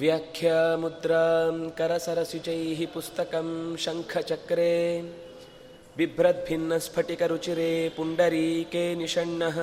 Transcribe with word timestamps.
व्याख्यामुद्रां 0.00 1.54
करसरसिजैः 1.78 2.80
पुस्तकं 2.94 3.48
शङ्खचक्रे 3.84 4.74
बिभ्रद्भिन्नस्फटिकरुचिरे 5.98 7.72
पुण्डरीके 7.96 8.84
निषण्णः 9.00 9.56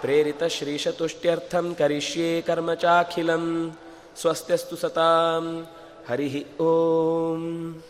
ಪ್ರೇರಿತ 0.00 0.44
ಶ್ರೀಶತುಷ್ಟ್ಯರ್ಥಂ 0.44 1.74
ಕರಿಷ್ಯೇ 1.74 2.42
ಕರ್ಮ 2.42 2.74
ಚಾಖಿಲಂ 2.74 3.78
ಸ್ವಸ್ತ್ಯಸ್ತು 4.20 4.76
ಸತಾಂ. 4.76 5.68
ಹರಿ 6.08 6.46
ಓಂ. 6.60 7.82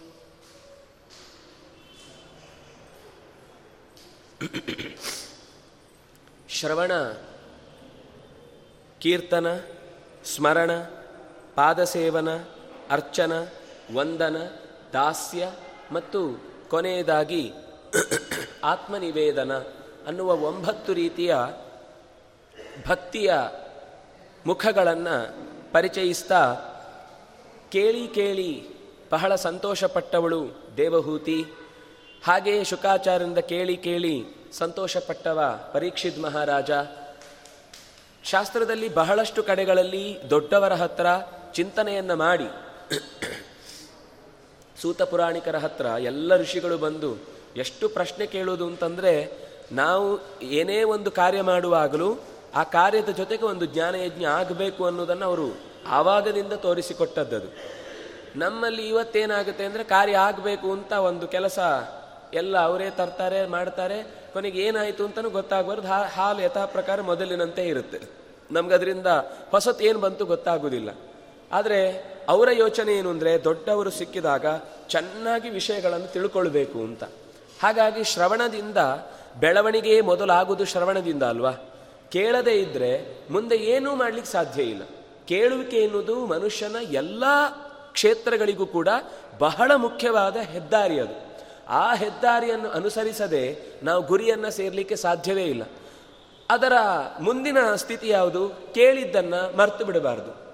ಶ್ರವಣ, 6.48 6.92
ಕೀರ್ತನ, 8.98 9.58
ಸ್ಮರಣ, 10.24 10.70
ಪಾದಸೇವನ, 11.54 12.36
ಅರ್ಚನ, 12.90 13.32
ವಂದನ, 13.94 14.36
ದಾಸ್ಯ 14.92 15.52
ಮತ್ತು 15.92 16.20
ಕೊನೆಯದಾಗಿ 16.68 17.52
ಆತ್ಮನಿವೇದನ 18.64 19.56
ಅನ್ನುವ 20.06 20.32
ಒಂಬತ್ತು 20.34 20.92
ರೀತಿಯ 20.92 21.36
ಭಕ್ತಿಯ 22.86 23.34
ಮುಖಗಳನ್ನು 24.46 25.48
ಪರಿಚಯಿಸ್ತಾ 25.72 26.54
ಕೇಳಿ 27.72 28.08
ಕೇಳಿ 28.08 28.64
ಬಹಳ 29.12 29.34
ಸಂತೋಷಪಟ್ಟವಳು 29.34 30.48
ದೇವಹೂತಿ. 30.76 31.44
ಹಾಗೆಯೇ 32.24 32.64
ಶುಕಾಚಾರ್ಯರಿಂದ 32.64 33.38
ಕೇಳಿ 33.38 33.76
ಕೇಳಿ 33.76 34.24
ಸಂತೋಷಪಟ್ಟವ 34.52 35.60
ಪರೀಕ್ಷಿತ್ 35.72 36.18
ಮಹಾರಾಜ. 36.18 36.70
ಶಾಸ್ತ್ರದಲ್ಲಿ 38.24 38.94
ಬಹಳಷ್ಟು 38.94 39.42
ಕಡೆಗಳಲ್ಲಿ 39.42 40.18
ದೊಡ್ಡವರ 40.30 40.72
ಹತ್ರ 40.72 41.06
ಚಿಂತನೆಯನ್ನು 41.52 42.16
ಮಾಡಿ. 42.16 42.48
ಸೂತ 44.82 45.02
ಪುರಾಣಿಕರ 45.02 45.56
ಹತ್ರ 45.56 45.84
ಎಲ್ಲ 45.84 46.36
ಋಷಿಗಳು 46.36 46.78
ಬಂದು 46.78 47.16
ಎಷ್ಟು 47.56 47.88
ಪ್ರಶ್ನೆ 47.88 48.26
ಕೇಳುವುದು 48.26 48.66
ಅಂತಂದರೆ 48.66 49.32
ನಾವು 49.72 50.40
ಏನೇ 50.42 50.82
ಒಂದು 50.82 51.10
ಕಾರ್ಯ 51.10 51.42
ಮಾಡುವಾಗಲೂ 51.42 52.16
ಆ 52.54 52.62
ಕಾರ್ಯದ 52.62 53.08
ಜೊತೆಗೆ 53.08 53.44
ಒಂದು 53.44 53.66
ಜ್ಞಾನಯಜ್ಞ 53.66 54.24
ಆಗಬೇಕು 54.24 54.84
ಅನ್ನೋದನ್ನು 54.84 55.24
ಅವರು 55.24 55.56
ಆವಾಗದಿಂದ 55.88 56.52
ತೋರಿಸಿಕೊಟ್ಟದ್ದು 56.52 57.54
ನಮ್ಮಲ್ಲಿ 58.36 58.88
ಇವತ್ತೇನಾಗುತ್ತೆ 58.88 59.64
ಅಂದರೆ 59.64 59.84
ಕಾರ್ಯ 59.84 60.16
ಆಗಬೇಕು 60.16 60.72
ಅಂತ 60.72 60.92
ಒಂದು 60.92 61.26
ಕೆಲಸ 61.26 61.58
ಎಲ್ಲ 62.34 62.58
ಅವರೇ 62.58 62.90
ತರ್ತಾರೆ, 62.90 63.46
ಮಾಡ್ತಾರೆ, 63.46 64.28
ಕೊನೆಗೆ 64.32 64.60
ಏನಾಯಿತು 64.60 65.04
ಅಂತಲೂ 65.04 65.30
ಗೊತ್ತಾಗಬಾರ್ದು. 65.30 65.88
ಹಾಲು 65.88 66.42
ಯಥಾ 66.42 66.66
ಪ್ರಕಾರ 66.66 67.00
ಮೊದಲಿನಂತೆ 67.00 67.66
ಇರುತ್ತೆ. 67.66 68.00
ನಮ್ಗೆ 68.52 68.74
ಅದರಿಂದ 68.74 69.06
ಹೊಸತು 69.50 69.84
ಏನು 69.84 69.98
ಬಂತು 69.98 70.26
ಗೊತ್ತಾಗೋದಿಲ್ಲ. 70.26 70.90
ಆದರೆ 71.52 71.92
ಅವರ 72.28 72.48
ಯೋಚನೆ 72.52 72.94
ಏನು 72.94 73.10
ಅಂದರೆ 73.10 73.44
ದೊಡ್ಡವರು 73.44 73.90
ಸಿಕ್ಕಿದಾಗ 73.90 74.46
ಚೆನ್ನಾಗಿ 74.88 75.50
ವಿಷಯಗಳನ್ನು 75.50 76.12
ತಿಳ್ಕೊಳ್ಬೇಕು 76.12 76.78
ಅಂತ. 76.78 77.04
ಹಾಗಾಗಿ 77.62 78.04
ಶ್ರವಣದಿಂದ, 78.04 78.76
ಬೆಳವಣಿಗೆ 79.40 80.00
ಮೊದಲಾಗುವುದು 80.00 80.64
ಶ್ರವಣದಿಂದ 80.64 81.22
ಅಲ್ವಾ? 81.22 81.50
ಕೇಳದೇ 82.10 82.52
ಇದ್ದರೆ 82.52 83.18
ಮುಂದೆ 83.30 83.56
ಏನೂ 83.56 83.94
ಮಾಡಲಿಕ್ಕೆ 83.94 84.32
ಸಾಧ್ಯ 84.32 84.62
ಇಲ್ಲ. 84.62 84.82
ಕೇಳುವಿಕೆ 85.26 85.76
ಎನ್ನುವುದು 85.76 86.26
ಮನುಷ್ಯನ 86.26 86.76
ಎಲ್ಲ 86.90 87.24
ಕ್ಷೇತ್ರಗಳಿಗೂ 87.92 88.66
ಕೂಡ 88.66 88.88
ಬಹಳ 89.38 89.72
ಮುಖ್ಯವಾದ 89.76 90.36
ಹೆದ್ದಾರಿ 90.36 91.00
ಅದು. 91.00 91.28
ಆ 91.68 91.94
ಹೆದ್ದಾರಿಯನ್ನು 91.94 92.70
ಅನುಸರಿಸದೆ 92.70 93.58
ನಾವು 93.82 94.02
ಗುರಿಯನ್ನು 94.02 94.50
ಸೇರಲಿಕ್ಕೆ 94.50 94.96
ಸಾಧ್ಯವೇ 94.96 95.44
ಇಲ್ಲ. 95.44 95.62
ಅದರ 96.50 96.72
ಮುಂದಿನ 97.20 97.74
ಸ್ಥಿತಿ 97.74 98.08
ಯಾವುದು? 98.08 98.48
ಕೇಳಿದ್ದನ್ನು 98.48 99.56
ಮರ್ತು 99.56 99.84
ಬಿಡಬಾರದು. 99.84 100.48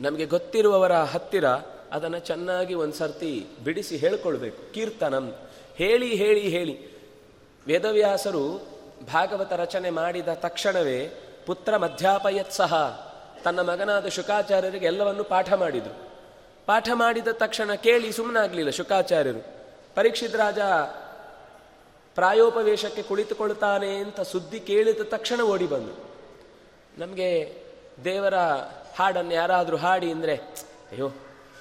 ನಮಗೆ 0.00 0.26
ಗೊತ್ತಿರುವವರ 0.26 0.92
ಹತ್ತಿರ 0.92 1.44
ಅದನ್ನು 1.92 2.18
ಚೆನ್ನಾಗಿ 2.18 2.74
ಒಂದು 2.74 2.94
ಸರ್ತಿ 2.94 3.46
ಬಿಡಿಸಿ 3.64 3.96
ಹೇಳ್ಕೊಳ್ಬೇಕು. 3.96 4.72
ಕೀರ್ತನಂ. 4.72 5.34
ಹೇಳಿ 5.76 6.14
ಹೇಳಿ 6.14 6.48
ಹೇಳಿ. 6.48 6.98
ವೇದವ್ಯಾಸರು 7.66 8.71
ಭಾಗವತ 9.06 9.52
ರಚನೆ 9.52 9.90
ಮಾಡಿದ 9.90 10.28
ತಕ್ಷಣವೇ 10.28 11.08
ಪುತ್ರ 11.46 11.76
ಮಧ್ಯಾಪಯತ್ 11.76 12.52
ಸಹ 12.52 13.02
ತನ್ನ 13.44 13.60
ಮಗನಾದ 13.60 14.06
ಶುಕಾಚಾರ್ಯರಿಗೆ 14.06 14.86
ಎಲ್ಲವನ್ನು 14.86 15.24
ಪಾಠ 15.24 15.52
ಮಾಡಿದರು. 15.52 16.12
ಪಾಠ 16.66 16.88
ಮಾಡಿದ 16.92 17.28
ತಕ್ಷಣ 17.28 17.74
ಕೇಳಿ 17.74 18.12
ಸುಮ್ಮನಾಗಲಿಲ್ಲ 18.12 18.70
ಶುಕಾಚಾರ್ಯರು. 18.70 19.46
ಪರೀಕ್ಷಿತ್ 19.94 20.36
ರಾಜ 20.36 20.58
ಪ್ರಾಯೋಪವೇಶಕ್ಕೆ 22.14 23.02
ಕುಳಿತುಕೊಳ್ತಾನೆ 23.02 23.96
ಅಂತ 23.96 24.20
ಸುದ್ದಿ 24.20 24.60
ಕೇಳಿದ 24.60 25.00
ತಕ್ಷಣ 25.02 25.40
ಓಡಿ 25.40 25.66
ಬಂದು. 25.66 25.92
ನಮಗೆ 26.98 27.62
ದೇವರ 28.04 28.34
ಹಾಡನ್ನು 28.98 29.34
ಯಾರಾದರೂ 29.34 29.76
ಹಾಡಿ 29.76 30.12
ಅಂದರೆ, 30.12 30.36
ಅಯ್ಯೋ, 30.92 31.08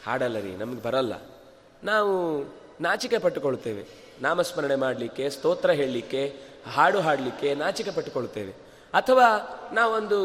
ಹಾಡಲ್ಲ 0.06 0.40
ರೀ, 0.40 0.52
ನಮಗೆ 0.52 0.81
ಬರಲ್ಲ. 0.81 1.13
ನಾವು 1.84 2.41
ನಾಚಿಕೆ 2.81 3.18
ಪಟ್ಟುಕೊಳ್ತೇವೆ. 3.18 3.85
ನಾಮಸ್ಮರಣೆ 4.22 4.76
ಮಾಡಲಿಕ್ಕೆ, 4.76 5.29
ಸ್ತೋತ್ರ 5.29 5.72
ಹೇಳಲಿಕ್ಕೆ 5.72 6.51
ಹಾಡು 6.69 7.02
ಹಾಡಲಿಕ್ಕೆ 7.02 7.55
ನಾಚಿಕೆ 7.55 7.91
ಪಟ್ಟುಕೊಳ್ಳುತ್ತೇವೆ. 7.91 8.52
ಅಥವಾ 8.93 9.25
ನಾವೊಂದು 9.73 10.19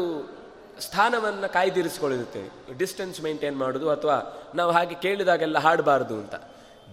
ಸ್ಥಾನವನ್ನು 0.79 1.53
ಕಾಯ್ದಿರಿಸಿಕೊಳ್ಳಿರುತ್ತೇವೆ 1.53 2.77
ಡಿಸ್ಟೆನ್ಸ್ 2.77 3.21
ಮೇಂಟೈನ್ 3.21 3.57
ಮಾಡೋದು 3.57 3.89
ಅಥವಾ 3.89 4.43
ನಾವು 4.55 4.71
ಹಾಗೆ 4.71 4.95
ಕೇಳಿದಾಗೆಲ್ಲ 4.95 5.57
ಹಾಡಬಾರ್ದು 5.57 6.15
ಅಂತ. 6.15 6.35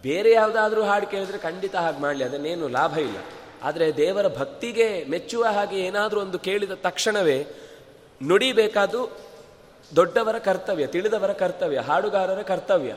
ಬೇರೆ 0.02 0.32
ಯಾವುದಾದ್ರೂ 0.32 0.82
ಹಾಡು 0.82 1.06
ಕೇಳಿದ್ರೆ 1.06 1.38
ಖಂಡಿತ 1.38 1.76
ಹಾಗೆ 1.76 1.98
ಮಾಡಲಿ, 1.98 2.24
ಅದನ್ನೇನು 2.24 2.68
ಲಾಭ 2.68 2.98
ಇಲ್ಲ. 2.98 3.16
ಆದರೆ 3.62 3.96
ದೇವರ 3.96 4.28
ಭಕ್ತಿಗೆ 4.28 5.04
ಮೆಚ್ಚುವ 5.04 5.44
ಹಾಗೆ 5.44 5.76
ಏನಾದರೂ 5.76 6.20
ಒಂದು 6.20 6.38
ಕೇಳಿದ 6.38 6.70
ತಕ್ಷಣವೇ 6.70 7.46
ನುಡಿಬೇಕಾದ್ದು 8.22 9.10
ದೊಡ್ಡವರ 9.96 10.38
ಕರ್ತವ್ಯ, 10.38 10.86
ತಿಳಿದವರ 10.86 11.32
ಕರ್ತವ್ಯ, 11.32 11.78
ಹಾಡುಗಾರರ 11.78 12.42
ಕರ್ತವ್ಯ. 12.42 12.94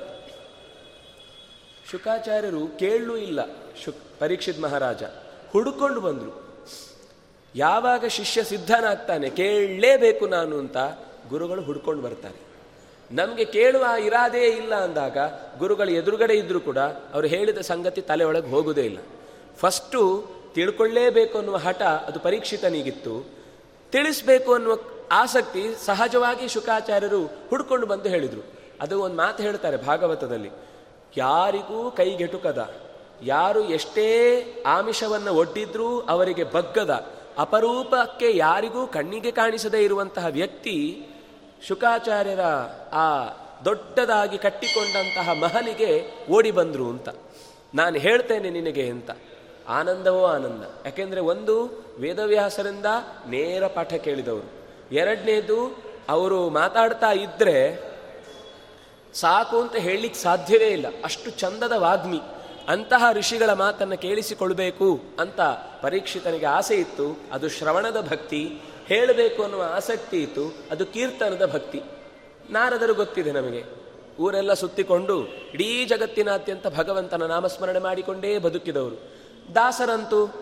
ಶುಕಾಚಾರ್ಯರು 1.91 2.77
ಕೇಳಲೂ 2.79 3.17
ಇಲ್ಲ 3.17 3.39
ಶುಕ್ 3.83 4.19
ಪರೀಕ್ಷಿತ್ 4.19 4.59
ಮಹಾರಾಜ. 4.59 5.03
ಹುಡುಕೊಂಡು 5.51 6.01
ಬಂದರು. 6.01 6.47
ಯಾವಾಗ 7.55 8.05
ಶಿಷ್ಯ 8.05 8.44
ಸಿದ್ಧನಾಗ್ತಾನೆ 8.44 9.29
ಕೇಳಲೇಬೇಕು 9.29 10.27
ನಾನು 10.27 10.57
ಅಂತ 10.57 10.77
ಗುರುಗಳು 11.29 11.61
ಹುಡ್ಕೊಂಡು 11.61 12.03
ಬರ್ತಾರೆ. 12.03 12.47
ನಮಗೆ 13.11 13.45
ಕೇಳುವ 13.45 13.85
ಇರಾದೇ 13.99 14.45
ಇಲ್ಲ 14.45 14.75
ಅಂದಾಗ 14.75 15.17
ಗುರುಗಳು 15.57 15.91
ಎದುರುಗಡೆ 15.91 16.33
ಇದ್ದರೂ 16.33 16.59
ಕೂಡ 16.59 16.77
ಅವರು 16.77 17.27
ಹೇಳಿದ 17.27 17.57
ಸಂಗತಿ 17.57 18.01
ತಲೆ 18.01 18.23
ಒಳಗೆ 18.23 18.47
ಹೋಗುವುದೇ 18.47 18.81
ಇಲ್ಲ. 18.81 18.97
ಫಸ್ಟು 19.57 20.27
ತಿಳ್ಕೊಳ್ಳೇಬೇಕು 20.53 21.38
ಅನ್ನುವ 21.38 21.57
ಹಠ 21.57 21.81
ಅದು 21.81 22.19
ಪರೀಕ್ಷಿತನಿಗಿತ್ತು. 22.19 23.29
ತಿಳಿಸ್ಬೇಕು 23.91 24.53
ಅನ್ನುವ 24.53 24.77
ಆಸಕ್ತಿ 25.11 25.85
ಸಹಜವಾಗಿ 25.85 26.47
ಶುಕಾಚಾರ್ಯರು 26.47 27.25
ಹುಡ್ಕೊಂಡು 27.25 27.88
ಬಂದು 27.88 28.09
ಹೇಳಿದರು. 28.09 28.53
ಅದು 28.81 29.01
ಒಂದು 29.01 29.17
ಮಾತು 29.17 29.44
ಹೇಳ್ತಾರೆ 29.44 29.77
ಭಾಗವತದಲ್ಲಿ. 29.77 30.51
ಯಾರಿಗೂ 31.17 31.91
ಕೈಗೆಟುಕದ. 31.91 32.87
ಯಾರು 33.24 33.69
ಎಷ್ಟೇ 33.69 34.44
ಆಮಿಷವನ್ನು 34.66 35.34
ಒಡ್ಡಿದ್ರೂ 35.34 36.00
ಅವರಿಗೆ 36.00 36.44
ಬಗ್ಗದ, 36.44 37.14
ಅಪರೂಪಕ್ಕೆ 37.38 38.38
ಯಾರಿಗೂ 38.38 38.88
ಕಣ್ಣಿಗೆ 38.88 39.31
ಕಾಣಿಸದೇ 39.31 39.84
ಇರುವಂತಹ 39.84 40.25
ವ್ಯಕ್ತಿ 40.25 41.08
ಶುಕಾಚಾರ್ಯರ 41.68 42.40
ಆ 42.94 43.25
ದೊಡ್ಡದಾಗಿ 43.66 44.38
ಕಟ್ಟಿಕೊಂಡಂತಹ 44.38 45.30
ಮಹಲಿಗೆ 45.34 46.10
ಓಡಿ 46.31 46.52
ಬಂದ್ರು 46.52 46.86
ಅಂತ. 46.86 47.10
ನಾನು 47.75 47.98
ಹೇಳ್ತೇನೆ 47.98 48.50
ನಿನಗೆ 48.50 48.90
ಅಂತ. 48.90 49.12
ಆನಂದವೋ 49.68 50.25
ಆನಂದ. 50.25 50.64
ಯಾಕೆಂದ್ರೆ 50.86 51.22
ಒಂದು 51.22 51.86
ವೇದವ್ಯಾಸರಿಂದ 52.00 52.86
ನೇರ 53.28 53.68
ಪಾಠ 53.68 53.94
ಕೇಳಿದವರು. 53.94 54.50
ಎರಡನೇದು, 54.92 55.84
ಅವರು 56.10 56.50
ಮಾತಾಡ್ತಾ 56.50 57.12
ಇದ್ರೆ 57.12 57.84
ಸಾಕು 59.14 59.62
ಅಂತ 59.62 59.75
ಹೇಳಲಿಕ್ಕೆ 59.75 60.19
ಸಾಧ್ಯವೇ 60.19 60.68
ಇಲ್ಲ. 60.68 60.86
ಅಷ್ಟು 61.04 61.30
ಚಂದದ 61.30 61.72
ವಾಗ್ಮಿ. 61.72 62.19
ಅಂತಹ 62.68 63.06
ಋಷಿಗಳ 63.14 63.54
ಮಾತನ್ನು 63.54 63.98
ಕೇಳಿಸಿಕೊಳ್ಬೇಕು 63.98 65.00
ಅಂತ 65.19 65.42
ಪರೀಕ್ಷಿತನಿಗೆ 65.81 66.46
ಆಸೆ 66.46 66.75
ಇತ್ತು. 66.75 67.19
ಅದು 67.31 67.50
ಶ್ರವಣದ 67.50 68.08
ಭಕ್ತಿ, 68.10 68.62
ಹೇಳಬೇಕು 68.88 69.44
ಅನ್ನುವ 69.44 69.64
ಆಸಕ್ತಿ 69.75 70.24
ಇತ್ತು. 70.24 70.56
ಅದು 70.72 70.86
ಕೀರ್ತನದ 70.86 71.54
ಭಕ್ತಿ. 71.54 71.81
ನಾರದರು 72.50 72.94
ಗೊತ್ತಿದೆ 72.94 73.31
ನಮಗೆ. 73.31 73.64
ಊರೆಲ್ಲ 74.19 74.54
ಸುತ್ತಿಕೊಂಡು 74.54 75.28
ಇಡೀ 75.28 75.86
ಜಗತ್ತಿನಾದ್ಯಂತ 75.86 76.68
ಭಗವಂತನ 76.68 77.24
ನಾಮಸ್ಮರಣೆ 77.25 77.80
ಮಾಡಿಕೊಂಡೇ 77.80 78.38
ಬದುಕಿದವರು. 78.38 78.96
ದಾಸರಂತೂ 79.56 80.34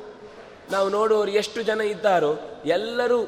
ನಾವು 0.72 0.89
ನೋಡುವವರು 0.89 1.31
ಎಷ್ಟು 1.31 1.62
ಜನ 1.62 1.81
ಇದ್ದಾರೋ 1.81 2.36
ಎಲ್ಲರೂ 2.66 3.24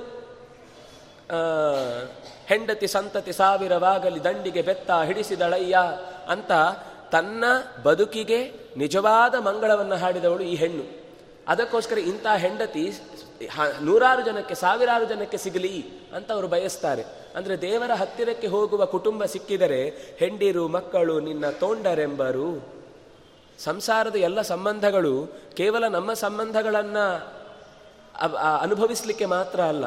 ಹೆಂಡತಿ 2.46 2.88
ಸಂತತಿ 2.88 3.34
ಸಾವಿರವಾಗಲಿ 3.34 4.24
ದಂಡಿಗೆ 4.24 4.62
ಬೆತ್ತ 4.62 4.92
ಹಿಡಿಸಿದಳಯ್ಯ 4.92 5.78
ಅಂತ 6.30 6.52
ತನ್ನ 7.12 7.44
ಬದುಕಿಗೆ 7.84 8.67
ನಿಜವಾದ 8.78 9.36
ಮಂಗಳವನ್ನು 9.48 9.98
ಹಾಡಿದವಳು 10.04 10.44
ಈ 10.52 10.56
ಹೆಣ್ಣು. 10.64 10.86
ಅದಕ್ಕೋಸ್ಕರ 11.48 11.98
ಇಂಥ 12.12 12.28
ಹೆಂಡತಿ 12.44 12.84
ನೂರಾರು 13.88 14.22
ಜನಕ್ಕೆ, 14.26 14.56
ಸಾವಿರಾರು 14.56 15.06
ಜನಕ್ಕೆ 15.06 15.38
ಸಿಗಲಿ 15.38 15.76
ಅಂತ 16.16 16.30
ಅವರು 16.32 16.48
ಬಯಸ್ತಾರೆ. 16.54 17.04
ಅಂದರೆ 17.36 17.56
ದೇವರ 17.62 17.92
ಹತ್ತಿರಕ್ಕೆ 18.02 18.48
ಹೋಗುವ 18.48 18.82
ಕುಟುಂಬ 18.86 19.26
ಸಿಕ್ಕಿದರೆ 19.34 19.82
ಹೆಂಡಿರು, 20.20 20.64
ಮಕ್ಕಳು, 20.68 21.16
ನಿನ್ನ 21.20 21.46
ತೋಂಡರೆಂಬರು 21.62 22.50
ಸಂಸಾರದ 23.60 24.18
ಎಲ್ಲ 24.28 24.40
ಸಂಬಂಧಗಳು 24.54 25.14
ಕೇವಲ 25.60 25.84
ನಮ್ಮ 25.88 26.14
ಸಂಬಂಧಗಳನ್ನು 26.26 27.06
ಅನುಭವಿಸಲಿಕ್ಕೆ 28.66 29.28
ಮಾತ್ರ 29.36 29.60
ಅಲ್ಲ. 29.74 29.86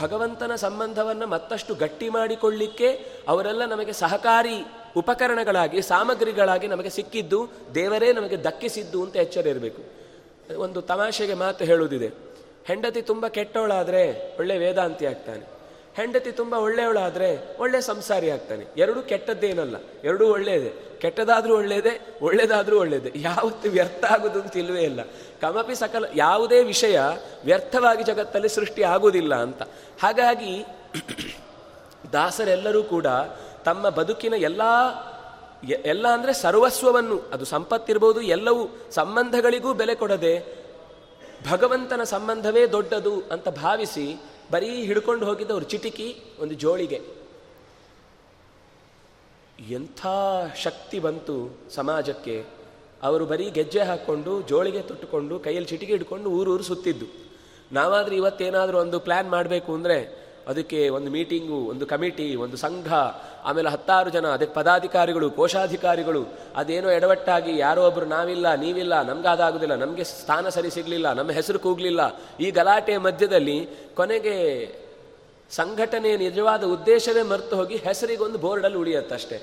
ಭಗವಂತನ 0.00 0.54
ಸಂಬಂಧವನ್ನು 0.54 1.26
ಮತ್ತಷ್ಟು 1.26 1.72
ಗಟ್ಟಿ 1.74 2.08
ಮಾಡಿಕೊಳ್ಳಿಕ್ಕೆ 2.08 2.88
ಅವರೆಲ್ಲ 3.28 3.64
ನಮಗೆ 3.64 3.92
ಸಹಕಾರಿ 3.92 4.58
ಉಪಕರಣಗಳಾಗಿ, 4.96 5.82
ಸಾಮಗ್ರಿಗಳಾಗಿ 5.82 6.66
ನಮಗೆ 6.66 6.90
ಸಿಕ್ಕಿದ್ದು, 6.90 7.48
ದೇವರೇ 7.74 8.12
ನಮಗೆ 8.12 8.44
ದಕ್ಕಿಸಿದ್ದು 8.44 9.02
ಅಂತ 9.02 9.16
ಎಚ್ಚರ 9.16 9.46
ಇರಬೇಕು. 9.46 9.82
ಒಂದು 10.56 10.82
ತಮಾಷೆಗೆ 10.82 11.34
ಮಾತು 11.34 11.64
ಹೇಳುವುದಿದೆ. 11.64 12.10
ಹೆಂಡತಿ 12.64 13.02
ತುಂಬ 13.02 13.26
ಕೆಟ್ಟವಳಾದರೆ 13.26 14.36
ಒಳ್ಳೆ 14.38 14.58
ವೇದಾಂತಿ 14.58 15.06
ಆಗ್ತಾನೆ. 15.06 15.54
ಹೆಂಡತಿ 15.94 16.32
ತುಂಬ 16.32 16.54
ಒಳ್ಳೆಯವಳಾದರೆ 16.54 17.56
ಒಳ್ಳೆ 17.58 17.80
ಸಂಸಾರಿ 17.80 18.30
ಆಗ್ತಾನೆ. 18.30 18.64
ಎರಡೂ 18.76 19.02
ಕೆಟ್ಟದ್ದೇನಲ್ಲ. 19.02 19.76
ಎರಡೂ 20.04 20.28
ಒಳ್ಳೆಯದೆ. 20.28 20.98
ಕೆಟ್ಟದಾದರೂ 20.98 21.56
ಒಳ್ಳೆಯದೇ, 21.56 22.18
ಒಳ್ಳೆಯದಾದರೂ 22.22 22.80
ಒಳ್ಳೆಯದೇ. 22.80 23.12
ಯಾವತ್ತು 23.16 23.70
ವ್ಯರ್ಥ 23.70 24.04
ಆಗೋದು 24.04 24.40
ಅಂತ 24.40 24.56
ಇಲ್ವೇ 24.56 24.82
ಇಲ್ಲ. 24.82 25.00
ಕಮಪಿ 25.40 25.74
ಸಕಲ, 25.74 26.04
ಯಾವುದೇ 26.14 26.62
ವಿಷಯ 26.62 27.00
ವ್ಯರ್ಥವಾಗಿ 27.44 28.04
ಜಗತ್ತಲ್ಲಿ 28.04 28.48
ಸೃಷ್ಟಿ 28.48 28.82
ಆಗುವುದಿಲ್ಲ 28.82 29.34
ಅಂತ. 29.34 29.62
ಹಾಗಾಗಿ 30.02 30.64
ದಾಸರೆಲ್ಲರೂ 32.12 32.82
ಕೂಡ 32.82 33.06
ತಮ್ಮ 33.64 33.88
ಬದುಕಿನ 33.98 34.34
ಎಲ್ಲ 34.50 34.62
ಎಲ್ಲ 35.92 36.06
ಅಂದರೆ 36.16 36.32
ಸರ್ವಸ್ವವನ್ನು, 36.42 37.16
ಅದು 37.34 37.44
ಸಂಪತ್ತಿರ್ಬೋದು, 37.52 38.20
ಎಲ್ಲವೂ 38.36 38.62
ಸಂಬಂಧಗಳಿಗೂ 38.96 39.70
ಬೆಲೆ 39.80 39.94
ಕೊಡದೆ, 40.00 40.32
ಭಗವಂತನ 41.50 42.02
ಸಂಬಂಧವೇ 42.12 42.62
ದೊಡ್ಡದು 42.74 43.14
ಅಂತ 43.34 43.48
ಭಾವಿಸಿ 43.62 44.06
ಬರೀ 44.52 44.70
ಹಿಡ್ಕೊಂಡು 44.88 45.24
ಹೋಗಿದ್ದವರು 45.28 45.66
ಚಿಟಿಕಿ 45.72 46.08
ಒಂದು 46.42 46.54
ಜೋಳಿಗೆ. 46.62 46.98
ಎಂಥ 49.78 50.00
ಶಕ್ತಿ 50.64 50.98
ಬಂತು 51.06 51.36
ಸಮಾಜಕ್ಕೆ. 51.74 52.36
ಅವರು 53.02 53.24
ಬರೀ 53.32 53.46
ಗೆಜ್ಜೆ 53.50 53.82
ಹಾಕ್ಕೊಂಡು, 53.90 54.34
ಜೋಳಿಗೆ 54.50 54.82
ತೊಟ್ಟುಕೊಂಡು, 54.90 55.34
ಕೈಯಲ್ಲಿ 55.46 55.70
ಚಿಟಿಕೆ 55.72 55.92
ಹಿಡ್ಕೊಂಡು 55.96 56.28
ಊರೂರು 56.38 56.66
ಸುತ್ತಿದ್ದು. 56.70 57.06
ನಾವಾದ್ರೆ 57.72 58.14
ಇವತ್ತೇನಾದರೂ 58.16 58.76
ಒಂದು 58.84 58.98
ಪ್ಲ್ಯಾನ್ 59.06 59.28
ಮಾಡಬೇಕು 59.36 59.70
ಅಂದರೆ 59.78 59.98
ಅದಕ್ಕೆ 60.48 60.88
ಒಂದು 60.88 61.10
ಮೀಟಿಂಗು, 61.10 61.58
ಒಂದು 61.66 61.86
ಕಮಿಟಿ, 61.86 62.36
ಒಂದು 62.36 62.56
ಸಂಘ, 62.56 62.92
ಆಮೇಲೆ 63.44 63.68
ಹತ್ತಾರು 63.68 64.10
ಜನ 64.10 64.26
ಅದಕ್ಕೆ 64.26 64.54
ಪದಾಧಿಕಾರಿಗಳು, 64.54 65.30
ಕೋಶಾಧಿಕಾರಿಗಳು, 65.30 66.22
ಅದೇನೋ 66.56 66.90
ಎಡವಟ್ಟಾಗಿ 66.90 67.58
ಯಾರೋ 67.58 67.86
ಒಬ್ಬರು 67.86 68.06
ನಾವಿಲ್ಲ, 68.06 68.54
ನೀವಿಲ್ಲ, 68.54 69.02
ನಮ್ಗಾದಾಗುದಿಲ್ಲ, 69.02 69.74
ನಮಗೆ 69.74 70.04
ಸ್ಥಾನ 70.04 70.48
ಸರಿ 70.48 70.70
ಸಿಗಲಿಲ್ಲ, 70.70 71.12
ನಮ್ಮ 71.12 71.30
ಹೆಸರು 71.30 71.58
ಕೂಗಲಿಲ್ಲ. 71.58 72.00
ಈ 72.40 72.50
ಗಲಾಟೆಯ 72.50 72.98
ಮಧ್ಯದಲ್ಲಿ 72.98 73.68
ಕೊನೆಗೆ 73.94 74.36
ಸಂಘಟನೆಯ 75.50 76.16
ನಿಜವಾದ 76.16 76.64
ಉದ್ದೇಶವೇ 76.64 77.22
ಮರೆತು 77.22 77.56
ಹೋಗಿ 77.56 77.76
ಹೆಸರಿಗೊಂದು 77.76 78.38
ಬೋರ್ಡಲ್ಲಿ 78.38 78.78
ಉಳಿಯತ್ತಷ್ಟೇ 78.78 79.42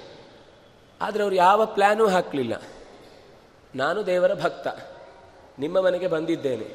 ಆದರೆ 1.01 1.23
ಅವರು 1.23 1.35
ಯಾವ 1.35 1.65
ಪ್ಲ್ಯಾನೂ 1.65 2.07
ಹಾಕಲಿಲ್ಲ. 2.07 2.61
ನಾನು 3.75 4.05
ದೇವರ 4.05 4.33
ಭಕ್ತ, 4.33 4.67
ನಿಮ್ಮ 5.59 5.81
ಮನೆಗೆ 5.81 6.07
ಬಂದಿದ್ದೇನೆ. 6.07 6.67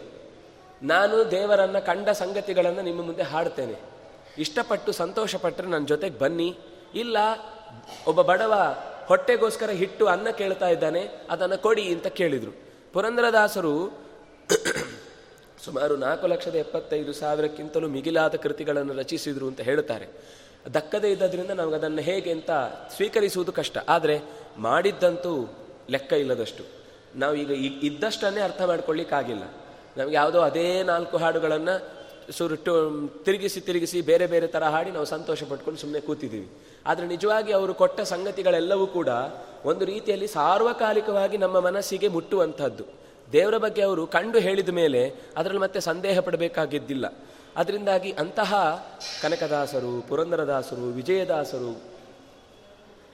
ನಾನು 0.82 1.30
ದೇವರನ್ನು 1.30 1.86
ಕಂಡ 1.86 2.08
ಸಂಗತಿಗಳನ್ನು 2.08 2.82
ನಿಮ್ಮ 2.82 3.02
ಮುಂದೆ 3.02 3.22
ಹಾಡ್ತೇನೆ. 3.22 3.95
ಇಷ್ಟಪಟ್ಟು 4.38 4.92
ಸಂತೋಷಪಟ್ಟರೆ 4.92 5.66
ನನ್ನ 5.66 5.86
ಜೊತೆಗೆ 5.86 6.18
ಬನ್ನಿ. 6.18 6.58
ಇಲ್ಲ, 6.94 7.16
ಒಬ್ಬ 8.06 8.22
ಬಡವ 8.22 8.76
ಹೊಟ್ಟೆಗೋಸ್ಕರ 9.06 9.70
ಹಿಟ್ಟು 9.70 10.06
ಅನ್ನ 10.06 10.30
ಕೇಳ್ತಾ 10.30 10.68
ಇದ್ದಾನೆ, 10.68 11.08
ಅದನ್ನು 11.30 11.58
ಕೊಡಿ 11.58 11.82
ಅಂತ 11.82 12.06
ಕೇಳಿದರು. 12.06 12.52
ಪುರಂದ್ರದಾಸರು 12.92 13.92
ಸುಮಾರು 15.64 15.96
ನಾಲ್ಕು 15.96 16.26
ಲಕ್ಷದ 16.26 16.54
ಎಪ್ಪತ್ತೈದು 16.54 17.12
ಸಾವಿರಕ್ಕಿಂತಲೂ 17.12 17.88
ಮಿಗಿಲಾದ 17.88 18.34
ಕೃತಿಗಳನ್ನು 18.34 18.94
ರಚಿಸಿದರು 18.94 19.46
ಅಂತ 19.46 19.60
ಹೇಳ್ತಾರೆ. 19.60 20.08
ದಕ್ಕದೇ 20.74 21.10
ಇದ್ದದ್ರಿಂದ 21.10 21.50
ನಮ್ಗೆ 21.50 21.76
ಅದನ್ನು 21.76 22.02
ಹೇಗೆ 22.02 22.32
ಅಂತ 22.32 22.50
ಸ್ವೀಕರಿಸುವುದು 22.96 23.52
ಕಷ್ಟ. 23.52 23.78
ಆದರೆ 23.88 24.22
ಮಾಡಿದ್ದಂತೂ 24.58 25.54
ಲೆಕ್ಕ 25.90 26.12
ಇಲ್ಲದಷ್ಟು. 26.12 26.64
ನಾವು 27.16 27.34
ಈಗ 27.34 27.50
ಇದ್ದಷ್ಟನ್ನೇ 27.84 28.40
ಅರ್ಥ 28.40 28.62
ಮಾಡ್ಕೊಳ್ಳಿಕ್ಕಾಗಿಲ್ಲ. 28.62 29.42
ನಮಗೆ 29.96 30.14
ಯಾವುದೋ 30.14 30.40
ಅದೇ 30.40 30.82
ನಾಲ್ಕು 30.82 31.16
ಹಾಡುಗಳನ್ನು 31.16 31.96
ಸುರುಟ್ಟು 32.30 33.06
ತಿರುಗಿಸಿ 33.24 33.60
ತಿರುಗಿಸಿ 33.60 34.00
ಬೇರೆ 34.00 34.26
ಬೇರೆ 34.26 34.46
ಥರ 34.46 34.64
ಹಾಡಿ 34.64 34.90
ನಾವು 34.90 35.04
ಸಂತೋಷ 35.04 35.42
ಪಟ್ಕೊಂಡು 35.42 35.80
ಸುಮ್ಮನೆ 35.80 36.00
ಕೂತಿದ್ದೀವಿ. 36.00 36.50
ಆದರೆ 36.86 37.06
ನಿಜವಾಗಿ 37.06 37.52
ಅವರು 37.52 37.74
ಕೊಟ್ಟ 37.74 38.00
ಸಂಗತಿಗಳೆಲ್ಲವೂ 38.00 38.86
ಕೂಡ 38.86 39.08
ಒಂದು 39.64 39.84
ರೀತಿಯಲ್ಲಿ 39.84 40.26
ಸಾರ್ವಕಾಲಿಕವಾಗಿ 40.26 41.36
ನಮ್ಮ 41.36 41.60
ಮನಸ್ಸಿಗೆ 41.60 42.08
ಮುಟ್ಟುವಂಥದ್ದು. 42.08 42.84
ದೇವರ 43.32 43.56
ಬಗ್ಗೆ 43.56 43.82
ಅವರು 43.82 44.06
ಕಂಡು 44.06 44.38
ಹೇಳಿದ 44.38 44.68
ಮೇಲೆ 44.68 45.14
ಅದರಲ್ಲಿ 45.36 45.60
ಮತ್ತೆ 45.60 45.80
ಸಂದೇಹ 45.80 46.20
ಪಡಬೇಕಾಗಿದ್ದಿಲ್ಲ. 46.20 47.14
ಅದರಿಂದಾಗಿ 47.56 48.12
ಅಂತಹ 48.12 48.54
ಕನಕದಾಸರು, 49.22 50.08
ಪುರಂದರದಾಸರು, 50.08 50.88
ವಿಜಯದಾಸರು 50.88 51.82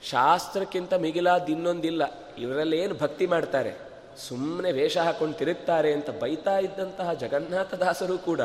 ಶಾಸ್ತ್ರಕ್ಕಿಂತ 0.09 0.93
ಮಿಗಿಲಾದ 0.93 1.49
ಇನ್ನೊಂದಿಲ್ಲ. 1.49 2.03
ಇವರಲ್ಲಿ 2.37 2.79
ಏನು 2.79 2.95
ಭಕ್ತಿ 2.95 3.25
ಮಾಡ್ತಾರೆ? 3.25 3.93
ಸುಮ್ಮನೆ 4.27 4.71
ವೇಷ 4.71 4.97
ಹಾಕೊಂಡು 4.97 5.37
ತಿರುಗ್ತಾರೆ 5.37 5.93
ಅಂತ 5.93 6.09
ಬೈತಾ 6.09 6.59
ಇದ್ದಂತಹ 6.59 7.13
ಜಗನ್ನಾಥದಾಸರು 7.13 8.17
ಕೂಡ 8.17 8.41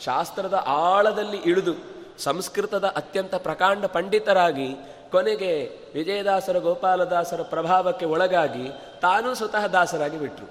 ಶಾಸ್ತ್ರದ 0.00 0.64
ಆಳದಲ್ಲಿ 0.66 1.36
ಇಳಿದು 1.36 1.72
ಸಂಸ್ಕೃತದ 2.18 2.86
ಅತ್ಯಂತ 2.86 3.34
ಪ್ರಕಾಂಡ 3.34 3.84
ಪಂಡಿತರಾಗಿ 3.84 4.74
ಕೊನೆಗೆ 5.10 5.70
ವಿಜಯದಾಸರ 5.94 6.58
ಗೋಪಾಲದಾಸರ 6.58 7.42
ಪ್ರಭಾವಕ್ಕೆ 7.42 8.06
ಒಳಗಾಗಿ 8.06 8.68
ತಾನೂ 9.00 9.34
ಸ್ವತಃ 9.34 9.66
ದಾಸರಾಗಿ 9.66 10.18
ಬಿಟ್ರು. 10.18 10.50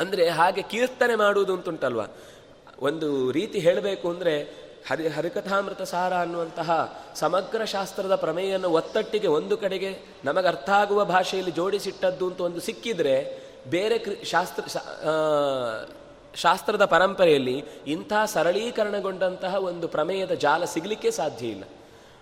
ಅಂದರೆ 0.00 0.28
ಹಾಗೆ 0.28 0.62
ಕೀರ್ತನೆ 0.62 1.14
ಮಾಡುವುದು 1.14 1.54
ಅಂತುಂಟಲ್ವ 1.54 2.00
ಒಂದು 2.80 3.32
ರೀತಿ 3.32 3.58
ಹೇಳಬೇಕು 3.58 4.10
ಅಂದರೆ 4.10 4.66
ಹರಿ 4.90 5.08
ಹರಿಕಥಾಮೃತ 5.08 5.82
ಸಾರ 5.82 6.14
ಅನ್ನುವಂತಹ 6.14 7.00
ಸಮಗ್ರ 7.14 7.64
ಶಾಸ್ತ್ರದ 7.64 8.14
ಪ್ರಮೇಯನ್ನು 8.14 8.70
ಒತ್ತಟ್ಟಿಗೆ 8.70 9.28
ಒಂದು 9.28 9.56
ಕಡೆಗೆ 9.56 9.98
ನಮಗೆ 10.24 10.48
ಅರ್ಥ 10.48 10.70
ಆಗುವ 10.70 11.04
ಭಾಷೆಯಲ್ಲಿ 11.04 11.52
ಜೋಡಿಸಿಟ್ಟದ್ದು 11.52 12.26
ಅಂತ 12.26 12.40
ಒಂದು 12.40 12.60
ಸಿಕ್ಕಿದರೆ 12.60 13.46
ಬೇರೆ 13.70 13.98
ಕೃ 13.98 14.24
ಶಾಸ್ತ್ರ 14.24 14.62
ಶಾಸ್ತ್ರದ 16.36 16.84
ಪರಂಪರೆಯಲ್ಲಿ 16.84 17.56
ಇಂಥ 17.86 18.12
ಸರಳೀಕರಣಗೊಂಡಂತಹ 18.26 19.54
ಒಂದು 19.70 19.88
ಪ್ರಮೇಯದ 19.88 20.34
ಜಾಲ 20.44 20.64
ಸಿಗಲಿಕ್ಕೆ 20.64 21.10
ಸಾಧ್ಯ 21.10 21.46
ಇಲ್ಲ. 21.46 21.64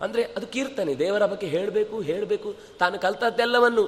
ಅಂದರೆ 0.01 0.23
ಅದು 0.37 0.47
ಕೀರ್ತನೆ, 0.47 0.95
ದೇವರ 0.95 1.27
ಬಗ್ಗೆ 1.27 1.47
ಹೇಳಬೇಕು 1.47 2.01
ಹೇಳಬೇಕು, 2.01 2.55
ತಾನು 2.79 2.99
ಕಲ್ತದ್ದೆಲ್ಲವನ್ನು 2.99 3.85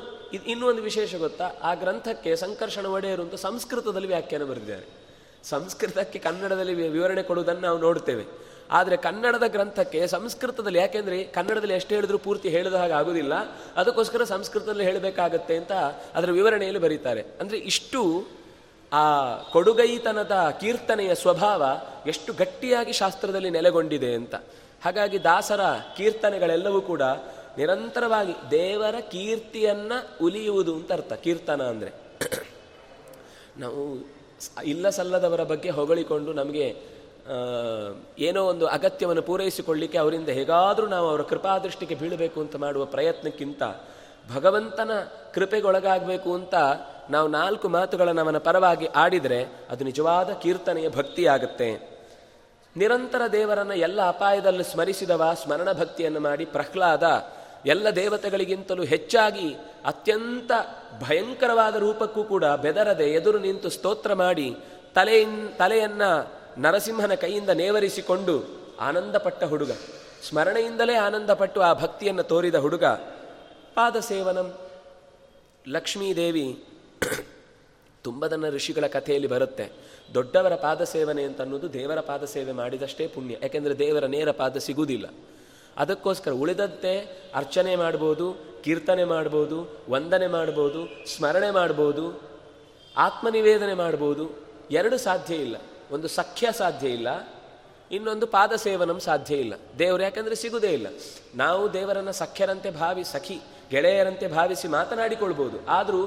ಇನ್ನೂ 0.52 0.64
ಒಂದು 0.68 0.82
ವಿಶೇಷ 0.82 1.14
ಗೊತ್ತಾ? 1.14 1.46
ಆ 1.62 1.74
ಗ್ರಂಥಕ್ಕೆ 1.74 2.36
ಸಂಕರ್ಷಣ 2.36 2.86
ಒಡೆಯರು 2.86 3.22
ಅಂತ 3.22 3.34
ಸಂಸ್ಕೃತದಲ್ಲಿ 3.34 4.08
ವ್ಯಾಖ್ಯಾನ 4.08 4.42
ಬರೆದಿದ್ದಾರೆ. 4.42 4.86
ಸಂಸ್ಕೃತಕ್ಕೆ 5.44 6.18
ಕನ್ನಡದಲ್ಲಿ 6.18 6.74
ವಿವರಣೆ 6.74 7.22
ಕೊಡುವುದನ್ನು 7.22 7.60
ನಾವು 7.60 7.78
ನೋಡ್ತೇವೆ. 7.78 8.24
ಆದರೆ 8.70 8.96
ಕನ್ನಡದ 8.96 9.46
ಗ್ರಂಥಕ್ಕೆ 9.46 10.06
ಸಂಸ್ಕೃತದಲ್ಲಿ 10.06 10.78
ಯಾಕೆಂದರೆ 10.78 11.18
ಕನ್ನಡದಲ್ಲಿ 11.24 11.74
ಎಷ್ಟು 11.74 11.94
ಹೇಳಿದ್ರು 11.94 12.18
ಪೂರ್ತಿ 12.18 12.48
ಹೇಳಿದ 12.48 12.74
ಹಾಗೆ 12.74 12.92
ಆಗೋದಿಲ್ಲ. 12.92 13.34
ಅದಕ್ಕೋಸ್ಕರ 13.76 14.24
ಸಂಸ್ಕೃತದಲ್ಲಿ 14.24 14.84
ಹೇಳಬೇಕಾಗತ್ತೆ 14.84 15.56
ಅಂತ 15.56 15.72
ಅದರ 16.14 16.30
ವಿವರಣೆಯಲ್ಲಿ 16.30 16.82
ಬರೀತಾರೆ. 16.86 17.22
ಅಂದರೆ 17.40 17.58
ಇಷ್ಟು 17.72 18.00
ಆ 18.96 19.02
ಕೊಡುಗೈತನದ 19.52 20.34
ಕೀರ್ತನೆಯ 20.60 21.12
ಸ್ವಭಾವ 21.14 21.62
ಎಷ್ಟು 22.06 22.30
ಗಟ್ಟಿಯಾಗಿ 22.32 22.92
ಶಾಸ್ತ್ರದಲ್ಲಿ 22.92 23.50
ನೆಲೆಗೊಂಡಿದೆ 23.50 24.10
ಅಂತ. 24.14 24.34
ಹಾಗಾಗಿ 24.84 25.18
ದಾಸರ 25.24 25.60
ಕೀರ್ತನೆಗಳೆಲ್ಲವೂ 25.96 26.80
ಕೂಡ 26.80 27.02
ನಿರಂತರವಾಗಿ 27.58 28.34
ದೇವರ 28.50 28.96
ಕೀರ್ತಿಯನ್ನ 29.12 29.92
ಉಲಿಯುವುದು 30.22 30.72
ಅಂತ 30.74 30.90
ಅರ್ಥ, 30.92 31.12
ಕೀರ್ತನ 31.12 31.62
ಅಂದರೆ. 31.62 31.90
ನಾವು 33.58 33.82
ಇಲ್ಲ 34.64 34.86
ಸಲ್ಲದವರ 34.88 35.42
ಬಗ್ಗೆ 35.42 35.70
ಹೊಗಳಿಕೊಂಡು 35.70 36.32
ನಮಗೆ 36.32 36.66
ಏನೋ 38.18 38.40
ಒಂದು 38.44 38.66
ಅಗತ್ಯವನ್ನು 38.66 39.22
ಪೂರೈಸಿಕೊಳ್ಳಿಕ್ಕೆ 39.22 39.98
ಅವರಿಂದ 39.98 40.28
ಹೇಗಾದರೂ 40.28 40.86
ನಾವು 40.86 41.06
ಅವರ 41.08 41.22
ಕೃಪಾದೃಷ್ಟಿಗೆ 41.22 41.94
ಬೀಳಬೇಕು 41.94 42.38
ಅಂತ 42.40 42.56
ಮಾಡುವ 42.56 42.84
ಪ್ರಯತ್ನಕ್ಕಿಂತ 42.84 43.62
ಭಗವಂತನ 44.34 44.90
ಕೃಪೆಗೊಳಗಾಗಬೇಕು 45.34 46.34
ಅಂತ 46.34 46.54
ನಾವು 47.10 47.28
ನಾಲ್ಕು 47.28 47.68
ಮಾತುಗಳನ್ನು 47.68 48.22
ಅವನ 48.22 48.38
ಪರವಾಗಿ 48.38 48.86
ಆಡಿದರೆ 48.86 49.44
ಅದು 49.70 49.84
ನಿಜವಾದ 49.84 50.30
ಕೀರ್ತನೆಯ 50.30 50.88
ಭಕ್ತಿಯಾಗುತ್ತೆ. 50.88 51.96
ನಿರಂತರ 52.76 53.22
ದೇವರನ್ನು 53.32 53.74
ಎಲ್ಲ 53.74 54.08
ಅಪಾಯದಲ್ಲಿ 54.08 54.64
ಸ್ಮರಿಸಿದವ 54.64 55.36
ಸ್ಮರಣ 55.42 55.72
ಭಕ್ತಿಯನ್ನು 55.72 56.20
ಮಾಡಿ 56.20 56.44
ಪ್ರಹ್ಲಾದ 56.44 57.02
ಎಲ್ಲ 57.66 57.90
ದೇವತೆಗಳಿಗಿಂತಲೂ 57.90 58.84
ಹೆಚ್ಚಾಗಿ 58.84 59.54
ಅತ್ಯಂತ 59.84 60.50
ಭಯಂಕರವಾದ 61.08 61.76
ರೂಪಕ್ಕೂ 61.76 62.24
ಕೂಡ 62.24 62.44
ಬೆದರದೆ 62.44 63.04
ಎದುರು 63.04 63.38
ನಿಂತು 63.38 63.70
ಸ್ತೋತ್ರ 63.70 64.14
ಮಾಡಿ 64.14 64.56
ತಲೆಯಿನ್, 64.94 65.58
ತಲೆಯನ್ನ 65.58 66.02
ನರಸಿಂಹನ 66.58 67.14
ಕೈಯಿಂದ 67.14 67.48
ನೇವರಿಸಿಕೊಂಡು 67.48 68.44
ಆನಂದಪಟ್ಟ 68.80 69.44
ಹುಡುಗ. 69.44 69.70
ಸ್ಮರಣೆಯಿಂದಲೇ 70.28 70.94
ಆನಂದಪಟ್ಟು 70.94 71.60
ಆ 71.60 71.72
ಭಕ್ತಿಯನ್ನು 71.72 72.22
ತೋರಿದ 72.22 72.54
ಹುಡುಗ. 72.54 72.84
ಪಾದಸೇವನಂ 73.76 74.58
ಲಕ್ಷ್ಮೀದೇವಿ 75.68 76.64
ತುಂಬದನ್ನ 78.02 78.48
ಋಷಿಗಳ 78.48 78.86
ಕಥೆಯಲ್ಲಿ 78.86 79.28
ಬರುತ್ತೆ. 79.28 79.72
ದೊಡ್ಡವರ 80.14 80.54
ಪಾದ 80.54 80.84
ಸೇವನೆ 80.84 81.22
ಅಂತ 81.22 81.40
ಅನ್ನೋದು 81.40 81.72
ದೇವರ 81.72 82.00
ಪಾದ 82.00 82.24
ಸೇವೆ 82.24 82.52
ಮಾಡಿದಷ್ಟೇ 82.52 83.06
ಪುಣ್ಯ. 83.06 83.36
ಯಾಕೆಂದರೆ 83.42 83.78
ದೇವರ 83.78 84.04
ನೇರ 84.04 84.30
ಪಾದ 84.30 84.56
ಸಿಗುವುದಿಲ್ಲ. 84.56 85.14
ಅದಕ್ಕೋಸ್ಕರ 85.76 86.30
ಉಳಿದಂತೆ 86.30 86.98
ಅರ್ಚನೆ 87.34 87.76
ಮಾಡ್ಬೋದು, 87.76 88.36
ಕೀರ್ತನೆ 88.64 89.04
ಮಾಡ್ಬೋದು, 89.04 89.84
ವಂದನೆ 89.90 90.26
ಮಾಡ್ಬೋದು, 90.26 91.08
ಸ್ಮರಣೆ 91.08 91.50
ಮಾಡ್ಬೋದು, 91.50 92.22
ಆತ್ಮನಿವೇದನೆ 92.96 93.74
ಮಾಡ್ಬೋದು. 93.74 94.46
ಎರಡು 94.70 94.98
ಸಾಧ್ಯ 94.98 95.34
ಇಲ್ಲ. 95.34 95.56
ಒಂದು 95.90 96.08
ಸಖ್ಯ 96.08 96.52
ಸಾಧ್ಯ 96.52 96.88
ಇಲ್ಲ. 96.88 97.08
ಇನ್ನೊಂದು 97.90 98.26
ಪಾದ 98.26 98.52
ಸೇವನಂ 98.52 99.00
ಸಾಧ್ಯ 99.00 99.36
ಇಲ್ಲ. 99.36 99.54
ದೇವರು 99.78 100.02
ಯಾಕಂದರೆ 100.02 100.34
ಸಿಗುವುದೇ 100.34 100.72
ಇಲ್ಲ. 100.72 100.86
ನಾವು 101.34 101.72
ದೇವರನ್ನು 101.72 102.12
ಸಖ್ಯರಂತೆ 102.12 102.70
ಭಾವಿ, 102.70 103.04
ಸಖಿ. 103.04 103.40
ಗೆಳೆಯರಂತೆ 103.70 104.28
ಭಾವಿಸಿ 104.28 104.68
ಮಾತನಾಡಿಕೊಳ್ಬೋದು. 104.68 105.66
ಆದರೂ 105.68 106.06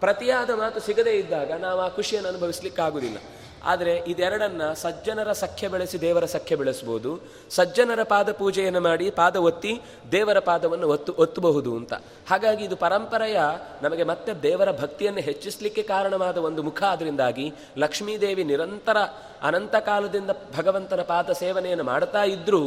ಪ್ರತಿಯಾದ 0.00 0.50
ಮಾತು 0.50 0.80
ಸಿಗದೇ 0.80 1.10
ಇದ್ದಾಗ 1.10 1.52
ನಾವು 1.52 1.80
ಆ 1.80 1.88
ಖುಷಿಯನ್ನು 1.88 2.28
ಅನುಭವಿಸ್ಲಿಕ್ಕಾಗುವುದಿಲ್ಲ 2.28 3.16
ಆದರೆ 3.64 3.96
ಇದೆರಡನ್ನು 4.06 4.74
ಸಜ್ಜನರ 4.74 5.32
ಸಖ್ಯ 5.32 5.68
ಬೆಳೆಸಿ 5.68 6.00
ದೇವರ 6.00 6.24
ಸಖ್ಯ 6.24 6.56
ಬೆಳೆಸ್ಬೋದು. 6.56 7.20
ಸಜ್ಜನರ 7.50 8.02
ಪಾದ 8.02 8.32
ಪೂಜೆಯನ್ನು 8.32 8.80
ಮಾಡಿ 8.80 9.10
ಪಾದ 9.10 9.36
ಒತ್ತಿ 9.36 9.80
ದೇವರ 10.12 10.38
ಪಾದವನ್ನು 10.38 10.88
ಒತ್ತು, 10.88 11.14
ಒತ್ತಬಹುದು 11.18 11.76
ಅಂತ. 11.76 11.92
ಹಾಗಾಗಿ 12.30 12.64
ಇದು 12.64 12.76
ಪರಂಪರೆಯ 12.76 13.40
ನಮಗೆ 13.82 14.04
ಮತ್ತೆ 14.04 14.32
ದೇವರ 14.42 14.72
ಭಕ್ತಿಯನ್ನು 14.72 15.20
ಹೆಚ್ಚಿಸಲಿಕ್ಕೆ 15.20 15.82
ಕಾರಣವಾದ 15.82 16.36
ಒಂದು 16.36 16.62
ಮುಖ 16.62 16.82
ಅದರಿಂದಾಗಿ 16.82 17.52
ಲಕ್ಷ್ಮೀದೇವಿ 17.78 18.44
ನಿರಂತರ 18.44 18.96
ಅನಂತ 19.42 19.76
ಕಾಲದಿಂದ 19.76 20.30
ಭಗವಂತನ 20.58 21.02
ಪಾದ 21.02 21.30
ಸೇವನೆಯನ್ನು 21.32 21.84
ಮಾಡ್ತಾ 21.84 22.24
ಇದ್ದರೂ 22.24 22.62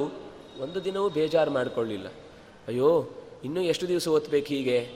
ಒಂದು 0.60 0.84
ದಿನವೂ 0.84 1.10
ಬೇಜಾರು 1.10 1.52
ಮಾಡಿಕೊಳ್ಳಿಲ್ಲ. 1.52 2.08
ಅಯ್ಯೋ 2.68 3.10
ಇನ್ನೂ 3.44 3.62
ಎಷ್ಟು 3.62 3.88
ದಿವಸ 3.88 4.08
ಓದ್ಬೇಕು 4.08 4.48
ಹೀಗೆ? 4.48 4.90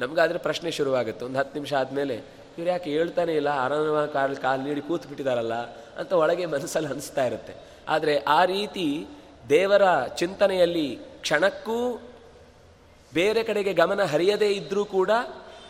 ನಮಗಾದರೆ 0.00 0.38
ಪ್ರಶ್ನೆ 0.38 0.70
ಶುರುವಾಗುತ್ತೆ. 0.70 1.24
ಒಂದು 1.24 1.38
ಹತ್ತು 1.38 1.54
ನಿಮಿಷ 1.54 1.72
ಆದಮೇಲೆ, 1.72 2.14
ಇವ್ರು 2.58 2.66
ಯಾಕೆ 2.66 2.90
ಹೇಳ್ತಾನೆ 2.90 3.36
ಇಲ್ಲ 3.36 3.48
ಆರಾಮ 3.48 4.04
ಕಾಲು 4.04 4.36
ಕಾಲು 4.36 4.62
ನೀಡಿ 4.62 4.80
ಕೂತು 4.80 5.08
ಬಿಟ್ಟಿದಾರಲ್ಲ 5.08 5.54
ಅಂತ 5.98 6.12
ಒಳಗೆ 6.12 6.46
ಮನಸ್ಸಲ್ಲಿ 6.46 6.90
ಅನಿಸ್ತಾ 6.90 7.26
ಇರುತ್ತೆ. 7.26 7.54
ಆದರೆ 7.88 8.18
ಆ 8.18 8.44
ರೀತಿ 8.44 9.06
ದೇವರ 9.48 10.06
ಚಿಂತನೆಯಲ್ಲಿ 10.06 10.98
ಕ್ಷಣಕ್ಕೂ 11.20 12.02
ಬೇರೆ 13.14 13.42
ಕಡೆಗೆ 13.42 13.72
ಗಮನ 13.72 14.04
ಹರಿಯದೇ 14.04 14.52
ಇದ್ದರೂ 14.52 14.84
ಕೂಡ 14.84 15.10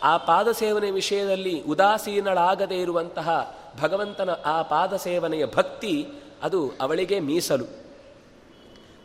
ಆ 0.03 0.17
ಪಾದ 0.17 0.53
ಸೇವನೆ 0.53 0.91
ವಿಷಯದಲ್ಲಿ 0.91 1.63
ಉದಾಸೀನಳಾಗದೇ 1.63 2.81
ಇರುವಂತಹ 2.81 3.59
ಭಗವಂತನ 3.81 4.31
ಆ 4.31 4.63
ಪಾದ 4.63 4.97
ಸೇವನೆಯ 4.97 5.47
ಭಕ್ತಿ 5.47 6.07
ಅದು 6.43 6.73
ಅವಳಿಗೆ 6.81 7.21
ಮೀಸಲು. 7.21 7.65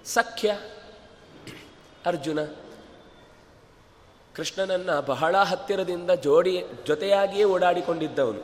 ಸಖ್ಯ 0.05 0.58
ಅರ್ಜುನ 2.05 2.39
ಕೃಷ್ಣನನ್ನು 4.35 4.95
ಬಹಳ 5.07 5.35
ಹತ್ತಿರದಿಂದ 5.51 6.11
ಜೋಡಿ 6.25 6.53
ಜೊತೆಯಾಗಿಯೇ 6.88 7.45
ಓಡಾಡಿಕೊಂಡಿದ್ದವನು. 7.53 8.41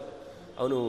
ಅವನು 0.59 0.79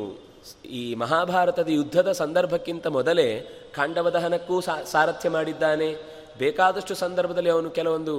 ಈ 0.80 0.82
ಮಹಾಭಾರತದ 0.94 1.68
ಯುದ್ಧದ 1.68 2.12
ಸಂದರ್ಭಕ್ಕಿಂತ 2.12 2.86
ಮೊದಲೇ 2.96 3.28
ಖಾಂಡವ 3.76 4.10
ದಹನಕ್ಕೂ 4.10 4.56
ಸಾರಥ್ಯ 4.92 5.28
ಮಾಡಿದ್ದಾನೆ. 5.28 5.88
ಬೇಕಾದಷ್ಟು 6.38 6.94
ಸಂದರ್ಭದಲ್ಲಿ 6.94 7.50
ಅವನು 7.50 7.70
ಕೆಲವೊಂದು 7.78 8.14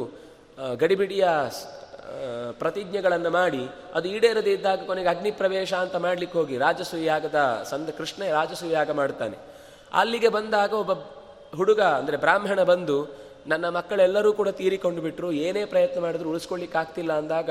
ಗಡಿಬಿಡಿಯ 0.79 1.25
ಪ್ರತಿಜ್ಞೆಗಳನ್ನು 2.61 3.29
ಮಾಡಿ 3.29 3.63
ಅದು 3.93 4.07
ಈಡೇರದೇ 4.07 4.51
ಇದ್ದಾಗ 4.53 4.85
ಕೊನೆಗೆ 4.85 5.09
ಅಗ್ನಿ 5.09 5.31
ಪ್ರವೇಶ 5.31 5.71
ಅಂತ 5.83 5.95
ಮಾಡಲಿಕ್ಕೆ 6.05 6.35
ಹೋಗಿ 6.37 6.55
ರಾಜಸೂಯಾಗದ 6.57 7.39
ಸಂದ, 7.69 7.89
ಕೃಷ್ಣ 7.97 8.21
ರಾಜಸೂಯಾಗ 8.37 8.91
ಮಾಡ್ತಾನೆ. 8.91 9.37
ಅಲ್ಲಿಗೆ 9.93 10.29
ಬಂದಾಗ 10.37 10.71
ಒಬ್ಬ 10.83 10.93
ಹುಡುಗ, 11.57 11.81
ಅಂದರೆ 11.99 12.17
ಬ್ರಾಹ್ಮಣ 12.17 12.63
ಬಂದು 12.63 12.97
ನನ್ನ 13.47 13.69
ಮಕ್ಕಳೆಲ್ಲರೂ 13.69 14.33
ಕೂಡ 14.33 14.49
ತೀರಿಕೊಂಡು 14.49 15.01
ಬಿಟ್ಟರು 15.01 15.31
ಏನೇ 15.31 15.65
ಪ್ರಯತ್ನ 15.65 16.01
ಮಾಡಿದ್ರು 16.01 16.29
ಉಳಿಸ್ಕೊಳ್ಳಿಕ್ಕೆ 16.29 16.77
ಆಗ್ತಿಲ್ಲ 16.77 17.13
ಅಂದಾಗ 17.13 17.49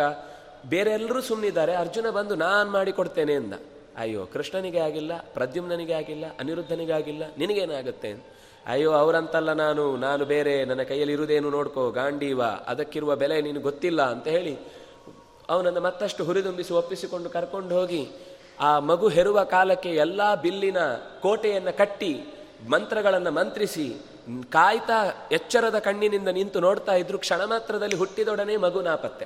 ಬೇರೆ 0.66 0.90
ಎಲ್ಲರೂ 0.90 1.20
ಸುಮ್ಮನಿದ್ದಾರೆ 1.20 1.74
ಅರ್ಜುನ 1.74 2.10
ಬಂದು 2.10 2.34
ನಾನು 2.34 2.70
ಮಾಡಿಕೊಡ್ತೇನೆ 2.70 3.34
ಅಂದ. 3.34 3.52
ಅಯ್ಯೋ, 3.96 4.26
ಕೃಷ್ಣನಿಗೆ 4.26 4.78
ಆಗಿಲ್ಲ 4.78 5.12
ಪ್ರದ್ಯುಮ್ನಿಗೆ 5.34 5.92
ಆಗಿಲ್ಲ, 5.92 6.24
ಅನಿರುದ್ಧನಿಗೆ 6.40 6.92
ಆಗಿಲ್ಲ, 6.92 7.22
ನಿನಗೇನಾಗುತ್ತೆ? 7.38 8.24
ಅಯ್ಯೋ, 8.66 8.92
ಅವರಂತಲ್ಲ 8.92 9.52
ನಾನು. 9.52 9.96
ನಾನು 9.96 10.24
ಬೇರೆ, 10.24 10.64
ನನ್ನ 10.64 10.82
ಕೈಯಲ್ಲಿ 10.82 11.12
ಇರುವುದೇನು 11.12 11.50
ನೋಡ್ಕೋ, 11.50 11.90
ಗಾಂಡೀವ, 11.90 12.42
ಅದಕ್ಕಿರುವ 12.42 13.16
ಬೆಲೆ 13.16 13.40
ನೀನು 13.40 13.60
ಗೊತ್ತಿಲ್ಲ 13.60 14.02
ಅಂತ 14.02 14.28
ಹೇಳಿ 14.28 14.58
ಅವನನ್ನು 15.48 15.80
ಮತ್ತಷ್ಟು 15.80 16.24
ಹುರಿದುಂಬಿಸಿ 16.24 16.72
ಒಪ್ಪಿಸಿಕೊಂಡು 16.72 17.30
ಕರ್ಕೊಂಡು 17.30 17.74
ಹೋಗಿ 17.74 18.08
ಆ 18.60 18.78
ಮಗು 18.78 19.08
ಹೆರುವ 19.08 19.44
ಕಾಲಕ್ಕೆ 19.44 19.90
ಎಲ್ಲ 19.90 20.34
ಬಿಲ್ಲಿನ 20.34 20.76
ಕೋಟೆಯನ್ನು 21.22 21.78
ಕಟ್ಟಿ 21.78 22.20
ಮಂತ್ರಗಳನ್ನು 22.70 23.30
ಮಂತ್ರಿಸಿ 23.30 23.96
ಕಾಯ್ತಾ 24.50 25.28
ಎಚ್ಚರದ 25.32 25.78
ಕಣ್ಣಿನಿಂದ 25.78 26.28
ನಿಂತು 26.28 26.60
ನೋಡ್ತಾ 26.60 26.94
ಇದ್ರು, 26.94 27.18
ಕ್ಷಣ 27.18 27.44
ಮಾತ್ರದಲ್ಲಿ 27.44 27.96
ಹುಟ್ಟಿದೊಡನೆ 27.96 28.56
ಮಗು 28.56 28.80
ನಾಪತ್ತೆ. 28.80 29.24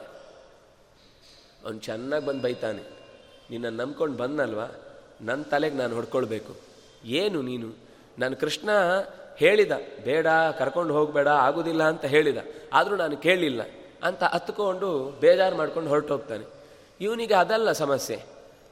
ಅವನು 1.64 1.78
ಚೆನ್ನಾಗಿ 1.78 2.26
ಬಂದು 2.26 2.42
ಬೈತಾನೆ. 2.42 2.82
ನಿನ್ನ 3.50 3.80
ನಂಬ್ಕೊಂಡು 3.80 4.16
ಬಂದಲ್ವಾ 4.16 4.74
ನನ್ನ 5.20 5.42
ತಲೆಗೆ 5.42 5.76
ನಾನು 5.76 5.94
ಹೊಡ್ಕೊಳ್ಬೇಕು. 5.94 6.56
ಏನು 7.04 7.42
ನೀನು? 7.42 7.76
ನಾನು 8.18 8.36
ಕೃಷ್ಣ 8.36 8.70
ಹೇಳಿದ, 9.36 9.72
ಬೇಡ, 10.04 10.26
ಕರ್ಕೊಂಡು 10.58 10.94
ಹೋಗಬೇಡ, 10.94 11.28
ಆಗುದಿಲ್ಲ 11.28 11.82
ಅಂತ 11.82 12.04
ಹೇಳಿದ. 12.04 12.36
ಆದರೂ 12.72 12.96
ನಾನು 12.96 13.16
ಕೇಳಲಿಲ್ಲ 13.16 13.60
ಅಂತ 14.02 14.22
ಹತ್ಕೊಂಡು 14.22 15.16
ಬೇಜಾರು 15.20 15.56
ಮಾಡ್ಕೊಂಡು 15.56 15.88
ಹೊರಟೋಗ್ತಾನೆ. 15.88 16.44
ಇವನಿಗೆ 17.00 17.34
ಅದಲ್ಲ 17.34 17.72
ಸಮಸ್ಯೆ. 17.72 18.22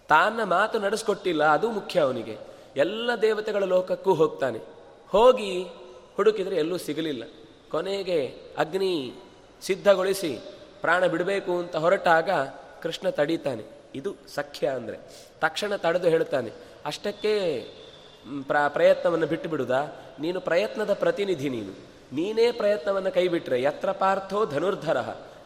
ತಾನ 0.08 0.42
ಮಾತು 0.44 0.78
ನಡೆಸ್ಕೊಟ್ಟಿಲ್ಲ, 0.78 1.44
ಅದು 1.44 1.70
ಮುಖ್ಯ 1.70 2.00
ಅವನಿಗೆ. 2.00 2.38
ಎಲ್ಲ 2.76 3.10
ದೇವತೆಗಳ 3.22 3.64
ಲೋಕಕ್ಕೂ 3.64 4.14
ಹೋಗ್ತಾನೆ. 4.14 4.58
ಹೋಗಿ 5.08 5.68
ಹುಡುಕಿದರೆ 6.16 6.56
ಎಲ್ಲೂ 6.56 6.78
ಸಿಗಲಿಲ್ಲ. 6.78 7.24
ಕೊನೆಗೆ 7.70 8.20
ಅಗ್ನಿ 8.58 8.94
ಸಿದ್ಧಗೊಳಿಸಿ 9.62 10.32
ಪ್ರಾಣ 10.80 11.06
ಬಿಡಬೇಕು 11.06 11.52
ಅಂತ 11.58 11.76
ಹೊರಟಾಗ 11.76 12.30
ಕೃಷ್ಣ 12.82 13.08
ತಡೀತಾನೆ. 13.10 13.64
ಇದು 13.94 14.10
ಸಖ್ಯ 14.34 14.66
ಅಂದರೆ. 14.68 14.96
ತಕ್ಷಣ 15.40 15.76
ತಡೆದು 15.76 16.08
ಹೇಳ್ತಾನೆ, 16.08 16.50
ಅಷ್ಟಕ್ಕೆ 16.86 17.32
ಪ್ರ, 18.48 18.56
ಪ್ರಯತ್ನವನ್ನು 18.68 19.26
ಬಿಟ್ಟು 19.26 19.48
ಬಿಡುದಾ 19.48 19.80
ನೀನು 20.20 20.38
ಪ್ರಯತ್ನದ 20.40 20.92
ಪ್ರತಿನಿಧಿ 20.94 21.48
ನೀನು. 21.48 21.72
ನೀನೇ 22.12 22.46
ಪ್ರಯತ್ನವನ್ನು 22.52 23.10
ಕೈಬಿಟ್ರೆ 23.12 23.58
ಯತ್ರ 23.62 23.90
ಪಾರ್ಥೋ 23.92 24.38
ಧನುರ್ಧರ. 24.46 24.98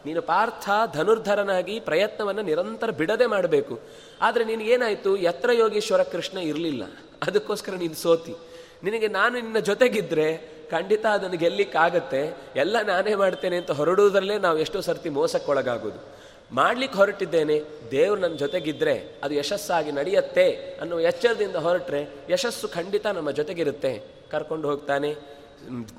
ನೀನು 0.05 0.21
ಪಾರ್ಥ 0.21 0.69
ಧನುರ್ಧರನಾಗಿ 0.93 1.75
ಪ್ರಯತ್ನವನ್ನು 1.79 2.41
ನಿರಂತರ 2.41 2.89
ಬಿಡದೆ 2.91 3.25
ಮಾಡಬೇಕು. 3.25 3.75
ಆದರೆ 4.21 4.43
ನಿನಗೇನಾಯಿತು 4.45 5.11
ಯತ್ರ 5.17 5.49
ಯೋಗೀಶ್ವರ 5.53 6.03
ಕೃಷ್ಣ 6.03 6.37
ಇರಲಿಲ್ಲ. 6.37 6.83
ಅದಕ್ಕೋಸ್ಕರ 7.23 7.73
ನೀನು 7.75 7.95
ಸೋತಿ. 7.95 8.35
ನಿನಗೆ 8.83 9.07
ನಾನು 9.09 9.35
ನಿನ್ನ 9.35 9.59
ಜೊತೆಗಿದ್ರೆ 9.59 10.27
ಖಂಡಿತ 10.71 11.05
ಅದನ್ನು 11.05 11.37
ಗೆಲ್ಲಿಕ್ಕಾಗತ್ತೆ. 11.37 12.21
ಎಲ್ಲ 12.55 12.75
ನಾನೇ 12.81 13.15
ಮಾಡ್ತೇನೆ 13.15 13.57
ಅಂತ 13.57 13.71
ಹೊರಡುವುದರಲ್ಲೇ 13.71 14.37
ನಾವು 14.37 14.57
ಎಷ್ಟೋ 14.57 14.81
ಸರ್ತಿ 14.81 15.09
ಮೋಸಕ್ಕೊಳಗಾಗೋದು. 15.09 15.99
ಮಾಡ್ಲಿಕ್ಕೆ 16.51 16.97
ಹೊರಟಿದ್ದೇನೆ, 16.97 17.55
ದೇವರು 17.91 18.19
ನನ್ನ 18.21 18.35
ಜೊತೆಗಿದ್ರೆ 18.35 18.95
ಅದು 19.23 19.33
ಯಶಸ್ಸಾಗಿ 19.33 19.91
ನಡೆಯತ್ತೆ 19.91 20.47
ಅನ್ನೋ 20.81 20.99
ಎಚ್ಚರದಿಂದ 20.99 21.55
ಹೊರಟ್ರೆ 21.55 22.01
ಯಶಸ್ಸು 22.29 22.67
ಖಂಡಿತ 22.67 23.05
ನಮ್ಮ 23.07 23.31
ಜೊತೆಗಿರುತ್ತೆ. 23.31 23.91
ಕರ್ಕೊಂಡು 24.31 24.69
ಹೋಗ್ತಾನೆ, 24.69 25.09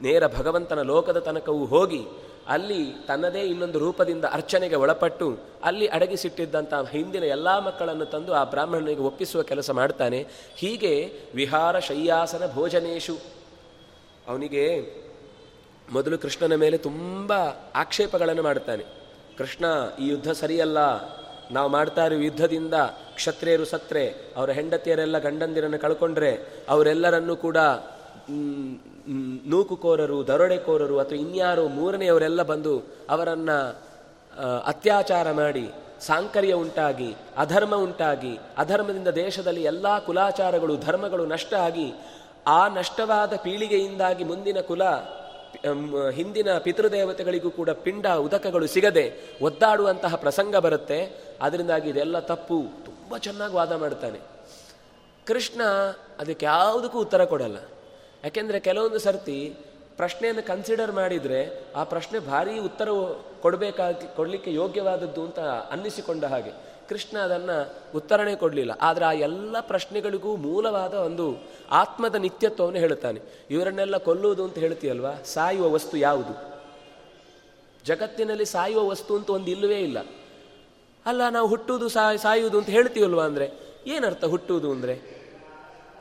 ನೇರ 0.02 0.26
ಭಗವಂತನ 0.26 0.82
ಲೋಕದ 0.82 1.18
ತನಕವೂ 1.18 1.64
ಹೋಗಿ, 1.64 2.02
ಅಲ್ಲಿ 2.49 2.80
ತನ್ನದೇ 3.06 3.42
ಇನ್ನೊಂದು 3.42 3.78
ರೂಪದಿಂದ 3.78 4.25
ಅರ್ಚನೆಗೆ 4.32 4.76
ಒಳಪಟ್ಟು, 4.76 5.28
ಅಲ್ಲಿ 5.64 5.87
ಅಡಗಿಸಿಟ್ಟಿದ್ದಂಥ 5.87 6.75
ಹಿಂದಿನ 6.90 7.25
ಎಲ್ಲ 7.25 7.58
ಮಕ್ಕಳನ್ನು 7.58 8.06
ತಂದು 8.06 8.35
ಆ 8.35 8.44
ಬ್ರಾಹ್ಮಣನಿಗೆ 8.44 9.00
ಒಪ್ಪಿಸುವ 9.00 9.42
ಕೆಲಸ 9.42 9.70
ಮಾಡ್ತಾನೆ. 9.70 10.20
ಹೀಗೆ 10.56 10.92
ವಿಹಾರ 11.35 11.78
ಶಯ್ಯಾಸನ 11.78 12.44
ಭೋಜನೇಶು 12.54 13.16
ಅವನಿಗೆ 14.28 14.64
ಮೊದಲು 15.92 16.16
ಕೃಷ್ಣನ 16.18 16.54
ಮೇಲೆ 16.54 16.76
ತುಂಬ 16.88 17.33
ಆಕ್ಷೇಪಗಳನ್ನು 17.75 18.42
ಮಾಡ್ತಾನೆ 18.42 18.85
ಕೃಷ್ಣ, 19.38 19.64
ಈ 20.00 20.09
ಯುದ್ಧ 20.09 20.30
ಸರಿಯಲ್ಲ. 20.42 20.78
ನಾವು 21.52 21.68
ಮಾಡ್ತಾ 21.68 22.04
ಇರೋ 22.06 22.16
ಯುದ್ಧದಿಂದ 22.16 22.76
ಕ್ಷತ್ರಿಯರು 23.14 23.64
ಸತ್ರೆ 23.64 24.04
ಅವರ 24.37 24.50
ಹೆಂಡತಿಯರೆಲ್ಲ 24.50 25.18
ಗಂಡಂದಿರನ್ನು 25.18 25.78
ಕಳ್ಕೊಂಡ್ರೆ, 25.78 26.30
ಅವರೆಲ್ಲರನ್ನು 26.68 27.35
ಕೂಡ 27.37 27.59
ನೂಕುಕೋರರು, 29.52 30.18
ದರೋಡೆಕೋರರು 30.23 30.97
ಅಥವಾ 30.99 31.18
ಇನ್ಯಾರು 31.18 31.64
ಮೂರನೆಯವರೆಲ್ಲ 31.68 32.42
ಬಂದು 32.42 32.73
ಅವರನ್ನು 33.11 33.59
ಅತ್ಯಾಚಾರ 34.64 35.26
ಮಾಡಿ, 35.33 35.66
ಸಾಂಕರ್ಯ 36.06 36.54
ಉಂಟಾಗಿ, 36.62 37.11
ಅಧರ್ಮ 37.37 37.75
ಉಂಟಾಗಿ, 37.76 38.35
ಅಧರ್ಮದಿಂದ 38.59 39.09
ದೇಶದಲ್ಲಿ 39.09 39.62
ಎಲ್ಲ 39.62 39.99
ಕುಲಾಚಾರಗಳು, 39.99 40.76
ಧರ್ಮಗಳು 40.76 41.26
ನಷ್ಟ 41.26 41.54
ಆಗಿ 41.54 41.88
ಆ 42.47 42.69
ನಷ್ಟವಾದ 42.69 43.37
ಪೀಳಿಗೆಯಿಂದಾಗಿ 43.37 44.25
ಮುಂದಿನ 44.25 44.61
ಕುಲ 44.61 44.83
ಹಿಂದಿನ 46.11 46.59
ಪಿತೃದೇವತೆಗಳಿಗೂ 46.59 47.50
ಕೂಡ 47.50 47.71
ಪಿಂಡ 47.71 48.07
ಉದಕಗಳು 48.07 48.67
ಸಿಗದೆ 48.67 49.12
ಒದ್ದಾಡುವಂತಹ 49.43 50.17
ಪ್ರಸಂಗ 50.17 50.57
ಬರುತ್ತೆ. 50.57 51.21
ಅದರಿಂದಾಗಿ 51.43 51.91
ಇದೆಲ್ಲ 51.91 52.19
ತಪ್ಪು. 52.19 52.65
ತುಂಬ 52.85 53.17
ಚೆನ್ನಾಗಿ 53.17 53.55
ವಾದ 53.55 53.73
ಮಾಡ್ತಾನೆ. 53.73 54.19
ಕೃಷ್ಣ 55.26 55.62
ಅದಕ್ಕೆ 56.19 56.47
ಯಾವುದಕ್ಕೂ 56.47 57.00
ಉತ್ತರ 57.00 57.25
ಕೊಡಲ್ಲ. 57.25 57.57
ಯಾಕೆಂದರೆ 58.25 58.61
ಕೆಲವೊಂದು 58.61 58.99
ಸರ್ತಿ 58.99 59.57
ಪ್ರಶ್ನೆಯನ್ನು 59.97 60.47
ಕನ್ಸಿಡರ್ 60.47 60.93
ಮಾಡಿದರೆ 60.93 61.65
ಆ 61.76 61.85
ಪ್ರಶ್ನೆ 61.85 62.19
ಭಾರೀ 62.19 62.59
ಉತ್ತರ 62.59 62.88
ಕೊಡಬೇಕಾಗಿ, 63.43 64.17
ಕೊಡಲಿಕ್ಕೆ 64.17 64.55
ಯೋಗ್ಯವಾದದ್ದು 64.55 65.25
ಅಂತ 65.25 65.38
ಅನ್ನಿಸಿಕೊಂಡ 65.38 66.25
ಹಾಗೆ. 66.25 66.50
ಕೃಷ್ಣ 66.88 67.19
ಅದನ್ನು 67.19 67.75
ಉತ್ತರಣೆ 67.95 68.35
ಕೊಡಲಿಲ್ಲ. 68.35 68.73
ಆದರೆ 68.81 69.05
ಆ 69.05 69.12
ಎಲ್ಲ 69.12 69.61
ಪ್ರಶ್ನೆಗಳಿಗೂ 69.61 70.37
ಮೂಲವಾದ 70.37 70.95
ಒಂದು 70.95 71.45
ಆತ್ಮದ 71.71 72.14
ನಿತ್ಯತ್ವವನ್ನು 72.14 72.78
ಹೇಳುತ್ತಾನೆ. 72.78 73.21
ಇವರನ್ನೆಲ್ಲ 73.50 73.97
ಕೊಲ್ಲುವುದು 73.97 74.45
ಅಂತ 74.45 74.59
ಹೇಳ್ತೀಯಲ್ವಾ? 74.59 75.14
ಸಾಯುವ 75.25 75.71
ವಸ್ತು 75.71 75.97
ಯಾವುದು? 75.97 76.57
ಜಗತ್ತಿನಲ್ಲಿ 77.85 78.45
ಸಾಯುವ 78.45 78.88
ವಸ್ತು 78.88 79.16
ಅಂತ 79.16 79.31
ಒಂದು 79.31 79.50
ಇಲ್ಲವೇ 79.50 79.78
ಇಲ್ಲ. 79.81 79.99
ಅಲ್ಲ, 81.07 81.28
ನಾವು 81.28 81.49
ಹುಟ್ಟುವುದು 81.49 81.88
ಸಾಯ್ 81.88 82.19
ಸಾಯುವುದು 82.19 82.59
ಅಂತ 82.59 82.71
ಹೇಳ್ತೀವಲ್ವಾ 82.71 83.25
ಅಂದರೆ? 83.25 83.50
ಏನರ್ಥ 83.87 84.25
ಹುಟ್ಟುವುದು 84.25 84.71
ಅಂದರೆ? 84.73 85.16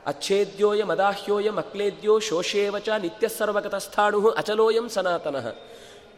ಅಚ್ಛೇದ್ಯೋಯ 0.05 0.83
ಮದಾಹ್ಯೋಯ 0.83 1.49
ಮಕ್ಲೇದ್ಯೋ 1.49 2.19
ಶೋಷೇವಚ 2.19 2.89
ನಿತ್ಯ 2.89 3.27
ಸರ್ವಗತಸ್ಥಾಣು 3.27 4.29
ಅಚಲೋಯಂ 4.29 4.89
ಸನಾತನಃ. 4.89 5.55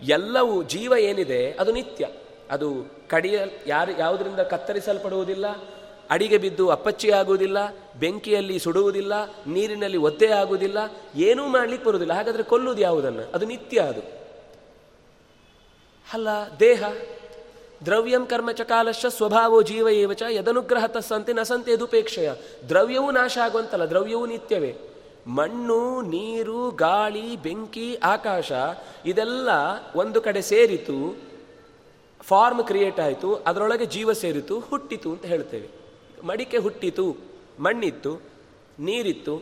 ಎಲ್ಲವೂ 0.04 0.64
ಜೀವ 0.64 0.94
ಏನಿದೆ 1.00 1.52
ಅದು 1.52 1.72
ನಿತ್ಯ. 1.72 2.08
ಅದು 2.52 2.86
ಕಡಿಯ, 3.10 3.40
ಯಾರು, 3.68 4.00
ಯಾವುದರಿಂದ 4.00 4.40
ಕತ್ತರಿಸಲ್ಪಡುವುದಿಲ್ಲ, 4.40 5.46
ಅಡಿಗೆ 6.10 6.38
ಬಿದ್ದು 6.38 6.70
ಅಪ್ಪಚ್ಚಿ 6.70 7.12
ಆಗುವುದಿಲ್ಲ, 7.12 7.58
ಬೆಂಕಿಯಲ್ಲಿ 8.00 8.60
ಸುಡುವುದಿಲ್ಲ, 8.60 9.14
ನೀರಿನಲ್ಲಿ 9.48 9.98
ಒದ್ದೆ 9.98 10.28
ಆಗುವುದಿಲ್ಲ, 10.28 10.78
ಏನೂ 11.16 11.48
ಮಾಡಲಿಕ್ಕೆ 11.48 11.88
ಬರುವುದಿಲ್ಲ. 11.88 12.14
ಹಾಗಾದರೆ 12.14 12.44
ಕೊಲ್ಲುವುದು 12.44 12.82
ಯಾವುದನ್ನು? 12.82 13.32
ಅದು 13.34 13.46
ನಿತ್ಯ 13.46 13.80
ಅದು. 13.80 14.02
ಅಲ್ಲ, 16.14 16.28
ದೇಹ. 16.60 16.84
ದ್ರವ್ಯಂ 17.86 18.26
ಕರ್ಮ 18.26 18.52
ಚ 18.52 18.62
ಕಾಲಶ್ಚ 18.62 19.06
ಸ್ವಭಾವೋ 19.06 19.62
ಜೀವ 19.62 19.90
ಏವಚ 19.90 20.22
ಯದನುಗ್ರಹ 20.30 20.86
ತಸ್ಸಂತೆ 20.86 21.34
ನಸಂತೆ 21.34 21.44
ಸಂತೆ 21.44 21.72
ಯದುಪೇಕ್ಷೆಯ. 21.72 22.32
ದ್ರವ್ಯವೂ 22.70 23.12
ನಾಶ 23.12 23.38
ಆಗುವಂತಲ್ಲ, 23.44 23.84
ದ್ರವ್ಯವೂ 23.84 24.26
ನಿತ್ಯವೇ. 24.26 24.76
ಮಣ್ಣು, 25.28 26.02
ನೀರು, 26.02 26.72
ಗಾಳಿ, 26.72 27.36
ಬೆಂಕಿ, 27.36 27.98
ಆಕಾಶ, 28.04 28.52
ಇದೆಲ್ಲ 29.06 29.50
ಒಂದು 29.96 30.22
ಕಡೆ 30.22 30.42
ಸೇರಿತು 30.42 31.27
ಫಾರ್ಮ್ 32.28 32.64
ಕ್ರಿಯೇಟ್ 32.64 33.00
ಆಯಿತು, 33.00 33.36
ಅದರೊಳಗೆ 33.36 33.86
ಜೀವ 33.86 34.14
ಸೇರಿತು, 34.14 34.60
ಹುಟ್ಟಿತು 34.60 35.10
ಅಂತ 35.12 35.26
ಹೇಳ್ತೇವೆ. 35.26 35.68
ಮಡಿಕೆ 36.24 36.58
ಹುಟ್ಟಿತು, 36.58 37.06
ಮಣ್ಣಿತ್ತು, 37.60 38.14
ನೀರಿತ್ತು, 38.80 39.36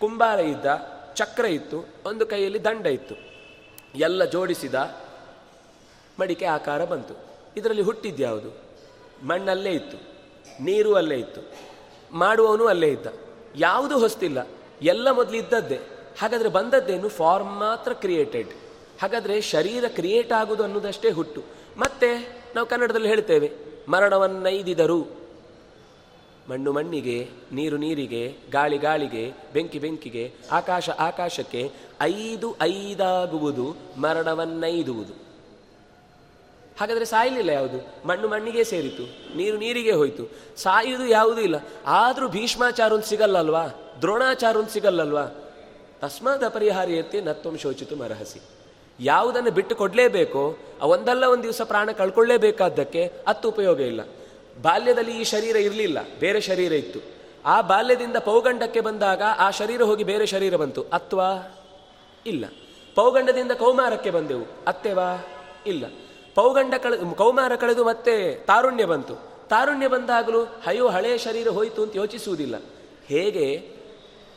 ಕುಂಬಾರ 0.00 0.38
ಇದ್ದ, 0.38 0.66
ಚಕ್ರ 1.14 1.44
ಇತ್ತು, 1.44 1.78
ಒಂದು 2.06 2.26
ಕೈಯಲ್ಲಿ 2.26 2.64
ದಂಡ 2.64 2.86
ಇತ್ತು. 2.86 3.14
ಎಲ್ಲ 3.94 4.24
ಜೋಡಿಸಿದ 4.24 4.74
ಮಡಿಕೆ 6.20 6.46
ಆಕಾರ 6.46 6.84
ಬಂತು. 6.84 7.14
ಇದರಲ್ಲಿ 7.56 7.82
ಹುಟ್ಟಿದ್ಯಾವುದು 7.82 8.50
ಮಣ್ಣಲ್ಲೇ 9.26 9.70
ಇತ್ತು, 9.70 9.98
ನೀರು 10.64 10.94
ಅಲ್ಲೇ 10.94 11.18
ಇತ್ತು, 11.18 11.40
ಮಾಡುವವನು 12.12 12.66
ಅಲ್ಲೇ 12.66 12.88
ಇದ್ದ. 12.88 13.06
ಯಾವುದು 13.56 13.98
ಹೊಸ್ತಿಲ್ಲ, 13.98 14.46
ಎಲ್ಲ 14.82 15.10
ಮೊದಲು 15.10 15.36
ಇದ್ದದ್ದೇ. 15.36 15.80
ಹಾಗಾದರೆ 16.20 16.48
ಬಂದದ್ದೇನು? 16.48 17.08
ಫಾರ್ಮ್ 17.08 17.54
ಮಾತ್ರ 17.58 17.92
ಕ್ರಿಯೇಟೆಡ್. 17.92 18.52
ಹಾಗಾದರೆ 19.02 19.40
ಶರೀರ 19.40 19.84
ಕ್ರಿಯೇಟ್ 19.88 20.32
ಆಗುವುದು 20.32 20.62
ಅನ್ನೋದಷ್ಟೇ 20.64 21.10
ಹುಟ್ಟು. 21.10 21.59
ಮತ್ತೆ 21.80 22.10
ನಾವು 22.54 22.66
ಕನ್ನಡದಲ್ಲಿ 22.66 23.08
ಹೇಳ್ತೇವೆ, 23.08 23.48
ಮರಣವನ್ನೈದಿದರು. 23.88 25.00
ಮಣ್ಣು 26.50 26.72
ಮಣ್ಣಿಗೆ, 26.72 27.28
ನೀರು 27.52 27.76
ನೀರಿಗೆ, 27.76 28.22
ಗಾಳಿ 28.50 28.78
ಗಾಳಿಗೆ, 28.78 29.24
ಬೆಂಕಿ 29.52 29.78
ಬೆಂಕಿಗೆ, 29.78 30.24
ಆಕಾಶ 30.52 30.90
ಆಕಾಶಕ್ಕೆ 30.90 31.62
ಐದು 32.00 32.48
ಐದಾಗುವುದು, 32.62 33.66
ಮರಣವನ್ನೈದುವುದು. 33.96 35.14
ಹಾಗಾದರೆ 36.80 37.04
ಸಾಯಲಿಲ್ಲ 37.04 37.50
ಯಾವುದು? 37.50 38.08
ಮಣ್ಣು 38.08 38.28
ಮಣ್ಣಿಗೆ 38.28 38.64
ಸೇರಿತು, 38.64 39.04
ನೀರು 39.36 39.56
ನೀರಿಗೆ 39.56 39.92
ಹೋಯಿತು. 39.92 40.24
ಸಾಯುವುದು 40.56 41.06
ಯಾವುದೂ 41.06 41.40
ಇಲ್ಲ. 41.40 41.56
ಆದರೂ 41.86 42.28
ಭೀಷ್ಮಾಚಾರ 42.28 42.92
ಒಂದು 42.92 43.06
ಸಿಗಲ್ಲಲ್ವಾ? 43.06 43.64
ದ್ರೋಣಾಚಾರ 44.00 44.56
ಒಂದು 44.56 44.70
ಸಿಗಲ್ಲಲ್ವಾ? 44.70 45.24
ತಸ್ಮಾದ 46.00 46.42
ಅಪರಿಹಾರ್ಯತೆ 46.42 47.20
ನತ್ವಂ 47.20 47.56
ಶೋಚಿತು 47.56 47.96
ಮರಹಸಿ 47.96 48.40
ಯಾವುದನ್ನು 49.00 49.50
ಬಿಟ್ಟು 49.50 49.76
ಕೊಡಲೇಬೇಕೋ 49.76 50.56
ಒಂದಲ್ಲ 50.80 51.24
ಒಂದು 51.24 51.42
ದಿವಸ 51.42 51.62
ಪ್ರಾಣ 51.64 51.90
ಕಳ್ಕೊಳ್ಳೇಬೇಕಾದ್ದಕ್ಕೆ 51.90 53.12
ಅತ್ತು 53.26 53.48
ಉಪಯೋಗ 53.48 53.80
ಇಲ್ಲ. 53.80 54.00
ಬಾಲ್ಯದಲ್ಲಿ 54.62 55.20
ಈ 55.20 55.24
ಶರೀರ 55.24 55.56
ಇರಲಿಲ್ಲ, 55.56 55.98
ಬೇರೆ 56.20 56.40
ಶರೀರ 56.40 56.72
ಇತ್ತು. 56.72 57.00
ಆ 57.44 57.60
ಬಾಲ್ಯದಿಂದ 57.60 58.16
ಪೌಗಂಡಕ್ಕೆ 58.16 58.80
ಬಂದಾಗ 58.80 59.22
ಆ 59.38 59.50
ಶರೀರ 59.50 59.82
ಹೋಗಿ 59.82 60.04
ಬೇರೆ 60.04 60.26
ಶರೀರ 60.26 60.56
ಬಂತು. 60.56 60.84
ಅತ್ವಾ? 60.92 61.56
ಇಲ್ಲ. 62.26 62.44
ಪೌಗಂಡದಿಂದ 62.94 63.52
ಕೌಮಾರಕ್ಕೆ 63.52 64.10
ಬಂದೆವು. 64.10 64.46
ಅತ್ತೆವಾ? 64.66 65.26
ಇಲ್ಲ. 65.66 65.84
ಪೌಗಂಡ 66.34 66.74
ಕಳೆ, 66.74 67.14
ಕೌಮಾರ 67.14 67.56
ಕಳೆದು 67.56 67.84
ಮತ್ತೆ 67.84 68.34
ತಾರುಣ್ಯ 68.34 68.84
ಬಂತು. 68.84 69.14
ತಾರುಣ್ಯ 69.48 69.88
ಬಂದಾಗಲೂ 69.88 70.44
ಅಯ್ಯೋ 70.66 70.88
ಹಳೆಯ 70.88 71.18
ಶರೀರ 71.18 71.48
ಹೋಯಿತು 71.48 71.82
ಅಂತ 71.82 71.96
ಯೋಚಿಸುವುದಿಲ್ಲ. 71.96 72.54
ಹೇಗೆ? 73.06 73.68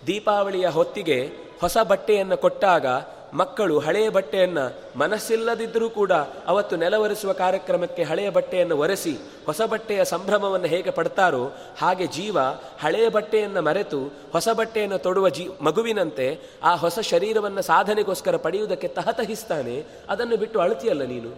ದೀಪಾವಳಿಯ 0.07 0.67
ಹೊತ್ತಿಗೆ 0.67 1.31
ಹೊಸ 1.61 1.77
ಬಟ್ಟೆಯನ್ನು 1.77 2.37
ಕೊಟ್ಟಾಗ 2.37 2.85
ಮಕ್ಕಳು 3.33 3.79
ಹಳೆಯ 3.79 4.09
ಬಟ್ಟೆಯನ್ನು 4.09 4.99
ಮನಸ್ಸಿಲ್ಲದಿದ್ದರೂ 4.99 5.89
ಕೂಡ 5.89 6.11
ಅವತ್ತು 6.47 6.75
ನೆಲವರಿಸುವ 6.75 7.33
ಕಾರ್ಯಕ್ರಮಕ್ಕೆ 7.33 8.03
ಹಳೆಯ 8.03 8.29
ಬಟ್ಟೆಯನ್ನು 8.29 8.77
ಒರೆಸಿ 8.77 9.17
ಹೊಸ 9.45 9.61
ಬಟ್ಟೆಯ 9.61 10.05
ಸಂಭ್ರಮವನ್ನು 10.05 10.67
ಹೇಗೆ 10.67 10.89
ಪಡ್ತಾರೋ 10.89 11.51
ಹಾಗೆ 11.77 12.07
ಜೀವ 12.07 12.37
ಹಳೆಯ 12.79 13.09
ಬಟ್ಟೆಯನ್ನು 13.09 13.61
ಮರೆತು 13.61 14.13
ಹೊಸ 14.31 14.49
ಬಟ್ಟೆಯನ್ನು 14.49 14.97
ತೊಡುವ 14.97 15.29
ಜೀ 15.29 15.47
ಮಗುವಿನಂತೆ 15.61 16.39
ಆ 16.63 16.75
ಹೊಸ 16.75 16.99
ಶರೀರವನ್ನು 16.99 17.61
ಸಾಧನೆಗೋಸ್ಕರ 17.61 18.35
ಪಡೆಯುವುದಕ್ಕೆ 18.35 18.87
ತಹತಹಿಸ್ತಾನೆ. 18.87 19.85
ಅದನ್ನು 20.09 20.37
ಬಿಟ್ಟು 20.37 20.59
ಅಳತಿಯಲ್ಲ 20.59 21.03
ನೀನು? 21.03 21.35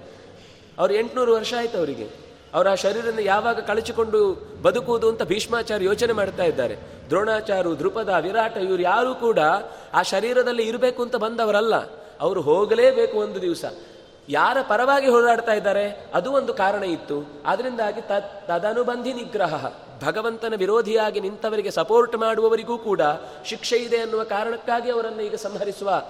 ಅವರು 0.78 0.94
ಎಂಟುನೂರು 0.94 1.34
ವರ್ಷ 1.34 1.54
ಆಯ್ತು 1.58 1.78
ಅವರಿಗೆ. 1.78 2.25
ಅವರ 2.56 2.70
ಆ 2.70 2.76
ಶರೀರವನ್ನು 2.76 3.22
ಯಾವಾಗ 3.22 3.60
ಕಳಚಿಕೊಂಡು 3.60 4.48
ಬದುಕುವುದು 4.62 5.10
ಅಂತ 5.10 5.24
ಭೀಷ್ಮಾಚಾರ್ಯ 5.24 5.86
ಯೋಚನೆ 5.86 6.14
ಮಾಡ್ತಾ 6.14 6.44
ಇದ್ದಾರೆ. 6.44 6.76
ದ್ರೋಣಾಚಾರು 7.10 7.76
ಧ್ರುಪದ 7.76 8.10
ವಿರಾಟ, 8.22 8.58
ಇವರು 8.58 8.82
ಯಾರೂ 8.82 9.16
ಕೂಡ 9.16 9.40
ಆ 9.94 10.02
ಶರೀರದಲ್ಲಿ 10.02 10.68
ಇರಬೇಕು 10.68 11.04
ಅಂತ 11.04 11.16
ಬಂದವರಲ್ಲ. 11.16 11.76
ಅವರು 12.20 12.42
ಹೋಗಲೇಬೇಕು 12.42 13.18
ಒಂದು 13.18 13.42
ದಿವಸ. 13.42 13.66
ಯಾರ 14.30 14.58
ಪರವಾಗಿ 14.62 15.08
ಹೋರಾಡ್ತಾ 15.08 15.54
ಇದ್ದಾರೆ? 15.54 16.12
ಅದು 16.14 16.32
ಒಂದು 16.32 16.54
ಕಾರಣ 16.54 16.84
ಇತ್ತು. 16.84 17.42
ಅದರಿಂದಾಗಿ 17.46 18.02
ತದ್ 18.02 18.48
ತದನುಬಂಧಿ 18.48 19.14
ನಿಗ್ರಹ, 19.14 19.72
ಭಗವಂತನ 20.06 20.54
ವಿರೋಧಿಯಾಗಿ 20.58 21.20
ನಿಂತವರಿಗೆ 21.20 21.72
ಸಪೋರ್ಟ್ 21.72 22.18
ಮಾಡುವವರಿಗೂ 22.18 22.78
ಕೂಡ 22.78 23.02
ಶಿಕ್ಷೆ 23.46 23.78
ಇದೆ 23.78 23.98
ಅನ್ನುವ 23.98 24.24
ಕಾರಣಕ್ಕಾಗಿ 24.24 24.92
ಅವರನ್ನು 24.92 25.22
ಈಗ 25.22 25.36
ಸಂಹರಿಸುವ 25.36 26.04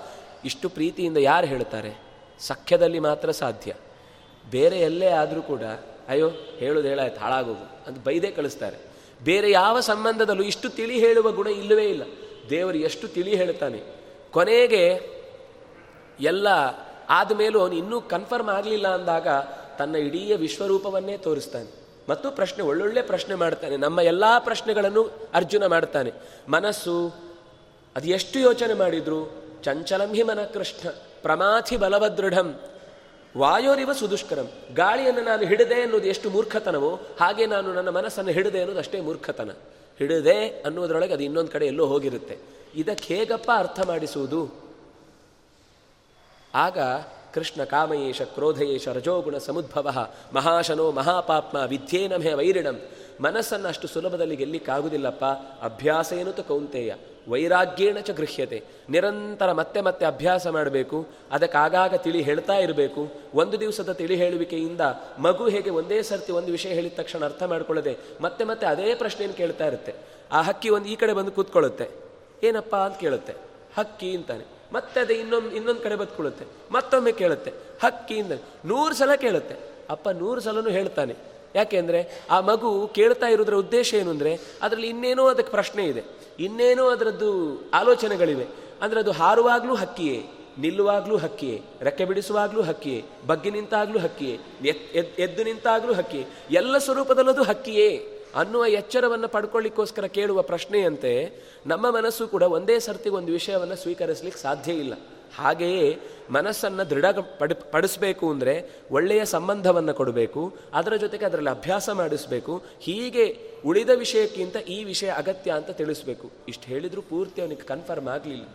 ಇಷ್ಟು 0.45 0.69
ಪ್ರೀತಿಯಿಂದ 0.69 1.17
ಯಾರು 1.17 1.47
ಹೇಳ್ತಾರೆ? 1.47 2.01
ಸಖ್ಯದಲ್ಲಿ 2.39 2.99
ಮಾತ್ರ 2.99 3.31
ಸಾಧ್ಯ. 3.31 3.73
ಬೇರೆ 4.51 4.79
ಎಲ್ಲೇ 4.79 5.09
ಆದರೂ 5.09 5.41
ಕೂಡ 5.41 5.61
ಅಯ್ಯೋ, 6.09 6.29
ಹೇಳೋದು 6.57 6.87
ಹೇಳಾಯ್ತು 6.87 7.19
ಹಾಳಾಗೋದು 7.19 7.87
ಅಂತ 7.87 8.03
ಬೈದೇ 8.03 8.31
ಕಳಿಸ್ತಾರೆ. 8.31 8.77
ಬೇರೆ 9.23 9.51
ಯಾವ 9.51 9.79
ಸಂಬಂಧದಲ್ಲೂ 9.79 10.43
ಇಷ್ಟು 10.43 10.69
ತಿಳಿ 10.69 10.99
ಹೇಳುವ 10.99 11.31
ಗುಣ 11.31 11.47
ಇಲ್ಲವೇ 11.47 11.83
ಇಲ್ಲ. 11.83 12.01
ದೇವರು 12.49 12.77
ಎಷ್ಟು 12.77 13.07
ತಿಳಿ 13.07 13.35
ಹೇಳ್ತಾನೆ. 13.35 13.81
ಕೊನೆಗೆ 14.31 15.15
ಎಲ್ಲ 16.19 16.47
ಆದಮೇಲೂ 17.09 17.59
ಅವನು 17.59 17.75
ಇನ್ನೂ 17.75 18.01
ಕನ್ಫರ್ಮ್ 18.01 18.49
ಆಗಲಿಲ್ಲ 18.49 18.87
ಅಂದಾಗ 18.87 19.27
ತನ್ನ 19.79 19.95
ಇಡೀ 19.95 20.33
ವಿಶ್ವರೂಪವನ್ನೇ 20.33 21.17
ತೋರಿಸ್ತಾನೆ. 21.17 21.85
ಮತ್ತು 22.09 22.31
ಪ್ರಶ್ನೆ, 22.31 22.63
ಒಳ್ಳೊಳ್ಳೆ 22.63 23.01
ಪ್ರಶ್ನೆ 23.01 23.35
ಮಾಡ್ತಾನೆ. 23.35 23.77
ನಮ್ಮ 23.77 23.99
ಎಲ್ಲ 23.99 24.23
ಪ್ರಶ್ನೆಗಳನ್ನು 24.39 25.29
ಅರ್ಜುನ 25.33 25.65
ಮಾಡ್ತಾನೆ. 25.65 26.11
ಮನಸ್ಸು, 26.47 27.15
ಅದು 27.95 28.07
ಎಷ್ಟು 28.07 28.39
ಯೋಚನೆ 28.39 28.73
ಮಾಡಿದ್ರು? 28.73 29.45
ಚಂಚಲಂ 29.63 30.13
ಹಿ 30.13 30.23
ಕೃಷ್ಣ 30.53 30.89
ಪ್ರಮಾಥಿ 31.21 31.77
ಬಲವದೃಢಂ. 31.77 32.59
ವಾಯೋರಿವ 33.37 33.93
ಸುದುಷ್ಕರಂ. 33.93 34.51
ಗಾಳಿಯನ್ನು 34.73 35.21
ನಾನು 35.21 35.43
ಹಿಡಿದೆ 35.43 35.81
ಅನ್ನೋದು 35.81 36.07
ಎಷ್ಟು 36.07 36.29
ಮೂರ್ಖತನವೋ, 36.29 37.01
ಹಾಗೆ 37.19 37.45
ನಾನು 37.45 37.73
ನನ್ನ 37.73 37.89
ಮನಸ್ಸನ್ನು 37.89 38.31
ಹಿಡಿದೆ 38.31 38.59
ಅನ್ನೋದು 38.59 38.79
ಅಷ್ಟೇ 38.79 39.01
ಮೂರ್ಖತನ. 39.01 39.51
ಹಿಡಿದೆ 39.99 40.47
ಅನ್ನೋದ್ರೊಳಗೆ 40.47 41.13
ಅದು 41.13 41.23
ಇನ್ನೊಂದು 41.23 41.51
ಕಡೆ 41.51 41.65
ಎಲ್ಲೋ 41.65 41.85
ಹೋಗಿರುತ್ತೆ. 41.85 42.37
ಇದಕ್ಕೆ 42.75 43.15
ಹೇಗಪ್ಪ 43.15 43.51
ಅರ್ಥ 43.55 43.79
ಮಾಡಿಸುವುದು? 43.87 44.65
ಆಗ 46.53 46.77
ಕೃಷ್ಣ 47.35 47.63
ಕಾಮಯೇಶ 47.63 48.21
ಕ್ರೋಧಯೇಶ 48.21 48.87
ರಜೋಗುಣ 48.87 49.37
ಸಮುದ್ಭವ 49.37 50.07
ಮಹಾಶನೋ 50.33 50.91
ಮಹಾಪಾಪ್ಮ 50.91 51.57
ವಿಧ್ಯೇನ 51.57 52.15
ಮೇ 52.15 52.33
ವೈರಿಣಂ. 52.33 52.81
ಮನಸ್ಸನ್ನು 53.21 53.67
ಅಷ್ಟು 53.67 53.87
ಸುಲಭದಲ್ಲಿ 53.87 54.35
ಗೆಲ್ಲಿಕ್ಕಾಗುವುದಿಲ್ಲಪ್ಪ. 54.35 55.25
ಅಭ್ಯಾಸ 55.63 56.13
ಏನು 56.13 56.47
ಕೌಂತೆಯ. 56.47 56.95
ವೈರಾಗ್ಯೇಣ 57.27 57.97
ಚ 57.99 58.09
ಗೃಹ್ಯತೆ. 58.09 58.63
ನಿರಂತರ 58.89 59.51
ಮತ್ತೆ 59.51 59.81
ಮತ್ತೆ 59.81 60.05
ಅಭ್ಯಾಸ 60.05 60.47
ಮಾಡಬೇಕು. 60.47 61.07
ಅದಕ್ಕೆ 61.31 61.57
ಆಗಾಗ 61.57 61.95
ತಿಳಿ 61.95 62.21
ಹೇಳ್ತಾ 62.21 62.53
ಇರಬೇಕು. 62.53 63.11
ಒಂದು 63.33 63.59
ದಿವಸದ 63.59 63.91
ತಿಳಿ 63.91 64.15
ಹೇಳುವಿಕೆಯಿಂದ 64.15 64.81
ಮಗು 65.19 65.47
ಹೇಗೆ 65.47 65.69
ಒಂದೇ 65.69 66.01
ಸರ್ತಿ 66.01 66.31
ಒಂದು 66.31 66.51
ವಿಷಯ 66.51 66.69
ಹೇಳಿದ 66.69 66.93
ತಕ್ಷಣ 66.95 67.25
ಅರ್ಥ 67.25 67.43
ಮಾಡ್ಕೊಳ್ಳದೆ 67.43 67.97
ಮತ್ತೆ 68.21 68.43
ಮತ್ತೆ 68.45 68.67
ಅದೇ 68.67 68.95
ಪ್ರಶ್ನೆಯನ್ನು 68.95 69.37
ಕೇಳ್ತಾ 69.37 69.67
ಇರುತ್ತೆ. 69.67 69.93
ಆ 70.31 70.41
ಹಕ್ಕಿ 70.41 70.69
ಒಂದು 70.69 70.87
ಈ 70.87 70.95
ಕಡೆ 70.95 71.13
ಬಂದು 71.13 71.31
ಕೂತ್ಕೊಳ್ಳುತ್ತೆ. 71.31 71.89
ಏನಪ್ಪ 72.43 72.75
ಅಂತ 72.75 72.97
ಕೇಳುತ್ತೆ. 72.97 73.33
ಹಕ್ಕಿ 73.77 74.15
ಅಂತಾನೆ. 74.15 74.54
ಮತ್ತೆ 74.73 74.99
ಅದು 74.99 75.13
ಇನ್ನೊಂದು 75.13 75.51
ಇನ್ನೊಂದು 75.51 75.81
ಕಡೆ 75.81 75.95
ಬದುಕೊಳ್ಳುತ್ತೆ 75.95 76.45
ಮತ್ತೊಮ್ಮೆ 76.71 77.11
ಕೇಳುತ್ತೆ. 77.11 77.51
ಹಕ್ಕಿಯಿಂದ 77.83 78.31
ನೂರು 78.65 78.93
ಸಲ 78.95 79.15
ಕೇಳುತ್ತೆ. 79.15 79.55
ಅಪ್ಪ 79.89 80.09
ನೂರು 80.09 80.41
ಸಲನೂ 80.41 80.69
ಹೇಳ್ತಾನೆ. 80.69 81.15
ಯಾಕೆಂದರೆ 81.55 82.23
ಆ 82.29 82.39
ಮಗು 82.39 82.87
ಕೇಳ್ತಾ 82.87 83.27
ಇರೋದ್ರ 83.27 83.55
ಉದ್ದೇಶ 83.55 83.93
ಏನು 83.93 84.09
ಅಂದರೆ 84.09 84.39
ಅದರಲ್ಲಿ 84.61 84.87
ಇನ್ನೇನೋ 84.87 85.27
ಅದಕ್ಕೆ 85.27 85.51
ಪ್ರಶ್ನೆ 85.51 85.83
ಇದೆ. 85.85 86.03
ಇನ್ನೇನೋ 86.39 86.87
ಅದರದ್ದು 86.87 87.61
ಆಲೋಚನೆಗಳಿವೆ. 87.71 88.45
ಅಂದರೆ 88.81 88.99
ಅದು 88.99 89.11
ಹಾರುವಾಗಲೂ 89.11 89.75
ಹಕ್ಕಿಯೇ, 89.75 90.25
ನಿಲ್ಲುವಾಗಲೂ 90.59 91.17
ಹಕ್ಕಿಯೇ, 91.17 91.61
ರೆಕ್ಕೆ 91.81 92.05
ಬಿಡಿಸುವಾಗಲೂ 92.05 92.61
ಹಕ್ಕಿಯೇ, 92.61 93.05
ಬಗ್ಗಿ 93.27 93.51
ನಿಂತಾಗಲೂ 93.51 93.99
ಹಕ್ಕಿಯೇ 93.99 94.39
ಎದ್ದು 95.17 95.43
ನಿಂತಾಗಲೂ 95.43 95.93
ಹಕ್ಕಿಯೇ, 95.93 96.25
ಎಲ್ಲ 96.51 96.77
ಸ್ವರೂಪದಲ್ಲದು 96.77 97.43
ಹಕ್ಕಿಯೇ. 97.43 98.14
ಅನ್ನುವ 98.41 98.63
ಎಚ್ಚರವನ್ನು 98.79 99.27
ಪಡ್ಕೊಳ್ಳಿಕ್ಕೋಸ್ಕರ 99.35 100.05
ಕೇಳುವ 100.17 100.39
ಪ್ರಶ್ನೆಯಂತೆ 100.51 101.11
ನಮ್ಮ 101.67 101.85
ಮನಸ್ಸು 101.89 102.23
ಕೂಡ 102.33 102.43
ಒಂದೇ 102.57 102.77
ಸರ್ತಿಗೆ 102.87 103.15
ಒಂದು 103.15 103.31
ವಿಷಯವನ್ನು 103.31 103.77
ಸ್ವೀಕರಿಸಲಿಕ್ಕೆ 103.83 104.41
ಸಾಧ್ಯ 104.41 104.73
ಇಲ್ಲ. 104.83 104.95
ಹಾಗೆಯೇ 105.37 105.85
ಮನಸ್ಸನ್ನು 106.31 106.83
ದೃಢ 106.89 107.05
ಪಡ, 107.39 107.51
ಪಡಿಸಬೇಕು 107.73 108.25
ಅಂದರೆ 108.33 108.53
ಒಳ್ಳೆಯ 108.91 109.21
ಸಂಬಂಧವನ್ನು 109.25 109.93
ಕೊಡಬೇಕು, 109.93 110.41
ಅದರ 110.73 110.93
ಜೊತೆಗೆ 110.95 111.25
ಅದರಲ್ಲಿ 111.25 111.49
ಅಭ್ಯಾಸ 111.49 111.89
ಮಾಡಿಸಬೇಕು, 112.01 112.53
ಹೀಗೆ 112.81 113.25
ಉಳಿದ 113.65 113.91
ವಿಷಯಕ್ಕಿಂತ 114.03 114.55
ಈ 114.75 114.77
ವಿಷಯ 114.83 115.09
ಅಗತ್ಯ 115.21 115.51
ಅಂತ 115.51 115.71
ತಿಳಿಸ್ಬೇಕು. 115.81 116.27
ಇಷ್ಟು 116.47 116.65
ಹೇಳಿದರೂ 116.71 117.01
ಪೂರ್ತಿ 117.01 117.41
ಅವನಿಗೆ 117.41 117.65
ಕನ್ಫರ್ಮ್ 117.71 118.09
ಆಗಲಿಲ್ಲ. 118.15 118.45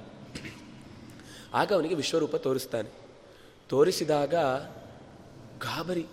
ಆಗ 1.54 1.68
ಅವನಿಗೆ 1.72 1.94
ವಿಶ್ವರೂಪ 1.94 2.36
ತೋರಿಸ್ತಾನೆ. 2.46 2.90
ತೋರಿಸಿದಾಗ 3.68 4.34
ಗಾಬರಿ, 5.66 6.06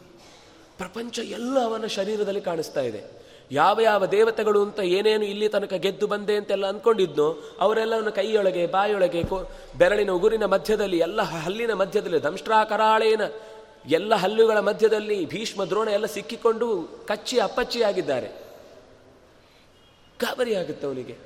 ಪ್ರಪಂಚ 0.78 1.20
ಎಲ್ಲ 1.20 1.58
ಅವನ 1.64 1.86
ಶರೀರದಲ್ಲಿ 1.98 2.42
ಕಾಣಿಸ್ತಾ 2.42 2.82
ಇದೆ. 2.82 3.04
ಯಾವ 3.52 3.80
ಯಾವ 3.82 4.06
ದೇವತೆಗಳು 4.06 4.62
ಅಂತ 4.62 4.80
ಏನೇನು 4.80 5.26
ಇಲ್ಲಿ 5.26 5.50
ತನಕ 5.50 5.74
ಗೆದ್ದು 5.74 6.08
ಬಂದೆ 6.08 6.36
ಅಂತೆಲ್ಲ 6.36 6.66
ಅಂದ್ಕೊಂಡಿದ್ನೋ 6.66 7.40
ಅವರೆಲ್ಲವನ್ನು 7.60 8.12
ಕೈಯೊಳಗೆ, 8.12 8.68
ಬಾಯೊಳಗೆ 8.68 9.24
ಬೆರಳಿನ 9.78 10.12
ಉಗುರಿನ 10.12 10.46
ಮಧ್ಯದಲ್ಲಿ, 10.46 10.98
ಎಲ್ಲ 10.98 11.22
ಹಲ್ಲಿನ 11.22 11.74
ಮಧ್ಯದಲ್ಲಿ, 11.74 12.24
ದಂಷ್ಟ್ರಾಕರಾಳೇನ 12.24 13.22
ಎಲ್ಲ 13.88 14.16
ಹಲ್ಲುಗಳ 14.16 14.60
ಮಧ್ಯದಲ್ಲಿ 14.60 15.26
ಭೀಷ್ಮ 15.26 15.64
ದ್ರೋಣ 15.64 15.88
ಎಲ್ಲ 15.88 16.06
ಸಿಕ್ಕಿಕೊಂಡು 16.06 16.90
ಕಚ್ಚಿ 17.08 17.40
ಅಪ್ಪಚ್ಚಿಯಾಗಿದ್ದಾರೆ. 17.40 18.28
ಗಾಬರಿ 20.20 20.56
ಆಗುತ್ತೆ 20.56 20.88
ಅವನಿಗೆ. 20.88 21.18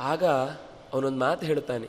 ಆಗ 0.00 0.24
ಅವನೊಂದು 0.92 1.18
ಮಾತು 1.18 1.46
ಹೇಳ್ತಾನೆ 1.46 1.88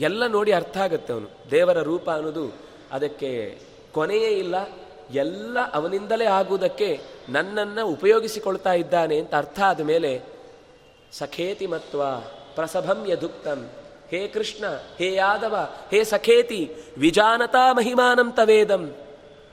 ಎಲ್ಲ 0.00 0.26
ನೋಡಿ 0.26 0.52
ಅರ್ಥ 0.52 0.76
ಆಗುತ್ತೆ 0.76 1.12
ಅವನು. 1.12 1.50
ದೇವರ 1.50 1.82
ರೂಪ 1.82 2.10
ಅನ್ನೋದು 2.10 2.52
ಅದಕ್ಕೆ 2.92 3.58
ಕೊನೆಯೇ 3.92 4.28
ಇಲ್ಲ. 4.28 4.54
ಎಲ್ಲ 5.12 5.58
ಅವನಿಂದಲೇ 5.72 6.24
ಆಗುವುದಕ್ಕೆ 6.24 7.00
ನನ್ನನ್ನು 7.28 7.86
ಉಪಯೋಗಿಸಿಕೊಳ್ತಾ 7.86 8.72
ಇದ್ದಾನೆ 8.72 9.18
ಅಂತ 9.18 9.34
ಅರ್ಥ 9.34 9.60
ಆದ 9.60 9.80
ಮೇಲೆ, 9.80 10.20
ಸಖೇತಿ 11.12 11.66
ಮತ್ವ, 11.66 12.02
ಪ್ರಸಭಂ 12.54 13.10
ಯದುಕ್ತಂ, 13.10 13.70
ಹೇ 14.10 14.28
ಕೃಷ್ಣ, 14.28 14.64
ಹೇ 14.98 15.14
ಯಾದವ, 15.14 15.56
ಹೇ 15.90 16.04
ಸಖೇತಿ, 16.04 16.70
ವಿಜಾನತಾ 16.98 17.72
ಮಹಿಮಾನಂ 17.72 18.32
ತವೇದಂ, 18.32 18.94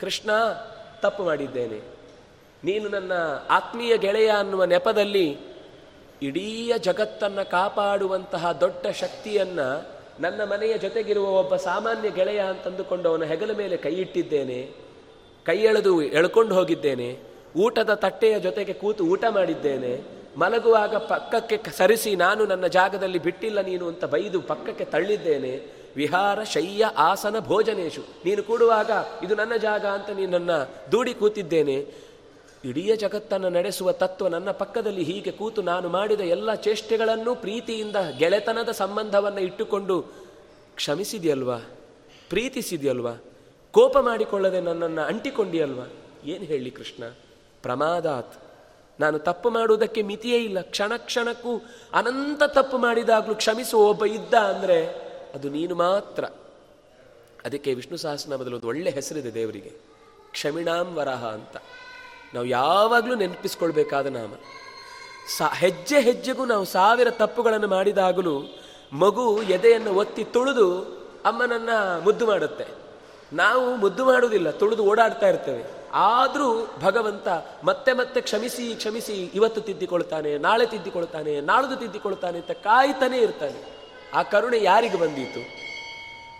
ಕೃಷ್ಣ, 0.01 0.29
ತಪ್ಪು 1.01 1.23
ಮಾಡಿದ್ದೇನೆ. 1.23 1.97
ನೀನು 2.63 2.89
ನನ್ನ 2.89 3.11
ಆತ್ಮೀಯ 3.49 3.97
ಗೆಳೆಯ 3.97 4.27
ಅನ್ನುವ 4.27 4.63
ನೆಪದಲ್ಲಿ 4.63 5.37
ಇಡೀ 6.21 6.71
ಜಗತ್ತನ್ನು 6.77 7.51
ಕಾಪಾಡುವಂತಹ 7.51 8.51
ದೊಡ್ಡ 8.51 8.87
ಶಕ್ತಿಯನ್ನು 8.87 9.97
ನನ್ನ 10.19 10.41
ಮನೆಯ 10.43 10.77
ಜೊತೆಗಿರುವ 10.77 11.39
ಒಬ್ಬ 11.39 11.55
ಸಾಮಾನ್ಯ 11.55 12.09
ಗೆಳೆಯ 12.09 12.39
ಅಂತಂದುಕೊಂಡು 12.39 13.09
ಅವನ 13.09 13.23
ಹೆಗಲ 13.23 13.51
ಮೇಲೆ 13.57 13.77
ಕೈ 13.77 13.93
ಇಟ್ಟಿದ್ದೇನೆ. 13.95 14.86
ಕೈ 15.47 15.57
ಎಳೆದು 15.57 16.01
ಎಳ್ಕೊಂಡು 16.01 16.55
ಹೋಗಿದ್ದೇನೆ. 16.55 17.19
ಊಟದ 17.55 17.93
ತಟ್ಟೆಯ 17.93 18.39
ಜೊತೆಗೆ 18.39 18.73
ಕೂತು 18.73 19.03
ಊಟ 19.03 19.23
ಮಾಡಿದ್ದೇನೆ. 19.29 20.01
ಮಲಗುವಾಗ 20.37 20.95
ಪಕ್ಕಕ್ಕೆ 20.95 21.71
ಸರಿಸಿ 21.77 22.15
ನಾನು 22.15 22.45
ನನ್ನ 22.45 22.67
ಜಾಗದಲ್ಲಿ 22.67 23.19
ಬಿಟ್ಟಿಲ್ಲ 23.19 23.61
ನೀನು 23.61 23.87
ಅಂತ 23.87 24.05
ಬೈದು 24.05 24.41
ಪಕ್ಕಕ್ಕೆ 24.41 24.85
ತಳ್ಳಿದ್ದೇನೆ. 24.85 25.71
ವಿಹಾರ 25.95 26.43
ಶಯ್ಯ 26.43 26.85
ಆಸನ 26.97 27.39
ಭೋಜನೇಶು. 27.39 28.01
ನೀನು 28.25 28.43
ಕೂಡುವಾಗ 28.43 28.91
ಇದು 29.23 29.35
ನನ್ನ 29.35 29.55
ಜಾಗ 29.55 29.85
ಅಂತ 29.85 30.09
ನೀನು 30.09 30.31
ನನ್ನ 30.31 30.51
ದೂಡಿ 30.91 31.13
ಕೂತಿದ್ದೇನೆ. 31.13 31.85
ಇಡೀ 32.65 32.95
ಜಗತ್ತನ್ನು 32.95 33.49
ನಡೆಸುವ 33.49 33.91
ತತ್ವ 33.91 34.27
ನನ್ನ 34.27 34.51
ಪಕ್ಕದಲ್ಲಿ 34.51 35.03
ಹೀಗೆ 35.03 35.31
ಕೂತು 35.31 35.61
ನಾನು 35.61 35.89
ಮಾಡಿದ 35.89 36.21
ಎಲ್ಲ 36.21 36.53
ಚೇಷ್ಟೆಗಳನ್ನು 36.53 37.35
ಪ್ರೀತಿಯಿಂದ 37.35 37.95
ಗೆಳೆತನದ 38.17 38.69
ಸಂಬಂಧವನ್ನು 38.71 39.39
ಇಟ್ಟುಕೊಂಡು 39.39 40.01
ಕ್ಷಮಿಸಿದೆಯಲ್ವಾ? 40.75 41.57
ಪ್ರೀತಿಸಿದೆಯಲ್ವಾ? 42.29 43.11
ಕೋಪ 43.71 43.97
ಮಾಡಿಕೊಳ್ಳದೆ 43.97 44.61
ನನ್ನನ್ನು 44.61 45.01
ಅಂಟಿಕೊಂಡಿಯಲ್ವಾ? 45.01 45.85
ಏನು 46.25 46.45
ಹೇಳಿ 46.45 46.71
ಕೃಷ್ಣ? 46.71 47.03
ಪ್ರಮಾದಾತ್. 47.61 48.33
ನಾನು 48.99 49.19
ತಪ್ಪು 49.19 49.49
ಮಾಡುವುದಕ್ಕೆ 49.49 50.01
ಮಿತಿಯೇ 50.01 50.37
ಇಲ್ಲ. 50.37 50.61
ಕ್ಷಣ 50.61 50.97
ಕ್ಷಣಕ್ಕೂ 50.97 51.61
ಅನಂತ 51.93 52.43
ತಪ್ಪು 52.43 52.77
ಮಾಡಿದಾಗಲೂ 52.77 53.35
ಕ್ಷಮಿಸುವ 53.35 53.81
ಒಬ್ಬ 53.81 54.05
ಇದ್ದ 54.05 54.33
ಅಂದರೆ 54.33 54.85
ಅದು 55.35 55.49
ನೀನು 55.49 55.75
ಮಾತ್ರ. 55.75 56.25
ಅದಕ್ಕೆ 57.45 57.73
ವಿಷ್ಣು 57.73 57.97
ಸಹಸ್ರನ 57.97 58.35
ಬದಲು 58.35 58.55
ಒಂದು 58.55 58.67
ಒಳ್ಳೆ 58.67 58.89
ಹೆಸರಿದೆ 58.89 59.33
ದೇವರಿಗೆ. 59.33 59.71
ಕ್ಷಮಿಣಾಂ 60.31 60.95
ವರಹ 60.95 61.25
ಅಂತ. 61.25 61.57
ನಾವು 62.33 62.45
ಯಾವಾಗಲೂ 62.45 63.15
ನೆನಪಿಸ್ಕೊಳ್ಬೇಕಾದ 63.15 64.05
ನಾಮ. 64.05 64.33
ಸಾ, 65.37 65.47
ಹೆಜ್ಜೆ 65.47 65.99
ಹೆಜ್ಜೆಗೂ 65.99 66.45
ನಾವು 66.45 66.65
ಸಾವಿರ 66.65 67.09
ತಪ್ಪುಗಳನ್ನು 67.09 67.67
ಮಾಡಿದಾಗಲೂ 67.67 68.41
ಮಗು 68.93 69.41
ಎದೆಯನ್ನು 69.41 69.93
ಒತ್ತಿ 69.93 70.23
ತುಳಿದು 70.23 70.81
ಅಮ್ಮನನ್ನು 71.25 72.03
ಮುದ್ದು 72.03 72.27
ಮಾಡುತ್ತೆ. 72.27 72.86
ನಾವು 73.33 73.75
ಮುದ್ದು 73.75 74.05
ಮಾಡುವುದಿಲ್ಲ, 74.05 74.51
ತುಳಿದು 74.51 74.83
ಓಡಾಡ್ತಾ 74.83 75.29
ಇರ್ತೇವೆ. 75.29 75.63
ಆದರೂ 75.93 76.77
ಭಗವಂತ 76.81 77.27
ಮತ್ತೆ 77.63 77.93
ಮತ್ತೆ 77.93 78.21
ಕ್ಷಮಿಸಿ 78.21 78.75
ಕ್ಷಮಿಸಿ, 78.75 79.31
ಇವತ್ತು 79.35 79.61
ತಿದ್ದಿಕೊಳ್ತಾನೆ, 79.61 80.37
ನಾಳೆ 80.37 80.65
ತಿದ್ದಿಕೊಳ್ತಾನೆ 80.65 81.41
ನಾಳ್ದು 81.41 81.75
ತಿದ್ದಿಕೊಳ್ತಾನೆ 81.75 82.37
ಅಂತ 82.37 82.51
ಕಾಯ್ತಾನೆ 82.51 83.17
ಇರ್ತಾನೆ. 83.17 83.71
ಆ 84.13 84.23
ಕರುಣೆ 84.23 84.63
ಯಾರಿಗೆ 84.63 84.97
ಬಂದೀತು? 84.97 85.67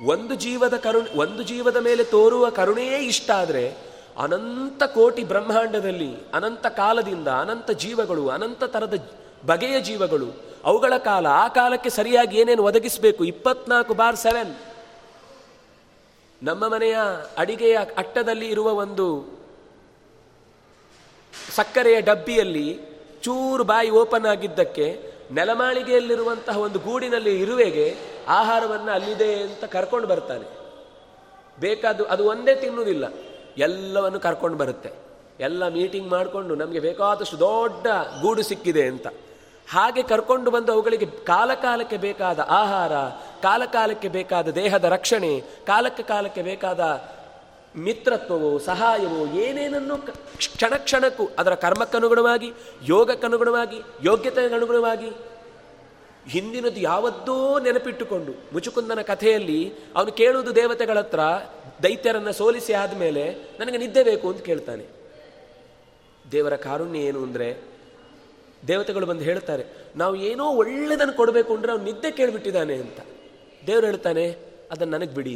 ಒಂದು 0.08 0.36
ಜೀವದ 0.36 0.78
ಕರುಣೆ, 0.78 1.20
ಒಂದು 1.20 1.44
ಜೀವದ 1.44 1.78
ಮೇಲೆ 1.78 2.04
ತೋರುವ 2.04 2.50
ಕರುಣೆಯೇ 2.50 2.98
ಇಷ್ಟ 2.98 3.32
ಆದರೆ 3.32 3.88
ಅನಂತ 4.18 4.84
ಕೋಟಿ 4.84 5.24
ಬ್ರಹ್ಮಾಂಡದಲ್ಲಿ, 5.24 6.16
ಅನಂತ 6.34 6.68
ಕಾಲದಿಂದ, 6.68 7.28
ಅನಂತ 7.28 7.72
ಜೀವಗಳು, 7.72 8.30
ಅನಂತ 8.30 8.64
ಥರದ 8.64 8.94
ಬಗೆಯ 9.46 9.82
ಜೀವಗಳು, 9.82 10.28
ಅವುಗಳ 10.66 10.98
ಕಾಲ, 10.98 11.28
ಆ 11.28 11.48
ಕಾಲಕ್ಕೆ 11.48 11.90
ಸರಿಯಾಗಿ 11.90 12.38
ಏನೇನು 12.38 12.64
ಒದಗಿಸಬೇಕು? 12.64 13.24
ಇಪ್ಪತ್ನಾಲ್ಕು 13.24 13.94
ಬಾರ್ 13.94 14.16
ಸೆವೆನ್. 14.16 14.56
ನಮ್ಮ 16.44 16.68
ಮನೆಯ 16.68 16.98
ಅಡಿಗೆಯ 17.38 17.78
ಅಟ್ಟದಲ್ಲಿ 17.98 18.48
ಇರುವ 18.48 18.72
ಒಂದು 18.72 19.26
ಸಕ್ಕರೆಯ 21.56 22.02
ಡಬ್ಬಿಯಲ್ಲಿ 22.02 22.80
ಚೂರು 23.22 23.64
ಬಾಯಿ 23.64 23.90
ಓಪನ್ 23.90 24.26
ಆಗಿದ್ದಕ್ಕೆ 24.26 25.14
ನೆಲಮಾಳಿಗೆಯಲ್ಲಿರುವಂತಹ 25.32 26.58
ಒಂದು 26.58 26.80
ಗೂಡಿನಲ್ಲಿ 26.80 27.42
ಇರುವೆಗೆ 27.42 27.98
ಆಹಾರವನ್ನು 28.28 28.92
ಅಲ್ಲಿದೆ 28.92 29.42
ಅಂತ 29.42 29.64
ಕರ್ಕೊಂಡು 29.64 30.08
ಬರ್ತಾನೆ. 30.08 30.58
ಬೇಕಾದ 31.60 32.02
ಅದು 32.02 32.26
ಒಂದೇ 32.26 32.56
ತಿನ್ನುವುದಿಲ್ಲ. 32.56 33.14
ಎಲ್ಲವನ್ನು 33.58 34.20
ಕರ್ಕೊಂಡು 34.20 34.58
ಬರುತ್ತೆ. 34.58 34.92
ಎಲ್ಲ 35.40 35.68
ಮೀಟಿಂಗ್ 35.68 36.10
ಮಾಡಿಕೊಂಡು 36.10 36.56
ನಮಗೆ 36.56 36.80
ಬೇಕಾದಷ್ಟು 36.80 37.40
ದೊಡ್ಡ 37.40 37.88
ಗೂಡು 38.22 38.42
ಸಿಕ್ಕಿದೆ 38.42 38.88
ಅಂತ. 38.88 39.08
ಹಾಗೆ 39.68 40.04
ಕರ್ಕೊಂಡು 40.04 40.52
ಬಂದು 40.52 40.72
ಅವುಗಳಿಗೆ 40.72 41.06
ಕಾಲಕಾಲಕ್ಕೆ 41.06 41.98
ಬೇಕಾದ 41.98 42.40
ಆಹಾರ 42.50 42.92
ಕಾಲಕಾಲಕ್ಕೆ 43.42 44.08
ಬೇಕಾದ 44.08 44.48
ದೇಹದ 44.48 44.84
ರಕ್ಷಣೆ, 44.84 45.40
ಕಾಲಕ್ಕೆ 45.40 46.04
ಕಾಲಕ್ಕೆ 46.04 46.42
ಬೇಕಾದ 46.42 46.82
ಮಿತ್ರತ್ವವು, 47.76 48.60
ಸಹಾಯವು, 48.60 49.36
ಏನೇನನ್ನು 49.36 49.98
ಕ್ಷಣ 50.38 50.74
ಕ್ಷಣಕ್ಕೂ 50.78 51.26
ಅದರ 51.40 51.54
ಕರ್ಮಕ್ಕನುಗುಣವಾಗಿ, 51.56 52.54
ಯೋಗಕ್ಕನುಗುಣವಾಗಿ, 52.84 53.80
ಯೋಗ್ಯತೆಗನುಗುಣವಾಗಿ 54.04 55.10
ಹಿಂದಿನದು 56.30 56.80
ಯಾವತ್ತೋ 56.80 57.60
ನೆನಪಿಟ್ಟುಕೊಂಡು 57.60 58.32
ಮುಚುಕುಂದನ 58.54 59.02
ಕಥೆಯಲ್ಲಿ 59.02 59.60
ಅವನು 59.96 60.12
ಕೇಳುವುದು 60.12 60.56
ದೇವತೆಗಳ 60.56 61.00
ಹತ್ರ, 61.00 61.20
ದೈತ್ಯರನ್ನು 61.84 62.34
ಸೋಲಿಸಿ 62.34 62.74
ಆದಮೇಲೆ 62.74 63.24
ನನಗೆ 63.60 63.78
ನಿದ್ದೆ 63.78 64.04
ಬೇಕು 64.04 64.30
ಅಂತ 64.30 64.42
ಕೇಳ್ತಾನೆ. 64.42 64.86
ದೇವರ 66.32 66.56
ಕಾರುಣ್ಯ 66.56 67.00
ಏನು 67.00 67.24
ಅಂದರೆ 67.24 67.77
ದೇವತೆಗಳು 68.64 69.06
ಬಂದು 69.06 69.24
ಹೇಳ್ತಾರೆ 69.24 69.64
ನಾವು 69.96 70.16
ಏನೋ 70.30 70.46
ಒಳ್ಳೆಯದನ್ನು 70.52 71.14
ಕೊಡಬೇಕು 71.14 71.52
ಅಂದರೆ 71.56 71.72
ಅವನು 71.72 71.84
ನಿದ್ದೆ 71.84 72.12
ಕೇಳಿಬಿಟ್ಟಿದ್ದಾನೆ 72.12 72.76
ಅಂತ. 72.76 73.00
ದೇವರು 73.68 73.86
ಹೇಳ್ತಾನೆ 73.86 74.26
ಅದನ್ನು 74.72 74.94
ನನಗೆ 74.98 75.14
ಬಿಡಿ. 75.14 75.36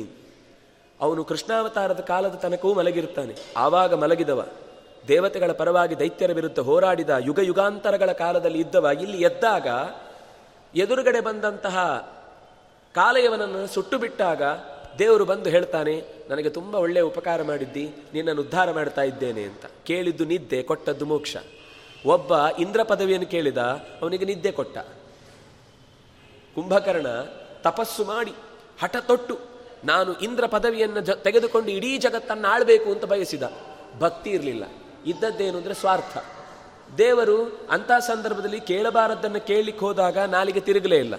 ಅವನು 0.99 1.21
ಕೃಷ್ಣಾವತಾರದ 1.23 1.99
ಕಾಲದ 1.99 2.35
ತನಕವೂ 2.35 2.73
ಮಲಗಿರ್ತಾನೆ 2.73 3.33
ಆವಾಗ 3.57 3.93
ಮಲಗಿದವ. 3.93 4.41
ದೇವತೆಗಳ 5.07 5.51
ಪರವಾಗಿ 5.51 5.99
ದೈತ್ಯರ 5.99 6.31
ವಿರುದ್ಧ 6.31 6.59
ಹೋರಾಡಿದ 6.59 7.09
ಯುಗ 7.19 7.39
ಯುಗಾಂತರಗಳ 7.39 8.11
ಕಾಲದಲ್ಲಿ 8.11 8.59
ಇದ್ದವ 8.59 8.89
ಇಲ್ಲಿ 9.01 9.21
ಎದ್ದಾಗ 9.21 9.67
ಎದುರುಗಡೆ 10.75 11.21
ಬಂದಂತಹ 11.21 11.77
ಕಾಲಯವನನ್ನು 12.95 13.67
ಸುಟ್ಟು 13.67 13.97
ಬಿಟ್ಟಾಗ 13.97 14.43
ದೇವರು 14.99 15.25
ಬಂದು 15.25 15.49
ಹೇಳ್ತಾನೆ, 15.49 15.93
ನನಗೆ 16.29 16.49
ತುಂಬ 16.49 16.75
ಒಳ್ಳೆಯ 16.75 17.03
ಉಪಕಾರ 17.03 17.41
ಮಾಡಿದ್ದಿ, 17.41 17.83
ನಿನ್ನನ್ನು 18.13 18.41
ಉದ್ಧಾರ 18.41 18.71
ಮಾಡ್ತಾ 18.71 19.01
ಇದ್ದೇನೆ 19.01 19.43
ಅಂತ. 19.43 19.65
ಕೇಳಿದ್ದು 19.85 20.25
ನಿದ್ದೆ, 20.25 20.63
ಕೊಟ್ಟದ್ದು 20.63 21.05
ಮೋಕ್ಷ. 21.05 21.35
ಒಬ್ಬ 22.05 22.47
ಇಂದ್ರ 22.59 22.83
ಪದವಿಯನ್ನು 22.83 23.27
ಕೇಳಿದ, 23.27 23.57
ಅವನಿಗೆ 24.01 24.25
ನಿದ್ದೆ 24.25 24.51
ಕೊಟ್ಟ. 24.51 24.77
ಕುಂಭಕರ್ಣ 26.55 27.07
ತಪಸ್ಸು 27.61 28.05
ಮಾಡಿ, 28.05 28.33
ಹಠ 28.81 28.95
ತೊಟ್ಟು, 28.95 29.39
ನಾನು 29.83 30.19
ಇಂದ್ರ 30.19 30.45
ಪದವಿಯನ್ನು 30.45 31.01
ಜ, 31.01 31.09
ತೆಗೆದುಕೊಂಡು 31.09 31.71
ಇಡೀ 31.71 31.97
ಜಗತ್ತನ್ನು 31.97 32.47
ಆಳ್ಬೇಕು 32.47 32.91
ಅಂತ 32.91 33.05
ಬಯಸಿದ. 33.05 33.43
ಭಕ್ತಿ 33.99 34.29
ಇರಲಿಲ್ಲ. 34.29 34.63
ಇದ್ದದ್ದೇನು 35.05 35.57
ಅಂದರೆ 35.57 35.73
ಸ್ವಾರ್ಥ. 35.73 36.17
ದೇವರು 36.97 37.67
ಅಂಥ 37.69 37.91
ಸಂದರ್ಭದಲ್ಲಿ 37.99 38.59
ಕೇಳಬಾರದ್ದನ್ನು 38.59 39.41
ಕೇಳಲಿಕ್ಕೆ 39.41 39.85
ಹೋದಾಗ 39.85 40.17
ನಾಲಿಗೆ 40.17 40.59
ತಿರುಗಲೇ 40.59 40.97
ಇಲ್ಲ. 40.97 41.13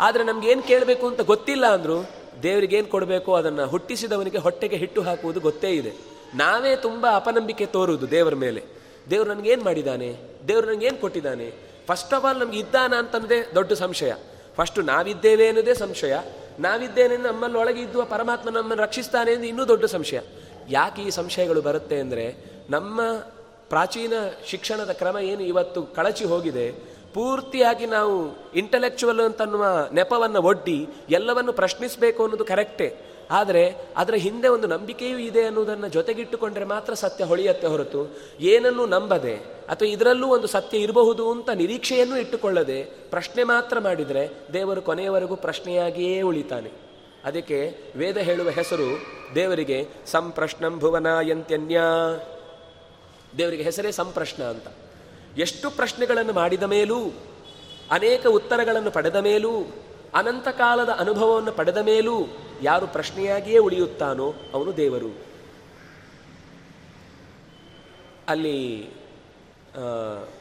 ಆದರೆ 0.00 0.24
ನಮ್ಗೇನು 0.24 0.62
ಕೇಳಬೇಕು 0.62 1.06
ಅಂತ 1.06 1.20
ಗೊತ್ತಿಲ್ಲ 1.20 1.66
ಅಂದರೂ 1.66 2.04
ದೇವರಿಗೇನು 2.42 2.86
ಕೊಡಬೇಕು 2.86 3.34
ಅದನ್ನು 3.34 3.66
ಹುಟ್ಟಿಸಿದವನಿಗೆ 3.66 4.38
ಹೊಟ್ಟೆಗೆ 4.38 4.76
ಹಿಟ್ಟು 4.76 5.02
ಹಾಕುವುದು 5.02 5.40
ಗೊತ್ತೇ 5.40 5.70
ಇದೆ. 5.70 5.92
ನಾವೇ 6.34 6.76
ತುಂಬ 6.76 7.06
ಅಪನಂಬಿಕೆ 7.14 7.66
ತೋರುವುದು 7.66 8.10
ದೇವರ 8.10 8.34
ಮೇಲೆ. 8.34 8.83
ದೇವರು 9.10 9.28
ನನಗೇನು 9.34 9.64
ಮಾಡಿದ್ದಾನೆ 9.64 10.08
ದೇವ್ರು 10.48 10.66
ನನಗೇನು 10.70 10.98
ಕೊಟ್ಟಿದ್ದಾನೆ 11.00 11.48
ಫಸ್ಟ್ 11.88 12.14
ಆಫ್ 12.14 12.24
ಆಲ್ 12.24 12.38
ನಮ್ಗೆ 12.38 12.58
ಇದ್ದಾನ 12.58 12.92
ಅಂತಂದೇ 12.98 13.38
ದೊಡ್ಡ 13.54 13.72
ಸಂಶಯ. 13.84 14.12
ಫಸ್ಟು 14.56 14.82
ನಾವಿದ್ದೇವೆ 14.82 15.46
ಅನ್ನೋದೇ 15.48 15.74
ಸಂಶಯ. 15.74 16.14
ನಾವಿದ್ದೇನೆ 16.60 17.16
ನಮ್ಮಲ್ಲಿ 17.16 17.56
ಒಳಗೆ 17.58 17.80
ಇದ್ದುವ 17.80 18.02
ಪರಮಾತ್ಮ 18.04 18.50
ನಮ್ಮನ್ನು 18.50 18.82
ರಕ್ಷಿಸ್ತಾನೆ 18.82 19.30
ಎಂದು 19.32 19.46
ಇನ್ನೂ 19.46 19.64
ದೊಡ್ಡ 19.68 19.84
ಸಂಶಯ. 19.84 20.20
ಯಾಕೆ 20.68 21.02
ಈ 21.02 21.10
ಸಂಶಯಗಳು 21.10 21.60
ಬರುತ್ತೆ 21.60 21.96
ಅಂದರೆ 22.00 22.26
ನಮ್ಮ 22.70 23.00
ಪ್ರಾಚೀನ 23.68 24.12
ಶಿಕ್ಷಣದ 24.46 24.92
ಕ್ರಮ 24.92 25.16
ಏನು 25.18 25.42
ಇವತ್ತು 25.42 25.80
ಕಳಚಿ 25.82 26.24
ಹೋಗಿದೆ, 26.24 26.66
ಪೂರ್ತಿಯಾಗಿ 27.14 27.86
ನಾವು 27.86 28.14
ಇಂಟಲೆಕ್ಚುವಲ್ 28.54 29.20
ಅಂತನ್ನುವ 29.20 29.64
ನೆಪವನ್ನು 29.92 30.40
ಒಡ್ಡಿ 30.42 30.78
ಎಲ್ಲವನ್ನು 31.10 31.52
ಪ್ರಶ್ನಿಸಬೇಕು 31.52 32.22
ಅನ್ನೋದು 32.22 32.44
ಕರೆಕ್ಟೇ 32.44 32.88
ಆದರೆ 33.30 33.76
ಅದರ 33.96 34.14
ಹಿಂದೆ 34.14 34.48
ಒಂದು 34.48 34.66
ನಂಬಿಕೆಯೂ 34.66 35.18
ಇದೆ 35.18 35.42
ಅನ್ನೋದನ್ನು 35.42 35.88
ಜೊತೆಗಿಟ್ಟುಕೊಂಡ್ರೆ 35.88 36.64
ಮಾತ್ರ 36.64 36.94
ಸತ್ಯ 36.94 37.24
ಹೊಳೆಯತ್ತೆ 37.24 37.66
ಹೊರತು 37.66 38.16
ಏನನ್ನು 38.40 38.86
ನಂಬದೆ 38.86 39.36
ಅಥವಾ 39.68 39.88
ಇದರಲ್ಲೂ 39.88 40.28
ಒಂದು 40.28 40.46
ಸತ್ಯ 40.46 40.78
ಇರಬಹುದು 40.78 41.30
ಅಂತ 41.30 41.50
ನಿರೀಕ್ಷೆಯನ್ನು 41.50 42.18
ಇಟ್ಟುಕೊಳ್ಳದೆ 42.18 42.82
ಪ್ರಶ್ನೆ 42.82 43.44
ಮಾತ್ರ 43.44 43.78
ಮಾಡಿದರೆ 43.78 44.30
ದೇವರು 44.52 44.82
ಕೊನೆಯವರೆಗೂ 44.82 45.36
ಪ್ರಶ್ನೆಯಾಗಿಯೇ 45.36 46.20
ಉಳಿತಾನೆ. 46.20 46.70
ಅದಕ್ಕೆ 47.24 47.78
ವೇದ 47.96 48.16
ಹೇಳುವ 48.16 48.48
ಹೆಸರು 48.48 49.02
ದೇವರಿಗೆ 49.34 49.88
ಸಂಪ್ರಶ್ನಂ 50.06 50.78
ಭುವನ 50.78 51.06
ಎಂತ್ಯನ್ಯ 51.28 51.80
ದೇವರಿಗೆ 53.38 53.62
ಹೆಸರೇ 53.62 53.92
ಸಂಪ್ರಶ್ನ 53.92 54.42
ಅಂತ. 54.42 54.66
ಎಷ್ಟು 55.38 55.70
ಪ್ರಶ್ನೆಗಳನ್ನು 55.70 56.32
ಮಾಡಿದ 56.32 56.62
ಮೇಲೂ, 56.62 56.96
ಅನೇಕ 57.90 58.26
ಉತ್ತರಗಳನ್ನು 58.26 58.90
ಪಡೆದ 58.90 59.16
ಮೇಲೂ 59.16 59.50
ಅನಂತ 60.14 60.48
ಕಾಲದ 60.48 60.88
ಅನುಭವವನ್ನು 60.88 61.52
ಪಡೆದ 61.52 61.76
ಮೇಲೂ 61.76 62.16
ಯಾರು 62.62 62.86
ಪ್ರಶ್ನೆಯಾಗಿಯೇ 62.86 63.58
ಉಳಿಯುತ್ತಾನೋ 63.58 64.34
ಅವನು 64.54 64.76
ದೇವರು. 64.76 65.10
ಅಲ್ಲಿ 68.28 68.88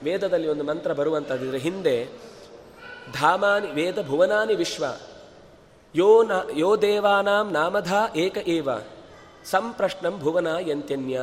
ವೇದದಲ್ಲಿ 0.04 0.48
ಒಂದು 0.48 0.64
ಮಂತ್ರ 0.64 0.94
ಬರುವಂಥದ್ದಿದ್ರೆ 0.94 1.58
ಹಿಂದೆ, 1.58 2.10
ಧಾಮಾನಿ 3.14 3.72
ವೇದ 3.72 4.08
ಭುವನಾನಿ 4.08 4.56
ವಿಶ್ವ, 4.56 4.86
ಯೋ 5.96 6.24
ನ, 6.24 6.32
ಯೋ 6.56 6.82
ದೇವಾನಾಂ 6.82 7.52
ನಾಮಧಾ 7.52 8.08
ಏಕ 8.16 8.38
ಏವ, 8.38 8.70
ಸಂಪ್ರಶ್ನಂ 9.46 10.20
ಭುವನ 10.20 10.48
ಎಂತ್ಯನ್ಯ 10.48 11.22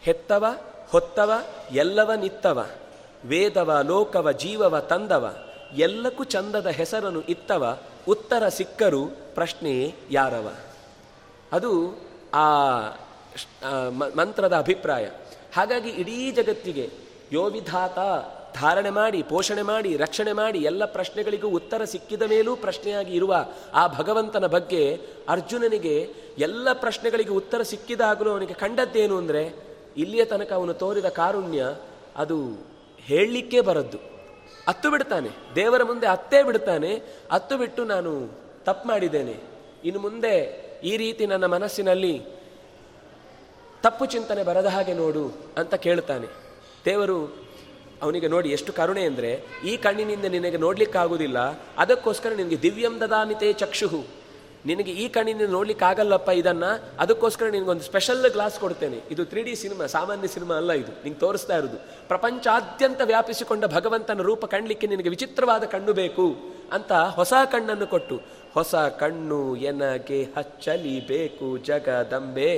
ಹೆತ್ತವ, 0.00 0.44
ಹೊತ್ತವ, 0.90 1.32
ಎಲ್ಲವ 1.72 2.12
ನಿತ್ತವ, 2.12 2.66
ವೇದವ, 3.24 3.78
ಲೋಕವ, 3.86 4.32
ಜೀವವ, 4.32 4.80
ತಂದವ, 4.80 5.36
ಎಲ್ಲಕ್ಕೂ 5.76 6.24
ಚಂದದ 6.24 6.66
ಹೆಸರನ್ನು 6.66 7.20
ಇತ್ತವ 7.20 7.80
ಉತ್ತರ 8.08 8.48
ಸಿಕ್ಕರು 8.48 9.06
ಪ್ರಶ್ನೆ 9.06 9.94
ಯಾರವ? 10.10 10.52
ಅದು 11.52 11.98
ಆ 12.34 12.46
ಮಂತ್ರದ 14.14 14.56
ಅಭಿಪ್ರಾಯ. 14.56 15.06
ಹಾಗಾಗಿ 15.56 15.88
ಇಡೀ 15.88 16.30
ಜಗತ್ತಿಗೆ 16.30 16.90
ಯೋ 17.32 17.44
ವಿಧಾತ 17.44 17.98
ಧಾರಣೆ 18.58 18.90
ಮಾಡಿ, 18.90 19.22
ಪೋಷಣೆ 19.22 19.62
ಮಾಡಿ, 19.62 19.96
ರಕ್ಷಣೆ 19.96 20.32
ಮಾಡಿ 20.32 20.58
ಎಲ್ಲ 20.58 20.84
ಪ್ರಶ್ನೆಗಳಿಗೂ 20.84 21.48
ಉತ್ತರ 21.48 21.84
ಸಿಕ್ಕಿದ 21.84 22.22
ಮೇಲೂ 22.22 22.56
ಪ್ರಶ್ನೆಯಾಗಿ 22.56 23.14
ಇರುವ 23.14 23.46
ಆ 23.74 23.86
ಭಗವಂತನ 23.86 24.46
ಬಗ್ಗೆ 24.46 25.00
ಅರ್ಜುನನಿಗೆ 25.28 26.14
ಎಲ್ಲ 26.38 26.72
ಪ್ರಶ್ನೆಗಳಿಗೆ 26.72 27.30
ಉತ್ತರ 27.30 27.62
ಸಿಕ್ಕಿದಾಗಲೂ 27.62 28.30
ಅವನಿಗೆ 28.30 28.54
ಕಂಡದ್ದೇನು 28.54 29.16
ಅಂದರೆ, 29.16 29.52
ಇಲ್ಲಿಯ 29.96 30.24
ತನಕ 30.24 30.52
ಅವನು 30.52 30.74
ತೋರಿದ 30.74 31.04
ಕಾರುಣ್ಯ 31.04 31.64
ಅದು 32.16 32.66
ಹೇಳಲಿಕ್ಕೆ 32.98 33.60
ಬರದ್ದು. 33.60 34.11
ಅತ್ತು 34.68 34.90
ಬಿಡ್ತಾನೆ. 34.90 35.28
ದೇವರ 35.54 35.82
ಮುಂದೆ 35.82 36.06
ಅತ್ತೇ 36.06 36.42
ಬಿಡ್ತಾನೆ. 36.42 37.02
ಅತ್ತು 37.30 37.58
ಬಿಟ್ಟು 37.58 37.84
ನಾನು 37.84 38.32
ತಪ್ಪು 38.64 38.88
ಮಾಡಿದ್ದೇನೆ. 38.88 39.34
ಇನ್ನು 39.84 40.00
ಮುಂದೆ 40.00 40.34
ಈ 40.84 40.96
ರೀತಿ 40.96 41.26
ನನ್ನ 41.26 41.46
ಮನಸ್ಸಿನಲ್ಲಿ 41.46 42.22
ತಪ್ಪು 43.82 44.06
ಚಿಂತನೆ 44.06 44.42
ಬರದ 44.42 44.66
ಹಾಗೆ 44.66 44.94
ನೋಡು 44.94 45.32
ಅಂತ 45.56 45.74
ಕೇಳ್ತಾನೆ. 45.74 46.26
ದೇವರು 46.84 47.42
ಅವನಿಗೆ 48.02 48.28
ನೋಡಿ 48.28 48.48
ಎಷ್ಟು 48.48 48.72
ಕರುಣೆ 48.72 49.04
ಅಂದರೆ 49.04 49.44
ಈ 49.64 49.76
ಕಣ್ಣಿನಿಂದ 49.76 50.24
ನಿನಗೆ 50.24 50.56
ನೋಡ್ಲಿಕ್ಕಾಗುವುದಿಲ್ಲ. 50.56 51.38
ಅದಕ್ಕೋಸ್ಕರ 51.78 52.30
ನಿನಗೆ 52.30 52.62
ದಿವ್ಯಂ 52.62 53.00
ದದಾನಿತೇ 53.00 53.52
ಚಕ್ಷುಹು. 53.52 54.21
ನಿನಗೆ 54.66 54.92
ಈ 54.92 55.04
ಕಣ್ಣಿನಿಂದ 55.08 55.50
ನೋಡ್ಲಿಕ್ಕಾಗಲ್ಲಪ್ಪ 55.50 56.30
ಇದನ್ನ? 56.40 56.66
ಅದಕ್ಕೋಸ್ಕರ 56.98 57.46
ನಿನಗೊಂದು 57.46 57.82
ಸ್ಪೆಷಲ್ 57.82 58.30
ಗ್ಲಾಸ್ 58.30 58.58
ಕೊಡ್ತೇನೆ. 58.60 58.98
ಇದು 59.10 59.22
ತ್ರೀ 59.24 59.42
ಡಿ 59.42 59.54
ಸಿನಿಮಾ 59.56 59.86
ಸಾಮಾನ್ಯ 59.86 60.28
ಸಿನಿಮಾ 60.28 60.54
ಅಲ್ಲ 60.54 60.72
ಇದು. 60.72 60.92
ನಿಂಗೆ 61.04 61.20
ತೋರಿಸ್ತಾ 61.20 61.56
ಇರೋದು. 61.56 61.78
ಪ್ರಪಂಚಾದ್ಯಂತ 62.08 63.00
ವ್ಯಾಪಿಸಿಕೊಂಡ 63.04 63.64
ಭಗವಂತನ 63.74 64.22
ರೂಪ 64.22 64.44
ಕಣ್ಲಿಕ್ಕೆ 64.44 64.86
ನಿನಗೆ 64.86 65.08
ವಿಚಿತ್ರವಾದ 65.08 65.64
ಕಣ್ಣು 65.64 65.92
ಬೇಕು 65.92 66.26
ಅಂತ 66.72 66.92
ಹೊಸ 66.92 67.32
ಕಣ್ಣನ್ನು 67.52 67.86
ಕೊಟ್ಟು, 67.86 68.16
ಹೊಸ 68.54 68.74
ಕಣ್ಣು 68.74 69.56
ಎನಗೆ 69.56 70.22
ಹಚ್ಚಲಿ 70.36 70.94
ಬೇಕು 71.06 71.48
ಜಗದಂಬೆ. 71.58 72.52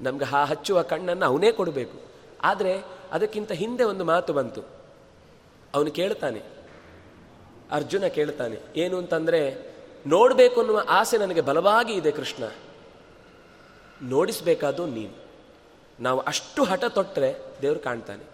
ನಮ್ಗೆ 0.00 0.26
ಆ 0.36 0.44
ಹಚ್ಚುವ 0.44 0.82
ಕಣ್ಣನ್ನು 0.82 1.26
ಅವನೇ 1.26 1.52
ಕೊಡಬೇಕು. 1.52 1.98
ಆದರೆ 2.42 2.72
ಅದಕ್ಕಿಂತ 3.12 3.52
ಹಿಂದೆ 3.52 3.84
ಒಂದು 3.84 4.04
ಮಾತು 4.04 4.32
ಬಂತು. 4.32 4.62
ಅವನು 5.74 5.90
ಕೇಳ್ತಾನೆ. 5.90 6.40
ಅರ್ಜುನ 7.72 8.06
ಕೇಳ್ತಾನೆ, 8.06 8.56
ಏನು 8.76 8.96
ಅಂತಂದರೆ 8.98 9.71
ನೋಡಬೇಕು 10.06 10.60
ಅನ್ನುವ 10.60 10.82
ಆಸೆ 10.88 11.18
ನನಗೆ 11.18 11.40
ಬಲವಾಗಿ 11.40 11.92
ಇದೆ 11.92 12.10
ಕೃಷ್ಣ. 12.10 12.44
ನೋಡಿಸ್ಬೇಕಾದ್ದು 14.02 14.86
ನೀನು. 14.86 15.22
ನಾವು 16.00 16.20
ಅಷ್ಟು 16.20 16.64
ಹಠ 16.64 16.84
ತೊಟ್ಟರೆ 16.84 17.34
ದೇವರು 17.62 17.78
ಕಾಣ್ತಾನೆ. 17.78 18.24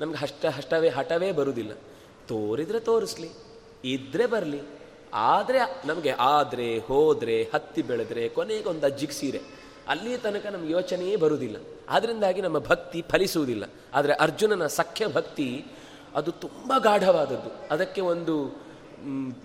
ನಮ್ಗೆ 0.00 0.16
ಹಷ್ಟ 0.16 0.46
ಹಷ್ಟವೇ 0.46 0.88
ಹಠವೇ 0.88 1.32
ಬರುವುದಿಲ್ಲ 1.32 1.72
ತೋರಿದ್ರೆ 2.28 2.80
ತೋರಿಸ್ಲಿ, 2.80 3.30
ಇದ್ರೆ 3.84 4.26
ಬರಲಿ. 4.26 4.60
ಆದರೆ 5.14 5.58
ನಮಗೆ 5.84 6.10
ಆದರೆ, 6.10 6.78
ಹೋದರೆ, 6.78 7.42
ಹತ್ತಿ 7.54 7.82
ಬೆಳೆದ್ರೆ, 7.82 8.28
ಕೊನೆಗೊಂದು 8.28 8.86
ಅಜ್ಜಿಗೆ 8.86 9.12
ಸೀರೆ. 9.12 9.40
ಅಲ್ಲಿ 9.88 10.18
ತನಕ 10.18 10.46
ನಮ್ಗೆ 10.46 10.72
ಯೋಚನೆಯೇ 10.72 11.16
ಬರುವುದಿಲ್ಲ 11.16 11.56
ಅದರಿಂದಾಗಿ 11.88 12.40
ನಮ್ಮ 12.40 12.58
ಭಕ್ತಿ 12.58 13.04
ಫಲಿಸುವುದಿಲ್ಲ. 13.10 13.64
ಆದರೆ 13.94 14.12
ಅರ್ಜುನನ 14.12 14.66
ಸಖ್ಯ 14.66 15.06
ಭಕ್ತಿ 15.06 15.64
ಅದು 16.14 16.32
ತುಂಬ 16.32 16.72
ಗಾಢವಾದದ್ದು. 16.78 17.68
ಅದಕ್ಕೆ 17.70 18.00
ಒಂದು 18.00 18.65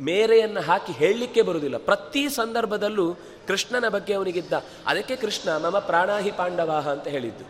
ಮೇರೆಯನ್ನು 0.01 0.61
ಹಾಕಿ 0.61 0.91
ಹೇಳಲಿಕ್ಕೆ 0.91 1.41
ಬರುವುದಿಲ್ಲ. 1.41 1.77
ಪ್ರತಿ 1.77 2.29
ಸಂದರ್ಭದಲ್ಲೂ 2.29 3.13
ಕೃಷ್ಣನ 3.47 3.87
ಬಗ್ಗೆ 3.87 4.13
ಅವನಿಗಿದ್ದ, 4.13 4.53
ಅದಕ್ಕೆ 4.87 5.15
ಕೃಷ್ಣ, 5.15 5.57
ಮಮ 5.57 5.79
ಪ್ರಾಣಾಹಿ 5.79 6.31
ಪಾಂಡವಾಹ 6.31 6.89
ಅಂತ 6.89 7.07
ಹೇಳಿದ್ದು. 7.07 7.45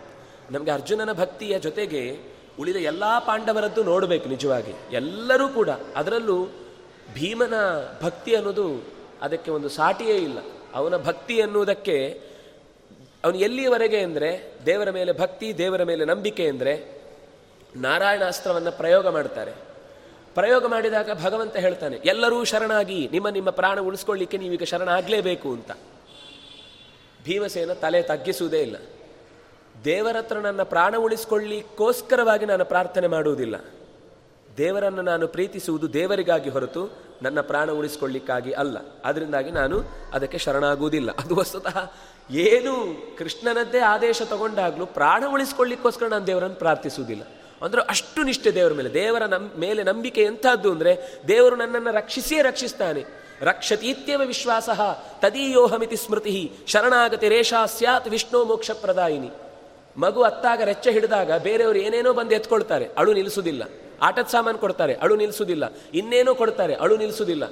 ನಮಗೆ 0.51 0.71
ಅರ್ಜುನನ 0.71 1.13
ಭಕ್ತಿಯ 1.13 1.59
ಜೊತೆಗೆ 1.59 2.17
ಉಳಿದ 2.59 2.75
ಎಲ್ಲ 2.75 3.03
ಪಾಂಡವರದ್ದು 3.19 3.83
ನೋಡಬೇಕು 3.83 4.29
ನಿಜವಾಗಿ. 4.29 4.73
ಎಲ್ಲರೂ 4.91 5.49
ಕೂಡ. 5.49 5.69
ಅದರಲ್ಲೂ 5.95 6.45
ಭೀಮನ 7.13 7.53
ಭಕ್ತಿ 8.01 8.35
ಅನ್ನೋದು 8.35 8.83
ಅದಕ್ಕೆ 9.21 9.51
ಒಂದು 9.51 9.69
ಸಾಟಿಯೇ 9.69 10.17
ಇಲ್ಲ. 10.17 10.39
ಅವನ 10.73 10.97
ಭಕ್ತಿ 10.97 11.41
ಅನ್ನುವುದಕ್ಕೆ 11.41 11.97
ಅವನು 13.23 13.37
ಎಲ್ಲಿಯವರೆಗೆ 13.37 13.99
ಅಂದರೆ 13.99 14.53
ದೇವರ 14.65 14.89
ಮೇಲೆ 14.89 15.11
ಭಕ್ತಿ, 15.11 15.57
ದೇವರ 15.57 15.83
ಮೇಲೆ 15.83 16.05
ನಂಬಿಕೆ 16.05 16.47
ಅಂದರೆ 16.47 16.73
ನಾರಾಯಣಾಸ್ತ್ರವನ್ನು 17.75 18.71
ಪ್ರಯೋಗ 18.71 19.07
ಮಾಡ್ತಾರೆ. 19.07 19.70
ಪ್ರಯೋಗ 20.35 20.65
ಮಾಡಿದಾಗ 20.65 21.23
ಭಗವಂತ 21.23 21.55
ಹೇಳ್ತಾನೆ, 21.57 21.95
ಎಲ್ಲರೂ 22.05 22.43
ಶರಣಾಗಿ, 22.43 23.09
ನಿಮ್ಮ 23.11 23.29
ನಿಮ್ಮ 23.29 23.49
ಪ್ರಾಣ 23.49 23.79
ಉಳಿಸ್ಕೊಳ್ಳಿಕ್ಕೆ 23.79 24.37
ನೀವೀಗ 24.37 24.63
ಶರಣಾಗಲೇಬೇಕು 24.63 25.49
ಅಂತ. 25.49 25.71
ಭೀಮಸೇನ 27.23 27.73
ತಲೆ 27.73 28.01
ತಗ್ಗಿಸುವುದೇ 28.01 28.61
ಇಲ್ಲ. 28.61 28.75
ದೇವರತ್ರ 29.85 30.37
ನನ್ನ 30.37 30.63
ಪ್ರಾಣ 30.63 30.97
ಉಳಿಸ್ಕೊಳ್ಳಿಕ್ಕೋಸ್ಕರವಾಗಿ 30.97 32.45
ನಾನು 32.45 32.65
ಪ್ರಾರ್ಥನೆ 32.65 33.07
ಮಾಡುವುದಿಲ್ಲ. 33.07 33.55
ದೇವರನ್ನು 34.57 35.01
ನಾನು 35.01 35.27
ಪ್ರೀತಿಸುವುದು 35.27 35.93
ದೇವರಿಗಾಗಿ 35.93 36.49
ಹೊರತು 36.49 36.89
ನನ್ನ 37.21 37.41
ಪ್ರಾಣ 37.41 37.71
ಉಳಿಸ್ಕೊಳ್ಳಿಕ್ಕಾಗಿ 37.71 38.51
ಅಲ್ಲ. 38.51 38.77
ಅದರಿಂದಾಗಿ 39.05 39.51
ನಾನು 39.51 39.83
ಅದಕ್ಕೆ 40.13 40.37
ಶರಣಾಗುವುದಿಲ್ಲ. 40.37 41.11
ಅದು 41.11 41.35
ವಸ್ತುತಃ 41.35 41.91
ಏನು 42.31 42.73
ಕೃಷ್ಣನದ್ದೇ 43.17 43.79
ಆದೇಶ 43.79 44.21
ತಗೊಂಡಾಗಲೂ 44.21 44.85
ಪ್ರಾಣ 44.85 45.23
ಉಳಿಸ್ಕೊಳ್ಳಿಕ್ಕೋಸ್ಕರ 45.27 46.07
ನಾನು 46.07 46.27
ದೇವರನ್ನು 46.27 46.55
ಪ್ರಾರ್ಥಿಸುವುದಿಲ್ಲ. 46.55 47.23
ಅಂದ್ರೆ 47.61 47.81
ಅಷ್ಟು 47.81 48.23
ನಿಷ್ಠೆ 48.23 48.51
ದೇವರ 48.51 48.73
ಮೇಲೆ. 48.73 48.93
ದೇವರ 48.93 49.25
ನಮ್ 49.25 49.49
ಮೇಲೆ 49.57 49.83
ನಂಬಿಕೆ 49.83 50.23
ಎಂಥದ್ದು 50.23 50.71
ಅಂದರೆ 50.71 50.97
ದೇವರು 51.27 51.55
ನನ್ನನ್ನು 51.55 51.91
ರಕ್ಷಿಸಿಯೇ 51.91 52.41
ರಕ್ಷಿಸ್ತಾನೆ. 52.41 53.03
ರಕ್ಷತೀತ್ಯವ 53.41 54.21
ವಿಶ್ವಾಸ, 54.25 54.69
ತದೀಯೋಹಮಿತಿ 55.19 55.95
ಸ್ಮೃತಿ, 55.95 56.51
ಶರಣಾಗತಿ 56.67 57.29
ರೇಷಾ 57.29 57.65
ಸ್ಯಾತ್ 57.65 58.07
ವಿಷ್ಣು 58.07 58.45
ಮೋಕ್ಷ 58.45 58.71
ಪ್ರದಾಯಿನಿ. 58.71 59.31
ಮಗು 59.97 60.21
ಅತ್ತಾಗ 60.21 60.61
ರೆಚ್ಚ 60.61 60.87
ಹಿಡಿದಾಗ 60.87 61.31
ಬೇರೆಯವರು 61.31 61.79
ಏನೇನೋ 61.79 62.13
ಬಂದು 62.13 62.35
ಎತ್ಕೊಳ್ತಾರೆ. 62.35 62.87
ಅಳು 62.97 63.13
ನಿಲ್ಲಿಸುವುದಿಲ್ಲ 63.13 63.63
ಆಟದ 64.01 64.27
ಸಾಮಾನು 64.27 64.57
ಕೊಡ್ತಾರೆ. 64.57 64.93
ಅಳು 64.93 65.15
ನಿಲ್ಲಿಸುವುದಿಲ್ಲ 65.15 65.73
ಇನ್ನೇನೋ 65.93 66.35
ಕೊಡ್ತಾರೆ. 66.35 66.73
ಅಳು 66.75 66.97
ನಿಲ್ಲಿಸುವುದಿಲ್ಲ 66.97 67.45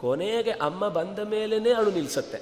ಕೊನೆಗೆ 0.00 0.50
ಅಮ್ಮ 0.50 0.88
ಬಂದ 0.88 1.18
ಮೇಲೇ 1.18 1.72
ಅಳು 1.72 1.90
ನಿಲ್ಲಿಸುತ್ತೆ 1.90 2.40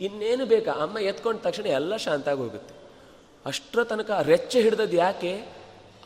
ಇನ್ನೇನು 0.00 0.46
ಬೇಕಾ? 0.46 0.72
ಅಮ್ಮ 0.72 0.98
ಎತ್ಕೊಂಡ 0.98 1.38
ತಕ್ಷಣ 1.38 1.66
ಎಲ್ಲ 1.66 1.96
ಶಾಂತ 1.96 2.28
ಹೋಗುತ್ತೆ. 2.28 2.74
ಅಷ್ಟರ 3.46 3.84
ತನಕ 3.84 4.10
ರೆಚ್ಚ 4.22 4.56
ಹಿಡ್ದದ್ದು 4.56 4.96
ಯಾಕೆ 4.96 5.61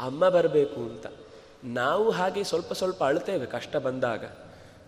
ಅಮ್ಮ 0.06 0.28
ಬರಬೇಕು 0.28 0.80
ಅಂತ. 0.90 1.06
ನಾವು 1.64 2.06
ಹಾಗೆ 2.10 2.42
ಸ್ವಲ್ಪ 2.44 2.72
ಸ್ವಲ್ಪ 2.72 3.00
ಅಳ್ತೇವೆ 3.04 3.46
ಕಷ್ಟ 3.46 3.76
ಬಂದಾಗ. 3.86 4.24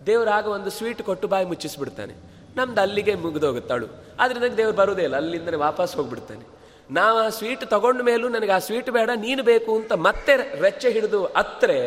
ದೇವರಾಗ 0.07 0.45
ಒಂದು 0.57 0.69
ಸ್ವೀಟ್ 0.69 1.01
ಕೊಟ್ಟು 1.01 1.27
ಬಾಯಿ 1.27 1.45
ಮುಚ್ಚಿಸ್ಬಿಡ್ತಾನೆ. 1.45 2.13
ನಮ್ದು 2.55 2.81
ಅಲ್ಲಿಗೆ 2.81 3.13
ಮುಗಿದೋಗುತ್ತಾಳು 3.15 3.87
ಆದರೆ 4.19 4.37
ನನಗೆ 4.39 4.57
ದೇವ್ರು 4.57 4.75
ಬರೋದೇ 4.77 5.03
ಇಲ್ಲ 5.03 5.15
ಅಲ್ಲಿಂದನೇ 5.15 5.57
ವಾಪಸ್ 5.57 5.95
ಹೋಗ್ಬಿಡ್ತಾನೆ. 5.95 6.45
ನಾವು 6.91 7.17
ಆ 7.19 7.29
ಸ್ವೀಟ್ 7.29 7.63
ತಗೊಂಡ 7.69 8.01
ಮೇಲೂ 8.01 8.27
ನನಗೆ 8.29 8.51
ಆ 8.51 8.59
ಸ್ವೀಟ್ 8.67 8.89
ಬೇಡ, 8.89 9.09
ನೀನು 9.15 9.41
ಬೇಕು 9.43 9.71
ಅಂತ 9.79 9.91
ಮತ್ತೆ 10.07 10.35
ರೆಚ್ಚೆ 10.61 10.89
ಹಿಡಿದು 10.91 11.19
ಅತ್ರೆ, 11.41 11.77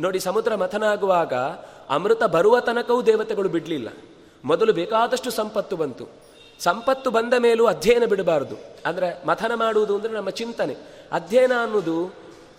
ನೋಡಿ 0.00 0.18
ಸಮುದ್ರ 0.20 0.54
ಮಥನ 0.54 0.84
ಆಗುವಾಗ 0.84 1.34
ಅಮೃತ 1.88 2.22
ಬರುವ 2.22 2.56
ತನಕವೂ 2.60 3.00
ದೇವತೆಗಳು 3.02 3.48
ಬಿಡಲಿಲ್ಲ. 3.48 3.88
ಮೊದಲು 4.44 4.72
ಬೇಕಾದಷ್ಟು 4.72 5.30
ಸಂಪತ್ತು 5.30 5.76
ಬಂತು. 5.76 6.04
ಸಂಪತ್ತು 6.60 7.10
ಬಂದ 7.10 7.34
ಮೇಲೂ 7.38 7.64
ಅಧ್ಯಯನ 7.66 8.04
ಬಿಡಬಾರದು. 8.04 8.56
ಅಂದರೆ 8.86 9.08
ಮಥನ 9.26 9.52
ಮಾಡುವುದು 9.54 9.92
ಅಂದರೆ 9.96 10.12
ನಮ್ಮ 10.12 10.30
ಚಿಂತನೆ. 10.30 10.74
ಅಧ್ಯಯನ 11.12 11.52
ಅನ್ನೋದು 11.62 12.14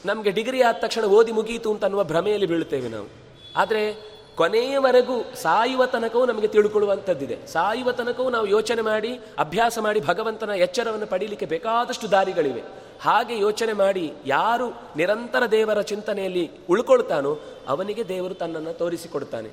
ನಮಗೆ 0.05 0.31
ಡಿಗ್ರಿ 0.31 0.61
ಆದ 0.61 0.75
ತಕ್ಷಣ 0.75 1.03
ಓದಿ 1.03 1.31
ಮುಗಿಯಿತು 1.31 1.71
ಅಂತ 1.71 1.83
ಅನ್ನುವ 1.83 2.03
ಭ್ರಮೆಯಲ್ಲಿ 2.03 2.47
ಬೀಳ್ತೇವೆ 2.47 2.89
ನಾವು. 2.89 3.07
ಆದರೆ 3.55 4.13
ಕೊನೆಯವರೆಗೂ 4.35 5.23
ಸಾಯುವ 5.35 5.85
ತನಕವೂ 5.85 6.25
ನಮಗೆ 6.25 6.47
ತಿಳ್ಕೊಳ್ಳುವಂಥದ್ದಿದೆ. 6.47 7.47
ಸಾಯುವ 7.47 7.91
ತನಕವೂ 7.91 8.29
ನಾವು 8.29 8.47
ಯೋಚನೆ 8.47 8.81
ಮಾಡಿ, 8.81 9.19
ಅಭ್ಯಾಸ 9.37 9.79
ಮಾಡಿ, 9.79 9.99
ಭಗವಂತನ 9.99 10.49
ಎಚ್ಚರವನ್ನು 10.49 11.07
ಪಡೀಲಿಕ್ಕೆ 11.07 11.45
ಬೇಕಾದಷ್ಟು 11.45 12.11
ದಾರಿಗಳಿವೆ. 12.11 12.63
ಹಾಗೆ 13.01 13.39
ಯೋಚನೆ 13.39 13.73
ಮಾಡಿ 13.73 14.13
ಯಾರು 14.25 14.69
ನಿರಂತರ 14.95 15.45
ದೇವರ 15.45 15.81
ಚಿಂತನೆಯಲ್ಲಿ 15.81 16.51
ಉಳ್ಕೊಳ್ತಾನೋ 16.69 17.39
ಅವನಿಗೆ 17.67 18.07
ದೇವರು 18.07 18.33
ತನ್ನನ್ನು 18.33 18.73
ತೋರಿಸಿಕೊಡ್ತಾನೆ. 18.73 19.49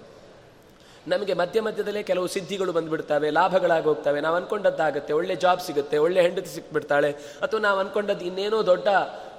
ನಮಗೆ 1.08 1.32
ಮಧ್ಯ 1.32 1.60
ಮಧ್ಯದಲ್ಲೇ 1.60 2.02
ಕೆಲವು 2.02 2.26
ಸಿದ್ಧಿಗಳು 2.26 2.72
ಬಂದುಬಿಡ್ತವೆ, 2.72 3.30
ಲಾಭಗಳಾಗಿ 3.30 3.84
ಹೋಗ್ತವೆ. 3.84 4.20
ನಾವು 4.20 4.36
ಅನ್ಕೊಂಡದ್ದಾಗುತ್ತೆ, 4.36 5.12
ಒಳ್ಳೆ 5.12 5.36
ಜಾಬ್ 5.36 5.60
ಸಿಗುತ್ತೆ, 5.60 5.98
ಒಳ್ಳೆ 5.98 6.22
ಹೆಂಡತಿ 6.22 6.54
ಸಿಕ್ಬಿಡ್ತಾಳೆ. 6.54 7.12
ಅಥವಾ 7.12 7.60
ನಾವು 7.60 7.78
ಅನ್ಕೊಂಡದ್ದು 7.78 8.24
ಇನ್ನೇನೋ 8.24 8.66
ದೊಡ್ಡ 8.66 8.88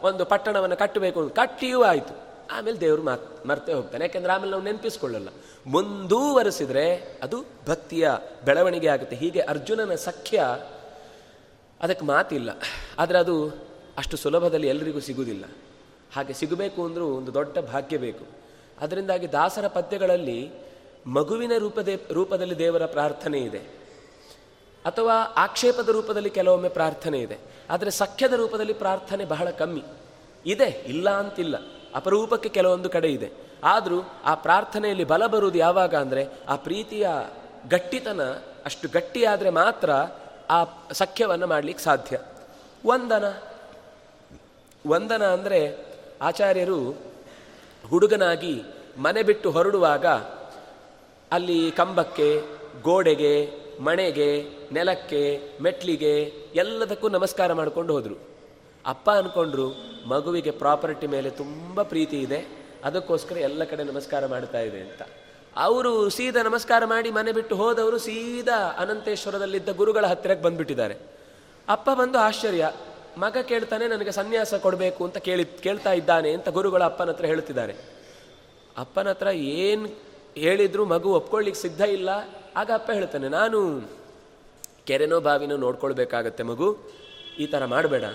ಒಂದು 0.03 0.25
ಪಟ್ಟಣವನ್ನು 0.25 0.77
ಕಟ್ಟಬೇಕು 0.77 1.29
ಕಟ್ಟಿಯೂ 1.29 1.83
ಆಯಿತು. 1.83 2.31
ಆಮೇಲೆ 2.51 2.79
ದೇವರು 2.79 3.03
ಮಾತ್ 3.03 3.45
ಮರ್ತೇ 3.45 3.73
ಹೋಗ್ತಾನೆ. 3.73 4.05
ಯಾಕೆಂದ್ರೆ 4.05 4.33
ಆಮೇಲೆ 4.33 4.51
ನಾವು 4.51 4.63
ನೆನಪಿಸ್ಕೊಳ್ಳಲ್ಲ. 4.63 5.27
ಮುಂದೂವರೆಸಿದ್ರೆ 5.67 6.95
ಅದು 7.23 7.43
ಭಕ್ತಿಯ 7.69 8.11
ಬೆಳವಣಿಗೆ 8.45 8.87
ಆಗುತ್ತೆ. 8.87 9.15
ಹೀಗೆ 9.15 9.39
ಅರ್ಜುನನ 9.39 9.95
ಸಖ್ಯ 9.95 10.59
ಅದಕ್ಕೆ 11.81 12.05
ಮಾತಿಲ್ಲ. 12.05 12.49
ಆದರೆ 12.99 13.17
ಅದು 13.17 13.49
ಅಷ್ಟು 13.97 14.17
ಸುಲಭದಲ್ಲಿ 14.17 14.67
ಎಲ್ಲರಿಗೂ 14.67 14.99
ಸಿಗುವುದಿಲ್ಲ. 14.99 15.45
ಹಾಗೆ 16.15 16.33
ಸಿಗಬೇಕು 16.33 16.85
ಅಂದರೂ 16.85 17.07
ಒಂದು 17.07 17.33
ದೊಡ್ಡ 17.33 17.57
ಭಾಗ್ಯ 17.57 17.97
ಬೇಕು. 17.97 18.25
ಅದರಿಂದಾಗಿ 18.81 19.31
ದಾಸರ 19.31 19.67
ಪದ್ಯಗಳಲ್ಲಿ 19.67 20.70
ಮಗುವಿನ 21.07 21.51
ರೂಪದೇ, 21.57 21.99
ರೂಪದಲ್ಲಿ 22.11 22.57
ದೇವರ 22.57 22.85
ಪ್ರಾರ್ಥನೆ 22.85 23.39
ಇದೆ. 23.39 23.59
ಅಥವಾ 24.85 25.13
ಆಕ್ಷೇಪದ 25.13 25.89
ರೂಪದಲ್ಲಿ 25.89 26.29
ಕೆಲವೊಮ್ಮೆ 26.29 26.69
ಪ್ರಾರ್ಥನೆ 26.69 27.19
ಇದೆ. 27.19 27.37
ಆದರೆ 27.69 27.91
ಸಖ್ಯದ 27.91 28.33
ರೂಪದಲ್ಲಿ 28.33 28.73
ಪ್ರಾರ್ಥನೆ 28.73 29.25
ಬಹಳ 29.25 29.49
ಕಮ್ಮಿ. 29.49 29.83
ಇದೆ, 30.45 30.83
ಇಲ್ಲ 30.87 31.09
ಅಂತಿಲ್ಲ. 31.09 31.55
ಅಪರೂಪಕ್ಕೆ 31.95 32.49
ಕೆಲವೊಂದು 32.49 32.89
ಕಡೆ 32.89 33.07
ಇದೆ. 33.07 33.31
ಆದರೂ 33.63 34.01
ಆ 34.25 34.35
ಪ್ರಾರ್ಥನೆಯಲ್ಲಿ 34.35 35.03
ಬಲ 35.03 35.25
ಬರುವುದು 35.25 35.57
ಯಾವಾಗ 35.57 35.95
ಅಂದರೆ 35.95 36.27
ಆ 36.49 36.55
ಪ್ರೀತಿಯ 36.55 37.09
ಗಟ್ಟಿತನ, 37.69 38.21
ಅಷ್ಟು 38.65 38.87
ಗಟ್ಟಿಯಾದರೆ 38.89 39.49
ಮಾತ್ರ 39.49 39.89
ಆ 40.49 40.63
ಸಖ್ಯವನ್ನು 40.91 41.47
ಮಾಡಲಿಕ್ಕೆ 41.47 41.83
ಸಾಧ್ಯ. 41.83 42.19
ವಂದನ. 42.85 43.33
ವಂದನ 44.87 45.25
ಅಂದರೆ 45.25 45.77
ಆಚಾರ್ಯರು 46.21 46.97
ಹುಡುಗನಾಗಿ 47.89 48.63
ಮನೆ 48.97 49.23
ಬಿಟ್ಟು 49.23 49.51
ಹೊರಡುವಾಗ 49.51 50.05
ಅಲ್ಲಿ 51.31 51.59
ಕಂಬಕ್ಕೆ, 51.71 52.29
ಗೋಡೆಗೆ, 52.81 53.35
ಮಣೆಗೆ, 53.87 54.31
ನೆಲಕ್ಕೆ, 54.71 55.21
ಮೆಟ್ಲಿಗೆ 55.61 56.13
ಎಲ್ಲದಕ್ಕೂ 56.55 57.07
ನಮಸ್ಕಾರ 57.09 57.53
ಮಾಡಿಕೊಂಡು 57.59 57.91
ಹೋದರು. 57.93 58.17
ಅಪ್ಪ 58.85 59.07
ಅಂದ್ಕೊಂಡ್ರು 59.19 59.67
ಮಗುವಿಗೆ 60.11 60.51
ಪ್ರಾಪರ್ಟಿ 60.63 61.07
ಮೇಲೆ 61.07 61.29
ತುಂಬ 61.41 61.83
ಪ್ರೀತಿ 61.91 62.17
ಇದೆ, 62.21 62.39
ಅದಕ್ಕೋಸ್ಕರ 62.83 63.37
ಎಲ್ಲ 63.47 63.63
ಕಡೆ 63.71 63.83
ನಮಸ್ಕಾರ 63.83 64.25
ಮಾಡ್ತಾ 64.25 64.59
ಇದೆ 64.59 64.79
ಅಂತ. 64.87 65.01
ಅವರು 65.55 65.91
ಸೀದಾ 66.09 66.41
ನಮಸ್ಕಾರ 66.49 66.81
ಮಾಡಿ 66.85 67.09
ಮನೆ 67.11 67.31
ಬಿಟ್ಟು 67.31 67.55
ಹೋದವರು 67.55 67.97
ಸೀದಾ 68.07 68.59
ಅನಂತೇಶ್ವರದಲ್ಲಿದ್ದ 68.83 69.69
ಗುರುಗಳ 69.81 70.05
ಹತ್ತಿರಕ್ಕೆ 70.05 70.43
ಬಂದುಬಿಟ್ಟಿದ್ದಾರೆ. 70.43 70.95
ಅಪ್ಪ 71.69 71.89
ಬಂದು 72.01 72.17
ಆಶ್ಚರ್ಯ, 72.19 72.65
ಮಗ 73.17 73.37
ಕೇಳ್ತಾನೆ, 73.51 73.85
ನನಗೆ 73.87 74.11
ಸನ್ಯಾಸ 74.11 74.53
ಕೊಡಬೇಕು 74.65 75.01
ಅಂತ 75.07 75.17
ಕೇಳಿ, 75.27 75.45
ಕೇಳ್ತಾ 75.65 75.91
ಇದ್ದಾನೆ 75.93 76.29
ಅಂತ 76.37 76.49
ಗುರುಗಳ 76.49 76.83
ಅಪ್ಪನ 76.83 77.09
ಹತ್ರ 77.09 77.25
ಹೇಳ್ತಿದ್ದಾರೆ. 77.25 77.73
ಅಪ್ಪನ 78.77 79.07
ಹತ್ರ 79.09 79.27
ಏನು 79.65 79.87
ಹೇಳಿದ್ರು 80.45 80.83
ಮಗು 80.93 81.09
ಒಪ್ಕೊಳ್ಳಿಕ್ಕೆ 81.19 81.61
ಸಿದ್ಧ 81.61 81.81
ಇಲ್ಲ. 81.97 82.09
ಆಗ 82.61 82.69
ಅಪ್ಪ 82.79 82.89
ಹೇಳ್ತಾನೆ, 82.99 83.27
ನಾನು 83.39 83.59
ಕೆರೆನೋ 84.87 85.17
ಬಾವಿನೋ 85.27 85.57
ನೋಡ್ಕೊಳ್ಬೇಕಾಗತ್ತೆ 85.65 86.43
ಮಗು. 86.51 86.67
ಈ 87.43 87.45
ಥರ 87.53 87.65
ಮಾಡಬೇಡ. 87.65 88.05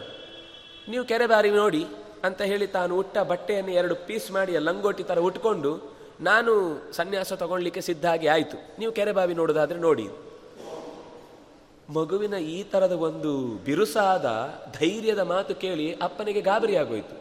ನೀವು 0.92 1.04
ಕೆರೆ 1.10 1.26
ಬಾರಿ 1.32 1.50
ನೋಡಿ, 1.50 1.82
ಅಂತ 2.26 2.40
ಹೇಳಿ 2.50 2.66
ತಾನು 2.76 2.92
ಉಟ್ಟ 3.02 3.18
ಬಟ್ಟೆಯನ್ನು 3.30 3.72
ಎರಡು 3.80 3.94
ಪೀಸ್ 4.06 4.28
ಮಾಡಿ 4.36 4.52
ಲಂಗೋಟಿ 4.68 5.02
ಥರ 5.10 5.18
ಉಟ್ಕೊಂಡು, 5.28 5.72
ನಾನು 6.28 6.52
ಸನ್ಯಾಸ 6.98 7.32
ತಗೊಳ್ಲಿಕ್ಕೆ 7.42 7.82
ಸಿದ್ಧ 7.88 8.06
ಆಗಿ 8.14 8.28
ಆಯಿತು. 8.34 8.58
ನೀವು 8.80 8.92
ಕೆರೆ 8.98 9.12
ಬಾವಿ 9.18 9.34
ನೋಡೋದಾದರೆ 9.40 9.78
ನೋಡಿ. 9.88 10.06
ಮಗುವಿನ 11.96 12.36
ಈ 12.54 12.58
ಥರದ 12.72 12.94
ಒಂದು 13.08 13.32
ಬಿರುಸಾದ 13.66 14.26
ಧೈರ್ಯದ 14.78 15.22
ಮಾತು 15.32 15.54
ಕೇಳಿ 15.64 15.86
ಅಪ್ಪನಿಗೆ 16.06 16.40
ಗಾಬರಿ 16.48 16.76
ಆಗೋಯ್ತು. 16.82 17.16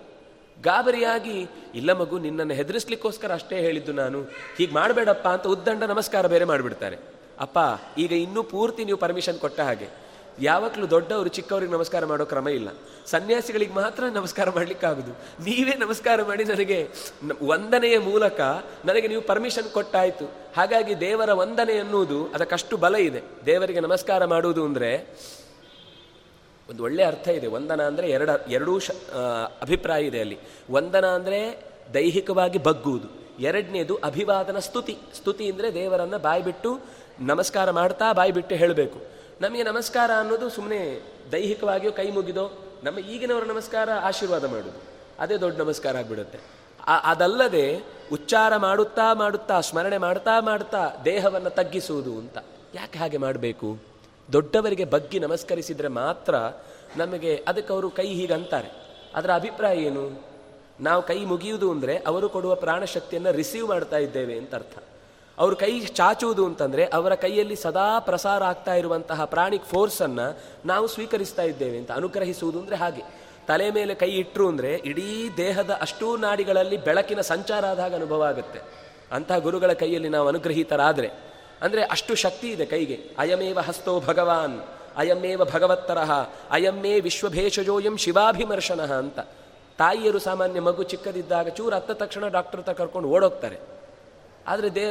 ಗಾಬರಿಯಾಗಿ, 0.63 1.47
ಇಲ್ಲ 1.75 1.93
ಮಗು, 1.93 2.17
ನಿನ್ನನ್ನು 2.17 2.53
ಹೆದರಿಸ್ಲಿಕ್ಕೋಸ್ಕರ 2.53 3.33
ಅಷ್ಟೇ 3.33 3.59
ಹೇಳಿದ್ದು 3.59 3.93
ನಾನು. 3.93 4.21
ಹೀಗೆ 4.57 4.73
ಮಾಡಬೇಡಪ್ಪ 4.73 5.27
ಅಂತ 5.27 5.47
ಉದ್ದಂಡ 5.47 5.83
ನಮಸ್ಕಾರ 5.83 6.27
ಬೇರೆ 6.27 6.45
ಮಾಡಿಬಿಡ್ತಾರೆ. 6.45 6.97
ಅಪ್ಪ, 7.39 7.57
ಈಗ 7.97 8.11
ಇನ್ನೂ 8.11 8.43
ಪೂರ್ತಿ 8.43 8.85
ನೀವು 8.85 8.97
ಪರ್ಮಿಷನ್ 8.97 9.39
ಕೊಟ್ಟ 9.39 9.59
ಹಾಗೆ. 9.59 10.05
ಯಾವಾಗಲೂ 10.41 10.89
ದೊಡ್ಡವರು 10.89 11.29
ಚಿಕ್ಕವರಿಗೆ 11.29 11.71
ನಮಸ್ಕಾರ 11.71 12.05
ಮಾಡೋ 12.05 12.25
ಕ್ರಮ 12.25 12.47
ಇಲ್ಲ. 12.47 12.69
ಸನ್ಯಾಸಿಗಳಿಗೆ 13.07 13.73
ಮಾತ್ರ 13.73 14.03
ನಮಸ್ಕಾರ 14.03 14.49
ಮಾಡಲಿಕ್ಕಾಗುದು. 14.49 15.11
ನೀವೇ 15.43 15.73
ನಮಸ್ಕಾರ 15.73 16.23
ಮಾಡಿ 16.23 16.43
ನನಗೆ 16.43 16.87
ವಂದನೆಯ 17.43 17.99
ಮೂಲಕ 17.99 18.41
ನನಗೆ 18.85 19.07
ನೀವು 19.07 19.21
ಪರ್ಮಿಷನ್ 19.21 19.69
ಕೊಟ್ಟಾಯಿತು. 19.69 20.25
ಹಾಗಾಗಿ 20.57 20.99
ದೇವರ 20.99 21.33
ವಂದನೆ 21.33 21.79
ಅನ್ನುವುದು 21.79 22.25
ಅದಕ್ಕಷ್ಟು 22.25 22.77
ಬಲ 22.77 22.95
ಇದೆ. 22.95 23.21
ದೇವರಿಗೆ 23.45 23.79
ನಮಸ್ಕಾರ 23.79 24.25
ಮಾಡುವುದು 24.25 24.65
ಅಂದರೆ 24.65 24.91
ಒಂದು 26.69 26.83
ಒಳ್ಳೆ 26.83 27.03
ಅರ್ಥ 27.03 27.27
ಇದೆ. 27.27 27.47
ವಂದನ 27.55 27.81
ಅಂದರೆ 27.89 28.07
ಎರಡು, 28.09 28.33
ಎರಡೂ 28.49 28.73
ಶ 28.79 28.91
ಅಭಿಪ್ರಾಯ 29.61 30.03
ಇದೆ 30.09 30.19
ಅಲ್ಲಿ. 30.25 30.37
ವಂದನ 30.71 31.05
ಅಂದರೆ 31.17 31.39
ದೈಹಿಕವಾಗಿ 31.93 32.59
ಬಗ್ಗುವುದು. 32.67 33.07
ಎರಡನೇದು 33.39 33.95
ಅಭಿವಾದನ 34.09 34.59
ಸ್ತುತಿ. 34.59 34.95
ಸ್ತುತಿ 35.17 35.45
ಅಂದರೆ 35.51 35.67
ದೇವರನ್ನು 35.73 36.19
ಬಾಯ್ಬಿಟ್ಟು 36.19 36.71
ನಮಸ್ಕಾರ 37.31 37.67
ಮಾಡ್ತಾ 37.71 38.07
ಬಾಯ್ಬಿಟ್ಟು 38.13 38.55
ಹೇಳಬೇಕು. 38.55 38.99
ನಮಗೆ 39.41 39.63
ನಮಸ್ಕಾರ 39.63 40.11
ಅನ್ನೋದು 40.19 40.49
ಸುಮ್ಮನೆ 40.49 40.81
ದೈಹಿಕವಾಗಿಯೋ 41.31 41.91
ಕೈ 41.91 42.07
ಮುಗಿದೋ 42.11 42.45
ನಮ್ಮ 42.83 42.99
ಈಗಿನವರ 42.99 43.43
ನಮಸ್ಕಾರ 43.43 43.89
ಆಶೀರ್ವಾದ 44.09 44.45
ಮಾಡೋದು 44.53 44.79
ಅದೇ 45.19 45.35
ದೊಡ್ಡ 45.37 45.57
ನಮಸ್ಕಾರ 45.61 45.97
ಆಗಿಬಿಡುತ್ತೆ. 45.97 46.39
ಅದಲ್ಲದೆ 47.11 47.65
ಉಚ್ಚಾರ 48.11 48.57
ಮಾಡುತ್ತಾ 48.57 49.13
ಮಾಡುತ್ತಾ, 49.13 49.55
ಸ್ಮರಣೆ 49.61 49.97
ಮಾಡ್ತಾ 49.97 50.33
ಮಾಡ್ತಾ 50.39 50.81
ದೇಹವನ್ನು 51.05 51.49
ತಗ್ಗಿಸುವುದು 51.49 52.13
ಅಂತ. 52.19 52.37
ಯಾಕೆ 52.75 52.97
ಹಾಗೆ 52.99 53.17
ಮಾಡಬೇಕು? 53.17 53.69
ದೊಡ್ಡವರಿಗೆ 54.33 54.85
ಬಗ್ಗಿ 54.85 55.19
ನಮಸ್ಕರಿಸಿದರೆ 55.19 55.87
ಮಾತ್ರ 55.87 56.35
ನಮಗೆ 56.97 57.43
ಅದಕ್ಕೆ 57.47 57.73
ಅವರು 57.73 57.89
ಕೈ 57.89 58.07
ಹೀಗೆ 58.07 58.33
ಅಂತಾರೆ 58.33 58.71
ಅದರ 59.15 59.33
ಅಭಿಪ್ರಾಯ 59.33 59.77
ಏನು? 59.77 60.21
ನಾವು 60.81 61.01
ಕೈ 61.01 61.25
ಮುಗಿಯುವುದು 61.25 61.71
ಅಂದರೆ 61.71 61.97
ಅವರು 61.97 62.29
ಕೊಡುವ 62.29 62.55
ಪ್ರಾಣಶಕ್ತಿಯನ್ನು 62.55 63.31
ರಿಸೀವ್ 63.31 63.67
ಮಾಡ್ತಾ 63.67 63.97
ಇದ್ದೇವೆ 63.97 64.37
ಅಂತ 64.37 64.55
ಅರ್ಥ. 64.55 64.77
ಅವರು 65.39 65.55
ಕೈ 65.55 65.79
ಚಾಚುವುದು 65.79 66.45
ಅಂತಂದರೆ 66.45 66.85
ಅವರ 66.85 67.15
ಕೈಯಲ್ಲಿ 67.15 67.55
ಸದಾ 67.55 67.99
ಪ್ರಸಾರ 67.99 68.43
ಆಗ್ತಾ 68.43 68.73
ಇರುವಂತಹ 68.73 69.25
ಪ್ರಾಣಿಕ್ 69.25 69.65
ಫೋರ್ಸನ್ನು 69.65 70.37
ನಾವು 70.65 70.87
ಸ್ವೀಕರಿಸ್ತಾ 70.87 71.41
ಇದ್ದೇವೆ 71.41 71.77
ಅಂತ 71.77 71.91
ಅನುಗ್ರಹಿಸುವುದು 71.91 72.59
ಅಂದರೆ 72.59 72.75
ಹಾಗೆ. 72.75 73.03
ತಲೆ 73.47 73.71
ಮೇಲೆ 73.71 73.95
ಕೈ 73.95 74.09
ಇಟ್ಟರು 74.09 74.47
ಅಂದರೆ 74.47 74.75
ಇಡೀ 74.75 75.29
ದೇಹದ 75.37 75.77
ಅಷ್ಟೂ 75.81 76.17
ನಾಡಿಗಳಲ್ಲಿ 76.17 76.77
ಬೆಳಕಿನ 76.77 77.21
ಸಂಚಾರ 77.21 77.65
ಆದಾಗ 77.65 77.95
ಅನುಭವ 77.95 78.23
ಆಗುತ್ತೆ. 78.23 78.59
ಅಂತಹ 79.11 79.37
ಗುರುಗಳ 79.37 79.73
ಕೈಯಲ್ಲಿ 79.73 80.09
ನಾವು 80.09 80.27
ಅನುಗ್ರಹೀತರಾದರೆ 80.27 81.34
ಅಂದರೆ 81.61 81.83
ಅಷ್ಟು 81.83 82.15
ಶಕ್ತಿ 82.15 82.47
ಇದೆ 82.49 82.65
ಕೈಗೆ. 82.65 82.99
ಅಯಮೇವ 83.17 83.59
ಹಸ್ತೋ 83.59 83.99
ಭಗವಾನ್ 83.99 84.59
ಅಯಮೇವ 84.97 85.45
ಭಗವತ್ತರಹ, 85.45 86.11
ಅಯಮ್ಮೇ 86.51 86.99
ವಿಶ್ವಭೇಷಜೋಯಂ 86.99 87.97
ಶಿವಾಭಿಮರ್ಶನಃ 87.97 88.93
ಅಂತ. 88.93 89.19
ತಾಯಿಯರು 89.77 90.19
ಸಾಮಾನ್ಯ 90.19 90.59
ಮಗು 90.59 90.83
ಚಿಕ್ಕದಿದ್ದಾಗ 90.83 91.47
ಚೂರು 91.47 91.75
ಹತ್ತ 91.75 91.91
ತಕ್ಷಣ 91.91 92.27
ಡಾಕ್ಟರ್ 92.27 92.59
ಹತ್ರ 92.59 92.73
ಕರ್ಕೊಂಡು 92.73 93.09
ಓಡೋಗ್ತಾರೆ. 93.09 93.59
ಆದರೆ 94.47 94.75
ದೇ 94.75 94.85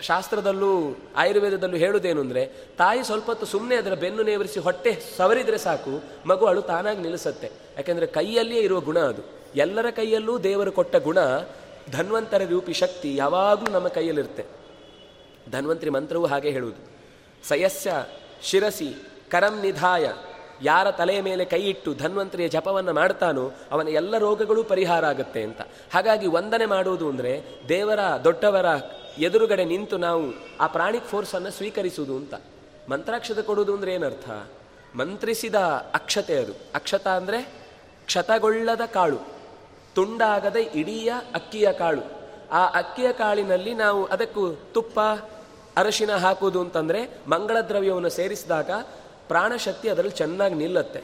ಶಾಸ್ತ್ರದಲ್ಲೂ, 0.00 0.96
ಆಯುರ್ವೇದದಲ್ಲೂ 1.16 1.76
ಹೇಳುವುದೇನು 1.76 2.20
ಅಂದರೆ, 2.20 2.46
ತಾಯಿ 2.78 3.04
ಸ್ವಲ್ಪ 3.04 3.26
ಹೊತ್ತು 3.26 3.46
ಸುಮ್ಮನೆ 3.46 3.76
ಅದರ 3.76 3.94
ಬೆನ್ನು 3.94 4.22
ನೇವರಿಸಿ 4.22 4.60
ಹೊಟ್ಟೆ 4.60 5.00
ಸವರಿದ್ರೆ 5.16 5.58
ಸಾಕು, 5.58 6.02
ಮಗು 6.26 6.46
ಅಳು 6.46 6.62
ತಾನಾಗಿ 6.62 7.00
ನಿಲ್ಲಿಸುತ್ತೆ. 7.00 7.50
ಯಾಕೆಂದರೆ 7.76 8.06
ಕೈಯಲ್ಲಿಯೇ 8.06 8.62
ಇರುವ 8.62 8.80
ಗುಣ 8.80 8.98
ಅದು. 8.98 9.22
ಎಲ್ಲರ 9.56 9.90
ಕೈಯಲ್ಲೂ 9.90 10.38
ದೇವರು 10.38 10.72
ಕೊಟ್ಟ 10.72 10.96
ಗುಣ, 10.96 11.18
ಧನ್ವಂತರ 11.92 12.42
ರೂಪಿ 12.50 12.72
ಶಕ್ತಿ 12.72 13.16
ಯಾವಾಗಲೂ 13.16 13.72
ನಮ್ಮ 13.72 13.88
ಕೈಯಲ್ಲಿರುತ್ತೆ. 13.88 14.44
ಧನ್ವಂತರಿ 15.50 15.90
ಮಂತ್ರವೂ 15.90 16.26
ಹಾಗೆ 16.26 16.50
ಹೇಳುವುದು. 16.50 16.96
ಸಯಸ್ಯ 17.48 17.92
ಶಿರಸಿ 18.42 18.94
ಕರಂ 19.30 19.60
ನಿಧಾಯ. 19.60 20.12
ಯಾರ 20.62 20.90
ತಲೆಯ 20.90 21.20
ಮೇಲೆ 21.20 21.44
ಕೈ 21.44 21.60
ಇಟ್ಟು 21.62 21.94
ಧನ್ವಂತರಿಯ 21.94 22.48
ಜಪವನ್ನು 22.48 22.92
ಮಾಡ್ತಾನೋ 22.92 23.50
ಅವನ 23.70 23.88
ಎಲ್ಲ 23.88 24.18
ರೋಗಗಳೂ 24.18 24.64
ಪರಿಹಾರ 24.64 25.06
ಆಗುತ್ತೆ 25.06 25.42
ಅಂತ. 25.42 25.60
ಹಾಗಾಗಿ 25.94 26.26
ವಂದನೆ 26.26 26.66
ಮಾಡುವುದು 26.66 27.08
ಅಂದರೆ 27.08 27.42
ದೇವರ 27.68 27.98
ದೊಡ್ಡವರ 28.24 28.66
ಎದುರುಗಡೆ 29.18 29.64
ನಿಂತು 29.64 29.96
ನಾವು 29.96 30.22
ಆ 30.60 30.66
ಪ್ರಾಣಿಕ್ 30.66 31.04
ಫೋರ್ಸನ್ನು 31.04 31.50
ಸ್ವೀಕರಿಸುವುದು 31.50 32.16
ಅಂತ. 32.16 32.34
ಮಂತ್ರಾಕ್ಷತೆ 32.88 33.42
ಕೊಡುವುದು 33.42 33.74
ಅಂದರೆ 33.74 33.94
ಏನರ್ಥ? 33.94 34.30
ಮಂತ್ರಿಸಿದ 34.96 35.54
ಅಕ್ಷತೆ 35.94 36.38
ಅದು. 36.38 36.52
ಅಕ್ಷತ 36.52 37.08
ಅಂದರೆ 37.08 37.42
ಕ್ಷತಗೊಳ್ಳದ 38.06 38.80
ಕಾಳು. 38.80 39.18
ತುಂಡಾಗದ 39.94 40.56
ಇಡೀಯ 40.56 41.14
ಅಕ್ಕಿಯ 41.34 41.72
ಕಾಳು. 41.72 42.16
ಆ 42.50 42.66
ಅಕ್ಕಿಯ 42.66 43.12
ಕಾಳಿನಲ್ಲಿ 43.12 43.74
ನಾವು 43.74 44.04
ಅದಕ್ಕೂ 44.04 44.52
ತುಪ್ಪ 44.72 45.00
ಅರಶಿನ 45.76 46.16
ಹಾಕೋದು 46.16 46.60
ಅಂತಂದರೆ 46.60 47.00
ಮಂಗಳ 47.26 47.60
ದ್ರವ್ಯವನ್ನು 47.60 48.08
ಸೇರಿಸಿದಾಗ 48.08 48.70
ಪ್ರಾಣಶಕ್ತಿ 49.28 49.88
ಅದರಲ್ಲಿ 49.88 50.16
ಚೆನ್ನಾಗಿ 50.16 50.54
ನಿಲ್ಲತ್ತೆ. 50.54 51.02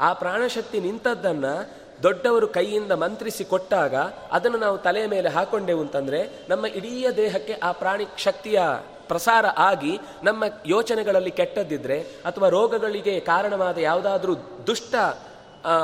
ಆ 0.00 0.12
ಪ್ರಾಣಶಕ್ತಿ 0.12 0.80
ನಿಂತದ್ದನ್ನು 0.80 1.82
ದೊಡ್ಡವರು 2.02 2.46
ಕೈಯಿಂದ 2.48 2.92
ಮಂತ್ರಿಸಿ 2.92 3.44
ಕೊಟ್ಟಾಗ 3.44 3.94
ಅದನ್ನು 4.32 4.58
ನಾವು 4.58 4.78
ತಲೆಯ 4.78 5.06
ಮೇಲೆ 5.06 5.28
ಹಾಕೊಂಡೆವು 5.28 5.80
ಅಂತಂದರೆ 5.80 6.30
ನಮ್ಮ 6.48 6.66
ಇಡೀ 6.66 7.06
ದೇಹಕ್ಕೆ 7.16 7.52
ಆ 7.52 7.72
ಪ್ರಾಣಿ 7.72 8.06
ಶಕ್ತಿಯ 8.16 8.60
ಪ್ರಸಾರ 9.08 9.46
ಆಗಿ 9.46 9.98
ನಮ್ಮ 10.22 10.44
ಯೋಚನೆಗಳಲ್ಲಿ 10.66 11.30
ಕೆಟ್ಟದ್ದಿದ್ರೆ 11.30 11.98
ಅಥವಾ 12.00 12.48
ರೋಗಗಳಿಗೆ 12.48 13.20
ಕಾರಣವಾದ 13.20 13.78
ಯಾವುದಾದ್ರೂ 13.78 14.34
ದುಷ್ಟ 14.66 14.94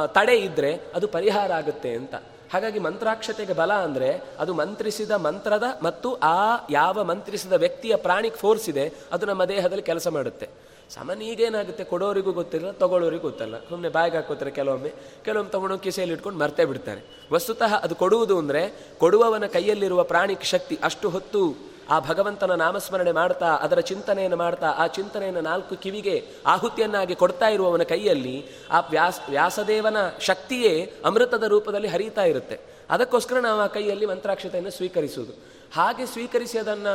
ತಡೆ 0.07 0.36
ಇದ್ದರೆ 0.36 0.80
ಅದು 0.95 1.09
ಪರಿಹಾರ 1.09 1.53
ಆಗುತ್ತೆ 1.53 1.95
ಅಂತ. 1.95 2.14
ಹಾಗಾಗಿ 2.53 2.78
ಮಂತ್ರಾಕ್ಷತೆಗೆ 2.78 3.55
ಬಲ 3.61 3.72
ಅಂದರೆ 3.86 4.09
ಅದು 4.42 4.53
ಮಂತ್ರಿಸಿದ 4.61 5.11
ಮಂತ್ರದ 5.26 5.66
ಮತ್ತು 5.82 6.09
ಆ 6.14 6.38
ಯಾವ 6.70 7.05
ಮಂತ್ರಿಸಿದ 7.11 7.55
ವ್ಯಕ್ತಿಯ 7.64 7.96
ಪ್ರಾಣಿಕ್ 8.07 8.38
ಫೋರ್ಸ್ 8.42 8.66
ಇದೆ, 8.72 8.86
ಅದು 9.12 9.26
ನಮ್ಮ 9.26 9.44
ದೇಹದಲ್ಲಿ 9.55 9.86
ಕೆಲಸ 9.90 10.09
ಮಾಡುತ್ತೆ. 10.16 10.49
ಸಾಮಾನ್ಯ 10.94 11.32
ಈಗೇನಾಗುತ್ತೆ, 11.32 11.84
ಕೊಡೋರಿಗೂ 11.84 12.32
ಗೊತ್ತಿಲ್ಲ 12.32 12.68
ತಗೊಳ್ಳೋರಿಗೂ 12.82 13.24
ಗೊತ್ತಲ್ಲ. 13.28 13.57
ಸುಮ್ಮನೆ 13.70 13.88
ಬಾಯಿಗೆ 13.96 14.16
ಹಾಕೋತಾರೆ 14.16 14.53
ಕೆಲವೊಮ್ಮೆ. 14.59 14.92
ಕೆಲವೊಮ್ಮೆ 15.24 15.53
ತಗೊಂಡು 15.53 15.78
ಕಿಸೆಯಲ್ಲಿ 15.86 16.14
ಇಟ್ಕೊಂಡು 16.14 16.38
ಮರ್ತೇ 16.42 16.64
ಬಿಡ್ತಾರೆ. 16.70 17.01
ವಸ್ತುತಃ 17.32 17.72
ಅದು 17.84 17.94
ಕೊಡುವುದು 18.03 18.36
ಅಂದರೆ, 18.42 18.62
ಕೊಡುವವನ 19.03 19.46
ಕೈಯಲ್ಲಿರುವ 19.57 20.03
ಪ್ರಾಣಿಕ್ 20.12 20.46
ಶಕ್ತಿ 20.53 20.78
ಅಷ್ಟು 20.88 21.09
ಹೊತ್ತು 21.16 21.42
ಆ 21.89 21.97
ಭಗವಂತನ 22.09 22.55
ನಾಮಸ್ಮರಣೆ 22.55 23.12
ಮಾಡ್ತಾ, 23.12 23.51
ಅದರ 23.64 23.80
ಚಿಂತನೆಯನ್ನು 23.91 24.36
ಮಾಡ್ತಾ, 24.36 24.68
ಆ 24.82 24.86
ಚಿಂತನೆಯನ್ನು 24.86 25.41
ನಾಲ್ಕು 25.41 25.76
ಕಿವಿಗೆ 25.76 26.16
ಆಹುತಿಯನ್ನಾಗಿ 26.47 27.14
ಕೊಡ್ತಾ 27.14 27.49
ಇರುವವನ 27.49 27.82
ಕೈಯಲ್ಲಿ 27.82 28.34
ಆ 28.70 28.80
ವ್ಯಾಸ, 28.80 29.20
ವ್ಯಾಸದೇವನ 29.28 29.97
ಶಕ್ತಿಯೇ 30.20 30.72
ಅಮೃತದ 31.05 31.45
ರೂಪದಲ್ಲಿ 31.55 31.89
ಹರಿತಾ 31.89 32.24
ಇರುತ್ತೆ. 32.24 32.59
ಅದಕ್ಕೋಸ್ಕರ 32.91 33.41
ನಾವು 33.41 33.61
ಆ 33.61 33.66
ಕೈಯಲ್ಲಿ 33.66 34.07
ಮಂತ್ರಾಕ್ಷತೆಯನ್ನು 34.07 34.70
ಸ್ವೀಕರಿಸುವುದು. 34.70 35.32
ಹಾಗೆ 35.74 36.07
ಸ್ವೀಕರಿಸಿ 36.07 36.59
ಅದನ್ನು 36.59 36.95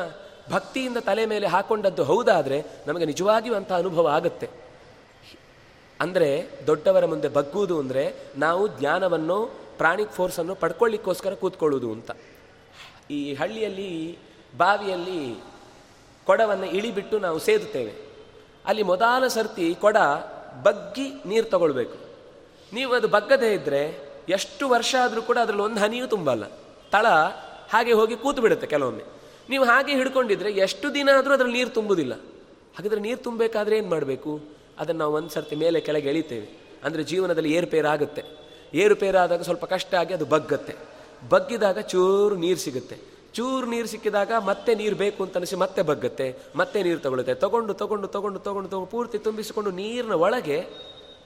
ಭಕ್ತಿಯಿಂದ 0.52 0.98
ತಲೆ 0.98 1.26
ಮೇಲೆ 1.26 1.48
ಹಾಕೊಂಡದ್ದು 1.48 2.04
ಹೌದಾದರೆ 2.04 2.58
ನಮಗೆ 2.88 3.06
ನಿಜವಾಗಿಯೂ 3.06 3.56
ಅಂಥ 3.56 3.72
ಅನುಭವ 3.72 4.08
ಆಗುತ್ತೆ. 4.08 4.48
ಅಂದರೆ 6.00 6.30
ದೊಡ್ಡವರ 6.68 7.06
ಮುಂದೆ 7.06 7.28
ಬಗ್ಗುವುದು 7.28 7.76
ಅಂದರೆ 7.80 8.04
ನಾವು 8.38 8.64
ಜ್ಞಾನವನ್ನು 8.80 9.38
ಪ್ರಾಣಿಕ್ 9.78 10.12
ಫೋರ್ಸನ್ನು 10.12 10.56
ಪಡ್ಕೊಳ್ಳಿಕ್ಕೋಸ್ಕರ 10.56 11.34
ಕೂತ್ಕೊಳ್ಳೋದು 11.34 11.90
ಅಂತ. 11.92 12.12
ಈ 13.12 13.20
ಹಳ್ಳಿಯಲ್ಲಿ 13.34 13.90
ಬಾವಿಯಲ್ಲಿ 14.58 15.44
ಕೊಡವನ್ನು 16.26 16.66
ಇಳಿಬಿಟ್ಟು 16.66 17.20
ನಾವು 17.20 17.40
ಸೇದುತ್ತೇವೆ. 17.40 17.94
ಅಲ್ಲಿ 18.66 18.84
ಮೊದಲ 18.84 19.28
ಸರ್ತಿ 19.28 19.76
ಕೊಡ 19.76 19.98
ಬಗ್ಗಿ 20.64 21.10
ನೀರು 21.26 21.46
ತಗೊಳ್ಬೇಕು. 21.46 21.98
ನೀವು 22.74 22.94
ಅದು 22.94 23.08
ಬಗ್ಗದೇ 23.08 23.54
ಇದ್ದರೆ 23.54 24.14
ಎಷ್ಟು 24.30 24.70
ವರ್ಷ 24.70 24.96
ಆದರೂ 25.04 25.22
ಕೂಡ 25.22 25.38
ಅದರಲ್ಲಿ 25.38 25.64
ಒಂದು 25.64 25.80
ಹನಿಯೂ 25.80 26.08
ತುಂಬಲ್ಲ. 26.08 26.46
ತಳ 26.92 27.08
ಹಾಗೆ 27.70 27.94
ಹೋಗಿ 27.94 28.16
ಕೂತು 28.16 28.42
ಬಿಡುತ್ತೆ 28.42 28.68
ಕೆಲವೊಮ್ಮೆ. 28.68 29.04
ನೀವು 29.50 29.64
ಹಾಗೆ 29.64 29.94
ಹಿಡ್ಕೊಂಡಿದ್ರೆ 29.94 30.52
ಎಷ್ಟು 30.52 30.94
ದಿನ 30.94 31.10
ಆದರೂ 31.18 31.34
ಅದರಲ್ಲಿ 31.34 31.58
ನೀರು 31.58 31.70
ತುಂಬುವುದಿಲ್ಲ 31.70 32.14
ಹಾಗಾದರೆ 32.78 33.02
ನೀರು 33.02 33.18
ತುಂಬಬೇಕಾದ್ರೆ 33.18 33.78
ಏನು 33.78 33.90
ಮಾಡಬೇಕು? 33.90 34.42
ಅದನ್ನು 34.80 35.00
ನಾವು 35.00 35.14
ಒಂದು 35.14 35.30
ಸರ್ತಿ 35.30 35.56
ಮೇಲೆ 35.56 35.80
ಕೆಳಗೆ 35.80 36.10
ಎಳಿತೇವೆ. 36.10 36.64
ಅಂದರೆ 36.84 37.04
ಜೀವನದಲ್ಲಿ 37.04 37.54
ಏರುಪೇರಾಗುತ್ತೆ 37.54 38.24
ಏರುಪೇರಾದಾಗ 38.74 39.42
ಸ್ವಲ್ಪ 39.42 39.66
ಕಷ್ಟ 39.66 39.96
ಆಗಿ 39.96 40.14
ಅದು 40.14 40.26
ಬಗ್ಗತ್ತೆ. 40.26 40.76
ಬಗ್ಗಿದಾಗ 41.30 41.80
ಚೂರು 41.80 42.36
ನೀರು 42.36 42.60
ಸಿಗುತ್ತೆ. 42.60 43.13
ಚೂರು 43.36 43.68
ನೀರು 43.74 43.88
ಸಿಕ್ಕಿದಾಗ 43.88 44.32
ಮತ್ತೆ 44.50 44.72
ನೀರು 44.82 44.96
ಬೇಕು 44.96 45.20
ಅಂತ 45.24 45.38
ಅನಿಸಿ 45.38 45.56
ಮತ್ತೆ 45.64 45.82
ಬಗ್ಗತ್ತೆ, 45.82 46.28
ಮತ್ತೆ 46.56 46.78
ನೀರು 46.84 47.00
ತಗೊಳುತ್ತೆ. 47.06 47.34
ತಗೊಂಡು 47.44 47.74
ತಗೊಂಡು 47.82 48.08
ತಗೊಂಡು 48.16 48.40
ತಗೊಂಡು 48.48 48.70
ತಗೊಂಡು 48.70 48.90
ಪೂರ್ತಿ 48.92 49.18
ತುಂಬಿಸಿಕೊಂಡು 49.28 49.72
ನೀರಿನ 49.80 50.16
ಒಳಗೆ 50.26 50.58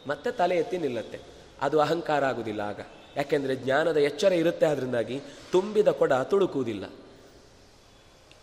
ಮತ್ತೆ 0.08 0.30
ತಲೆ 0.40 0.56
ಎತ್ತಿ 0.64 0.78
ನಿಲ್ಲತ್ತೆ. 0.86 1.18
ಅದು 1.66 1.76
ಅಹಂಕಾರ 1.86 2.24
ಆಗುವುದಿಲ್ಲ 2.32 2.62
ಆಗ. 2.72 2.80
ಯಾಕೆಂದರೆ 3.18 3.54
ಜ್ಞಾನದ 3.56 4.00
ಎಚ್ಚರ 4.10 4.32
ಇರುತ್ತೆ 4.34 4.66
ಅದರಿಂದಾಗಿ 4.66 5.18
ತುಂಬಿದ 5.52 5.90
ಕೊಡ 6.00 6.14
ತುಳುಕುವುದಿಲ್ಲ. 6.32 6.86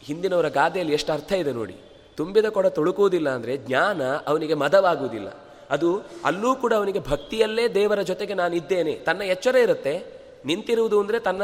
ಹಿಂದಿನವರ 0.03 0.49
ಗಾದೆಯಲ್ಲಿ 0.59 0.95
ಎಷ್ಟು 0.99 1.12
ಅರ್ಥ 1.12 1.33
ಇದೆ 1.43 1.53
ನೋಡಿ. 1.53 1.77
ತುಂಬಿದ 2.17 2.49
ಕೊಡ 2.57 2.67
ತುಳುಕುವುದಿಲ್ಲ 2.79 3.29
ಅಂದರೆ 3.37 3.55
ಜ್ಞಾನ 3.69 4.03
ಅವನಿಗೆ 4.31 4.55
ಮದವಾಗುವುದಿಲ್ಲ. 4.55 5.29
ಅದು 5.75 5.89
ಅಲ್ಲೂ 6.25 6.51
ಕೂಡ 6.62 6.73
ಅವನಿಗೆ 6.81 7.01
ಭಕ್ತಿಯಲ್ಲೇ 7.11 7.65
ದೇವರ 7.79 8.01
ಜೊತೆಗೆ 8.11 8.35
ನಾನು 8.43 8.55
ಇದ್ದೇನೆ 8.61 8.93
ತನ್ನ 9.07 9.23
ಎಚ್ಚರ 9.35 9.55
ಇರುತ್ತೆ. 9.67 9.95
ನಿಂತಿರುವುದು 10.45 10.97
ಅಂದರೆ 11.03 11.19
ತನ್ನ 11.29 11.43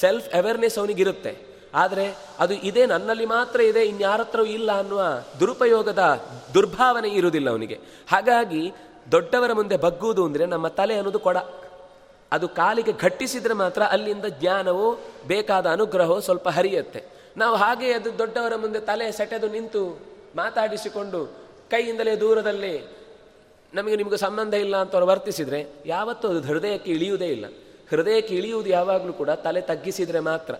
ಸೆಲ್ಫ್ 0.00 0.28
ಅವೇರ್ನೆಸ್ 0.38 0.78
ಅವನಿಗಿರುತ್ತೆ. 0.78 1.32
ಆದರೆ 1.74 2.16
ಅದು 2.38 2.54
ಇದೇ 2.54 2.86
ನನ್ನಲ್ಲಿ 2.86 3.26
ಮಾತ್ರ 3.26 3.60
ಇದೆ, 3.60 3.84
ಇನ್ಯಾರತ್ರವೂ 3.84 4.44
ಇಲ್ಲ 4.44 4.78
ಅನ್ನುವ 4.78 5.02
ದುರುಪಯೋಗದ 5.40 6.22
ದುರ್ಭಾವನೆ 6.54 7.08
ಇರುವುದಿಲ್ಲ 7.08 7.50
ಅವನಿಗೆ. 7.50 7.74
ಹಾಗಾಗಿ 8.10 8.72
ದೊಡ್ಡವರ 9.12 9.52
ಮುಂದೆ 9.52 9.76
ಬಗ್ಗುವುದು 9.76 10.24
ಅಂದರೆ 10.24 10.46
ನಮ್ಮ 10.46 10.68
ತಲೆ 10.68 10.94
ಅನ್ನೋದು 10.94 11.18
ಕೊಡ. 11.18 11.36
ಅದು 12.32 12.48
ಕಾಲಿಗೆ 12.48 12.92
ಘಟ್ಟಿಸಿದರೆ 12.92 13.54
ಮಾತ್ರ 13.54 13.82
ಅಲ್ಲಿಂದ 13.82 14.24
ಜ್ಞಾನವು 14.24 14.92
ಬೇಕಾದ 15.26 15.66
ಅನುಗ್ರಹವು 15.66 16.20
ಸ್ವಲ್ಪ 16.20 16.48
ಹರಿಯುತ್ತೆ. 16.48 17.04
ನಾವು 17.36 17.56
ಹಾಗೆ 17.56 17.92
ಅದು 17.92 18.18
ದೊಡ್ಡವರ 18.18 18.56
ಮುಂದೆ 18.56 18.80
ತಲೆ 18.80 19.12
ಸೆಟೆದು 19.12 19.48
ನಿಂತು 19.48 20.00
ಮಾತಾಡಿಸಿಕೊಂಡು 20.36 21.26
ಕೈಯಿಂದಲೇ 21.70 22.16
ದೂರದಲ್ಲಿ 22.16 23.02
ನಮಗೆ 23.74 23.96
ನಿಮಗೆ 23.96 24.16
ಸಂಬಂಧ 24.16 24.54
ಇಲ್ಲ 24.54 24.76
ಅಂತ 24.76 24.92
ಅವರು 24.92 25.06
ವರ್ತಿಸಿದರೆ 25.06 25.66
ಯಾವತ್ತೂ 25.86 26.28
ಅದು 26.28 26.40
ಹೃದಯಕ್ಕೆ 26.40 26.90
ಇಳಿಯುವುದೇ 26.90 27.26
ಇಲ್ಲ. 27.26 27.44
ಹೃದಯಕ್ಕೆ 27.90 28.34
ಇಳಿಯುವುದು 28.34 28.68
ಯಾವಾಗಲೂ 28.68 29.12
ಕೂಡ 29.12 29.30
ತಲೆ 29.30 29.60
ತಗ್ಗಿಸಿದರೆ 29.60 30.20
ಮಾತ್ರ. 30.20 30.54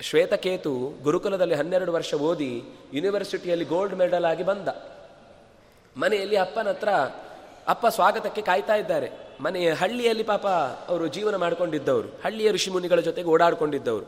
ಶ್ವೇತಕೇತು 0.00 1.02
ಗುರುಕುಲದಲ್ಲಿ 1.02 1.54
ಹನ್ನೆರಡು 1.54 1.92
ವರ್ಷ 1.92 2.14
ಓದಿ 2.14 2.62
ಯೂನಿವರ್ಸಿಟಿಯಲ್ಲಿ 2.94 3.64
ಗೋಲ್ಡ್ 3.64 3.94
ಮೆಡಲ್ 3.94 4.24
ಆಗಿ 4.24 4.42
ಬಂದ. 4.42 4.68
ಮನೆಯಲ್ಲಿ 5.96 6.36
ಅಪ್ಪನ 6.36 6.68
ಹತ್ರ 6.68 6.88
ಅಪ್ಪ 7.68 7.86
ಸ್ವಾಗತಕ್ಕೆ 7.86 8.42
ಕಾಯ್ತಾ 8.42 8.74
ಇದ್ದಾರೆ. 8.74 9.10
ಮನೆಯ 9.40 9.72
ಹಳ್ಳಿಯಲ್ಲಿ 9.72 10.22
ಪಾಪ 10.22 10.46
ಅವರು 10.88 11.06
ಜೀವನ 11.06 11.36
ಮಾಡಿಕೊಂಡಿದ್ದವರು. 11.36 12.08
ಹಳ್ಳಿಯ 12.08 12.50
ಋಷಿ 12.50 12.70
ಮುನಿಗಳ 12.70 13.00
ಜೊತೆಗೆ 13.00 13.28
ಓಡಾಡ್ಕೊಂಡಿದ್ದವರು. 13.28 14.06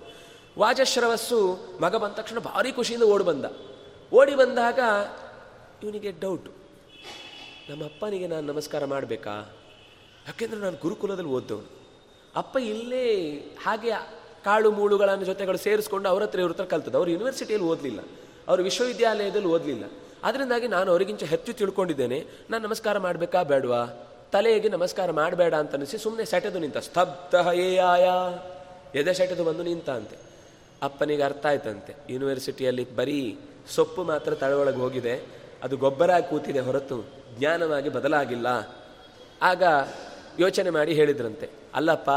ವಾಜಶ್ರವಸ್ಸು 0.58 1.58
ಮಗ 1.80 1.96
ಬಂದ 1.96 2.12
ತಕ್ಷಣ 2.12 2.38
ಭಾರಿ 2.38 2.72
ಖುಷಿಯಿಂದ 2.72 3.04
ಓಡಿ 3.04 3.24
ಬಂದ. 3.24 3.44
ಓಡಿ 4.14 4.34
ಬಂದಾಗ 4.34 4.78
ಇವನಿಗೆ 5.82 6.12
ಡೌಟು 6.12 6.50
ನಮ್ಮ 7.70 7.84
ಅಪ್ಪನಿಗೆ 7.84 8.26
ನಾನು 8.26 8.52
ನಮಸ್ಕಾರ 8.52 8.84
ಮಾಡಬೇಕಾ? 8.84 9.52
ಯಾಕೆಂದ್ರೆ 10.26 10.60
ನಾನು 10.60 10.76
ಗುರುಕುಲದಲ್ಲಿ 10.82 11.30
ಓದ್ದವನು. 11.30 11.78
ಅಪ್ಪ 12.36 12.56
ಇಲ್ಲೇ 12.56 13.34
ಹಾಗೆ 13.62 13.90
ಕಾಳು 14.48 14.70
ಮೂಳುಗಳನ್ನು 14.70 15.24
ಜೊತೆಗಳು 15.24 15.56
ಸೇರಿಸ್ಕೊಂಡು 15.56 16.08
ಅವ್ರ 16.08 16.22
ಹತ್ರ 16.22 16.38
ಇವ್ರ 16.38 16.50
ಹತ್ರ 16.50 16.64
ಕಲ್ತದ್ದು. 16.64 16.98
ಅವರು 16.98 17.10
ಯೂನಿವರ್ಸಿಟಿಯಲ್ಲಿ 17.10 17.68
ಓದಲಿಲ್ಲ. 17.68 17.98
ಅವರು 18.48 18.62
ವಿಶ್ವವಿದ್ಯಾಲಯದಲ್ಲಿ 18.62 19.46
ಓದಲಿಲ್ಲ. 19.46 19.84
ಅದರಿಂದಾಗಿ 20.24 20.68
ನಾನು 20.68 20.90
ಅವರಿಗಿಂತ 20.90 21.22
ಹೆಚ್ಚು 21.22 21.52
ತಿಳ್ಕೊಂಡಿದ್ದೇನೆ. 21.52 22.26
ನಾನು 22.50 22.66
ನಮಸ್ಕಾರ 22.66 22.98
ಮಾಡಬೇಕಾ 22.98 23.42
ಬೇಡವಾ? 23.42 23.86
ತಲೆಗೆ 24.32 24.68
ನಮಸ್ಕಾರ 24.68 25.10
ಮಾಡಬೇಡ 25.10 25.54
ಅಂತ 25.54 25.74
ಅನಿಸಿ 25.74 25.98
ಸುಮ್ಮನೆ 25.98 26.24
ಸೆಟೆದು 26.24 26.58
ನಿಂತ. 26.58 26.78
ಸ್ತಬ್ಧ 26.78 27.46
ಏ 27.52 27.76
ಆಯ? 27.76 28.08
ಎದೆ 28.94 29.14
ಸೆಟೆದು 29.14 29.44
ಬಂದು 29.44 29.62
ನಿಂತ 29.62 29.90
ಅಂತೆ. 29.90 30.16
ಅಪ್ಪನಿಗೆ 30.82 31.22
ಅರ್ಥ 31.22 31.46
ಆಯ್ತಂತೆ. 31.46 31.96
ಯೂನಿವರ್ಸಿಟಿಯಲ್ಲಿ 32.10 32.96
ಬರೀ 32.96 33.38
ಸೊಪ್ಪು 33.74 34.04
ಮಾತ್ರ 34.04 34.34
ತಳೊಳಗೆ 34.34 34.76
ಹೋಗಿದೆ. 34.76 35.26
ಅದು 35.62 35.76
ಗೊಬ್ಬರ 35.76 36.18
ಕೂತಿದೆ 36.18 36.60
ಹೊರತು 36.60 37.04
ಜ್ಞಾನವಾಗಿ 37.38 37.88
ಬದಲಾಗಿಲ್ಲ. 37.88 38.76
ಆಗ 39.42 39.62
ಯೋಚನೆ 40.38 40.70
ಮಾಡಿ 40.70 40.92
ಹೇಳಿದ್ರಂತೆ. 40.92 41.50
ಅಲ್ಲಪ್ಪ, 41.74 42.10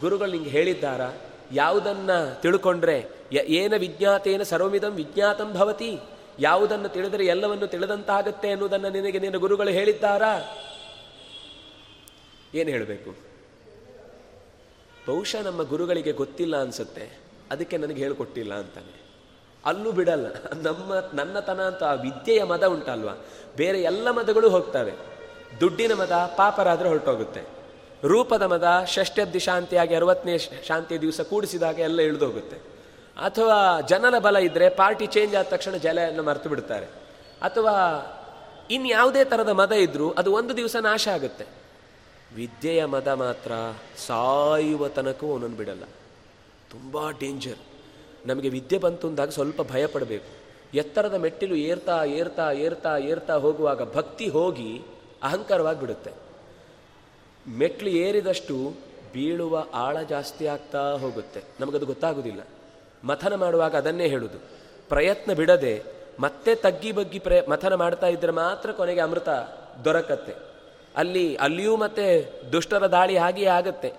ಗುರುಗಳು 0.00 0.30
ನಿಂಗೆ 0.30 0.50
ಹೇಳಿದ್ದಾರಾ? 0.50 1.12
ಯಾವುದನ್ನ 1.52 2.10
ತಿಳ್ಕೊಂಡ್ರೆ 2.32 3.06
ಏನ 3.32 3.74
ವಿಜ್ಞಾತೇನ 3.78 4.42
ಸರ್ವಮಿದಂ 4.42 4.90
ವಿಜ್ಞಾತಂ 4.90 5.52
ಭವತಿ? 5.52 5.98
ಯಾವುದನ್ನು 6.38 6.88
ತಿಳಿದರೆ 6.88 7.26
ಎಲ್ಲವನ್ನು 7.26 7.66
ತಿಳಿದಂತಾಗತ್ತೆ 7.66 8.50
ಅನ್ನೋದನ್ನು 8.50 8.88
ನಿನಗೆ 8.88 9.18
ನಿನ್ನ 9.18 9.36
ಗುರುಗಳು 9.36 9.70
ಹೇಳಿದ್ದಾರಾ? 9.70 10.38
ಏನು 12.54 12.70
ಹೇಳಬೇಕು? 12.70 13.14
ಬಹುಶಃ 15.06 15.42
ನಮ್ಮ 15.42 15.62
ಗುರುಗಳಿಗೆ 15.62 16.12
ಗೊತ್ತಿಲ್ಲ 16.12 16.60
ಅನಿಸುತ್ತೆ. 16.60 17.18
ಅದಕ್ಕೆ 17.50 17.76
ನನಗೆ 17.76 18.02
ಹೇಳಿಕೊಟ್ಟಿಲ್ಲ 18.02 18.54
ಅಂತಾನೆ. 18.54 19.06
ಅಲ್ಲೂ 19.66 19.92
ಬಿಡಲ್ಲ. 19.92 20.26
ನಮ್ಮ 20.62 20.94
ನನ್ನತನ 21.14 21.62
ಅಂತ 21.62 21.84
ಆ 21.84 21.92
ವಿದ್ಯೆಯ 21.92 22.44
ಮದ 22.44 22.64
ಉಂಟಲ್ವ? 22.64 23.08
ಬೇರೆ 23.56 23.82
ಎಲ್ಲ 23.82 24.10
ಮದಗಳು 24.10 24.50
ಹೋಗ್ತವೆ. 24.50 24.92
ದುಡ್ಡಿನ 25.60 25.94
ಮದ 25.94 26.12
ಪಾಪರಾದರೆ 26.12 26.88
ಹೊರಟೋಗುತ್ತೆ. 26.88 27.55
ರೂಪದ 28.04 28.42
ಮದ 28.42 28.64
ಷಷ್ಠಬ್ದಿ 28.86 29.38
ಶಾಂತಿಯಾಗಿ 29.38 29.94
ಅರವತ್ತನೇ 29.94 30.38
ಶಾಂತಿಯ 30.38 30.98
ದಿವಸ 30.98 31.20
ಕೂಡಿಸಿದಾಗ 31.20 31.78
ಎಲ್ಲ 31.78 32.00
ಇಳಿದೋಗುತ್ತೆ. 32.00 32.56
ಅಥವಾ 33.22 33.80
ಜನನ 33.80 34.18
ಬಲ 34.18 34.36
ಇದ್ದರೆ 34.36 34.68
ಪಾರ್ಟಿ 34.68 35.06
ಚೇಂಜ್ 35.06 35.36
ಆದ 35.36 35.44
ತಕ್ಷಣ 35.44 35.74
ಜಲೆಯನ್ನು 35.74 36.22
ಮರೆತು 36.22 36.48
ಬಿಡ್ತಾರೆ. 36.48 36.86
ಅಥವಾ 37.42 37.74
ಇನ್ಯಾವುದೇ 38.70 39.24
ಥರದ 39.24 39.48
ಮದ 39.48 39.72
ಇದ್ದರೂ 39.72 40.10
ಅದು 40.10 40.32
ಒಂದು 40.32 40.56
ದಿವಸ 40.56 40.76
ನಾಶ 40.76 41.08
ಆಗುತ್ತೆ. 41.08 41.46
ವಿದ್ಯೆಯ 42.34 42.84
ಮದ 42.84 43.08
ಮಾತ್ರ 43.08 43.52
ಸಾಯುವ 44.06 44.88
ತನಕವೂ 44.88 45.30
ಒಂದೊಂದು 45.30 45.56
ಬಿಡಲ್ಲ. 45.56 45.82
ತುಂಬ 46.70 47.10
ಡೇಂಜರ್ 47.10 47.58
ನಮಗೆ 48.26 48.48
ವಿದ್ಯೆ 48.48 48.78
ಬಂತು 48.78 49.08
ಅಂದಾಗ 49.08 49.28
ಸ್ವಲ್ಪ 49.28 49.62
ಭಯ 49.62 49.86
ಪಡಬೇಕು. 49.86 50.36
ಎತ್ತರದ 50.76 51.14
ಮೆಟ್ಟಿಲು 51.14 51.54
ಏರ್ತಾ 51.54 52.04
ಏರ್ತಾ 52.04 52.52
ಏರ್ತಾ 52.52 52.98
ಏರ್ತಾ 52.98 53.34
ಹೋಗುವಾಗ 53.34 53.94
ಭಕ್ತಿ 53.94 54.28
ಹೋಗಿ 54.28 54.82
ಅಹಂಕಾರವಾಗಿ 55.22 55.80
ಬಿಡುತ್ತೆ. 55.80 56.25
ಮೆಟ್ಲು 57.48 57.90
ಏರಿದಷ್ಟು 57.90 58.74
ಬೀಳುವ 59.14 59.64
ಆಳ 59.74 60.02
ಜಾಸ್ತಿ 60.02 60.46
ಆಗ್ತಾ 60.46 60.92
ಹೋಗುತ್ತೆ. 60.92 61.42
ನಮಗದು 61.60 61.86
ಗೊತ್ತಾಗೋದಿಲ್ಲ. 61.86 62.40
ಮಥನ 63.04 63.34
ಮಾಡುವಾಗ 63.34 63.76
ಅದನ್ನೇ 63.76 64.06
ಹೇಳುದು. 64.06 64.38
ಪ್ರಯತ್ನ 64.88 65.32
ಬಿಡದೆ 65.32 65.82
ಮತ್ತೆ 66.20 66.54
ತಗ್ಗಿ 66.54 66.92
ಬಗ್ಗಿ 66.92 67.18
ಪ್ರಯ, 67.18 67.40
ಮಥನ 67.48 67.74
ಮಾಡ್ತಾ 67.74 68.06
ಇದ್ರೆ 68.06 68.32
ಮಾತ್ರ 68.32 68.72
ಕೊನೆಗೆ 68.72 69.00
ಅಮೃತ 69.00 69.28
ದೊರಕತ್ತೆ. 69.84 70.34
ಅಲ್ಲಿ, 70.96 71.36
ಅಲ್ಲಿಯೂ 71.36 71.76
ಮತ್ತೆ 71.76 72.32
ದುಷ್ಟರ 72.52 72.86
ದಾಳಿ 72.86 73.16
ಹಾಗೆಯೇ 73.16 73.46
ಆಗತ್ತೆ. 73.46 73.92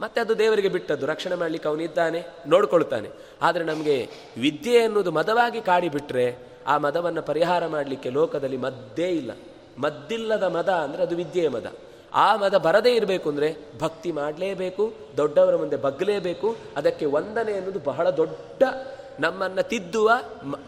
ಮತ್ತೆ 0.00 0.20
ಅದು 0.20 0.38
ದೇವರಿಗೆ 0.38 0.68
ಬಿಟ್ಟದ್ದು. 0.68 1.06
ರಕ್ಷಣೆ 1.06 1.34
ಮಾಡಲಿಕ್ಕೆ 1.34 1.68
ಅವನಿದ್ದಾನೆ 1.68 2.24
ನೋಡ್ಕೊಳ್ತಾನೆ. 2.46 3.10
ಆದರೆ 3.42 3.64
ನಮಗೆ 3.64 4.08
ವಿದ್ಯೆ 4.40 4.82
ಅನ್ನೋದು 4.82 5.10
ಮದವಾಗಿ 5.10 5.60
ಕಾಡಿಬಿಟ್ರೆ 5.60 6.36
ಆ 6.66 6.78
ಮದವನ್ನು 6.78 7.22
ಪರಿಹಾರ 7.22 7.66
ಮಾಡಲಿಕ್ಕೆ 7.66 8.10
ಲೋಕದಲ್ಲಿ 8.10 8.56
ಮದ್ದೇ 8.56 9.08
ಇಲ್ಲ. 9.08 9.30
ಮದ್ದಿಲ್ಲದ 9.78 10.42
ಮದ 10.42 10.68
ಅಂದರೆ 10.68 11.02
ಅದು 11.02 11.16
ವಿದ್ಯೆಯ 11.16 11.48
ಮದ. 11.48 11.66
ಆ 12.14 12.36
ಮದ 12.36 12.54
ಬರದೇ 12.54 12.94
ಇರಬೇಕು 12.94 13.28
ಅಂದರೆ 13.28 13.56
ಭಕ್ತಿ 13.78 14.12
ಮಾಡಲೇಬೇಕು, 14.12 14.92
ದೊಡ್ಡವರ 15.16 15.56
ಮುಂದೆ 15.56 15.76
ಬಗ್ಗಲೇಬೇಕು 15.76 16.56
ಅದಕ್ಕೆ 16.76 17.06
ವಂದನೆ 17.06 17.52
ಅನ್ನೋದು 17.52 17.78
ಬಹಳ 17.78 18.10
ದೊಡ್ಡ 18.10 18.62
ನಮ್ಮನ್ನು 19.20 19.68
ತಿದ್ದುವ 19.68 20.10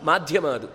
ಮಾಧ್ಯಮ 0.03 0.47
ಅದು. 0.47 0.67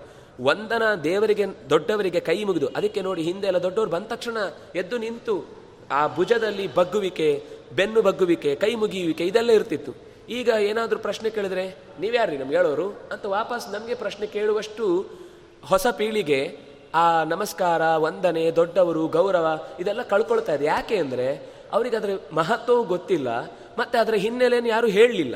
ವಂದನ 0.43 0.93
ದೇವರಿಗೆ, 1.03 1.45
ದೊಡ್ಡವರಿಗೆ 1.69 2.19
ಕೈ 2.19 2.43
ಮುಗಿದು. 2.43 2.67
ಅದಕ್ಕೆ 2.67 3.01
ನೋಡಿ 3.01 3.21
ಹಿಂದೆ 3.21 3.47
ಎಲ್ಲ 3.47 3.57
ದೊಡ್ಡವರು 3.57 3.89
ಬಂದ 3.89 4.05
ತಕ್ಷಣ 4.05 4.37
ಎದ್ದು 4.75 4.97
ನಿಂತು 4.97 5.45
ಆ 5.91 6.15
ಭುಜದಲ್ಲಿ 6.15 6.75
ಬಗ್ಗುವಿಕೆ, 6.75 7.43
ಬೆನ್ನು 7.75 8.01
ಬಗ್ಗುವಿಕೆ, 8.01 8.55
ಕೈ 8.55 8.75
ಮುಗಿಯುವಿಕೆ 8.75 9.23
ಇದೆಲ್ಲ 9.23 9.51
ಇರ್ತಿತ್ತು. 9.51 9.95
ಈಗ 10.29 10.49
ಏನಾದರೂ 10.59 10.99
ಪ್ರಶ್ನೆ 10.99 11.29
ಕೇಳಿದ್ರೆ 11.29 11.75
ನೀವ್ಯಾರ್ರಿ 11.99 12.37
ನಮ್ಗೆ 12.37 12.57
ಹೇಳೋರು? 12.57 12.89
ಅಂತ 12.89 13.25
ವಾಪಸ್ 13.25 13.69
ನಮಗೆ 13.69 13.95
ಪ್ರಶ್ನೆ 13.95 14.27
ಕೇಳುವಷ್ಟು 14.27 15.05
ಹೊಸ 15.65 15.87
ಪೀಳಿಗೆ 15.87 16.68
ಆ 16.93 17.23
ನಮಸ್ಕಾರ, 17.23 17.95
ವಂದನೆ, 17.95 18.51
ದೊಡ್ಡವರು, 18.51 19.07
ಗೌರವ, 19.07 19.47
ಇದೆಲ್ಲ 19.79 20.01
ಕಳ್ಕೊಳ್ತಾ 20.01 20.53
ಇದೆ. 20.53 20.65
ಯಾಕೆ 20.65 20.97
ಅಂದರೆ 20.97 21.51
ಅವರಿಗೆ 21.71 21.95
ಅದರ 21.95 22.09
ಮಹತ್ವವು 22.31 22.83
ಗೊತ್ತಿಲ್ಲ, 22.83 23.27
ಮತ್ತು 23.77 24.01
ಅದರ 24.01 24.13
ಹಿನ್ನೆಲೆಯನ್ನು 24.13 24.69
ಯಾರೂ 24.69 24.87
ಹೇಳಲಿಲ್ಲ. 24.87 25.35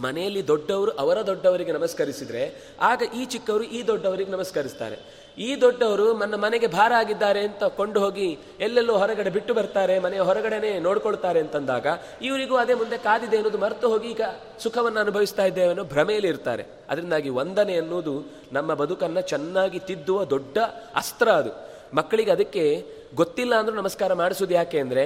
ಮನೆಯಲ್ಲಿ 0.00 0.48
ದೊಡ್ಡವರು, 0.48 0.90
ಅವರ 0.90 1.22
ದೊಡ್ಡವರಿಗೆ 1.22 1.72
ನಮಸ್ಕರಿಸಿದರೆ, 1.72 2.72
ಆಗ 2.80 3.02
ಈ 3.14 3.24
ಚಿಕ್ಕವರು 3.24 3.62
ಈ 3.62 3.86
ದೊಡ್ಡವರಿಗೆ 3.86 4.30
ನಮಸ್ಕರಿಸ್ತಾರೆ. 4.30 5.25
ಈ 5.38 5.48
ದೊಡ್ಡವರು 5.60 6.06
ನನ್ನ 6.18 6.34
ಮನೆಗೆ 6.34 6.66
ಭಾರ 6.66 6.92
ಆಗಿದ್ದಾರೆ 6.98 7.40
ಅಂತ 7.40 7.64
ಕೊಂಡು 7.78 7.98
ಹೋಗಿ 8.00 8.28
ಎಲ್ಲೆಲ್ಲೋ 8.60 8.94
ಹೊರಗಡೆ 8.98 9.30
ಬಿಟ್ಟು 9.30 9.54
ಬರ್ತಾರೆ, 9.54 9.98
ಮನೆಯ 9.98 10.20
ಹೊರಗಡೆನೆ 10.20 10.70
ನೋಡ್ಕೊಳ್ತಾರೆ 10.78 11.40
ಅಂತಂದಾಗ 11.40 11.86
ಇವರಿಗೂ 12.22 12.56
ಅದೇ 12.56 12.74
ಮುಂದೆ 12.74 12.98
ಕಾದಿದೆ 12.98 13.36
ಅನ್ನೋದು 13.36 13.58
ಮರೆತು 13.58 13.88
ಹೋಗಿ 13.88 14.08
ಈಗ 14.10 14.22
ಸುಖವನ್ನು 14.58 15.00
ಅನುಭವಿಸ್ತಾ 15.00 15.44
ಇದ್ದೇವೆ 15.44 15.68
ಅನ್ನೋ 15.68 15.84
ಭ್ರಮೆಯಲ್ಲಿ 15.84 16.28
ಇರ್ತಾರೆ. 16.28 16.66
ಅದರಿಂದಾಗಿ 16.90 17.30
ವಂದನೆ 17.30 17.76
ಅನ್ನೋದು 17.78 18.14
ನಮ್ಮ 18.52 18.74
ಬದುಕನ್ನು 18.74 19.20
ಚೆನ್ನಾಗಿ 19.20 19.78
ತಿದ್ದುವ 19.78 20.24
ದೊಡ್ಡ 20.24 20.58
ಅಸ್ತ್ರ 20.94 21.28
ಅದು. 21.28 21.52
ಮಕ್ಕಳಿಗೆ 21.94 22.30
ಅದಕ್ಕೆ 22.30 22.64
ಗೊತ್ತಿಲ್ಲ 23.14 23.54
ಅಂದರೂ 23.54 23.74
ನಮಸ್ಕಾರ 23.74 24.12
ಮಾಡಿಸೋದು 24.14 24.54
ಯಾಕೆ 24.54 24.78
ಅಂದರೆ, 24.78 25.04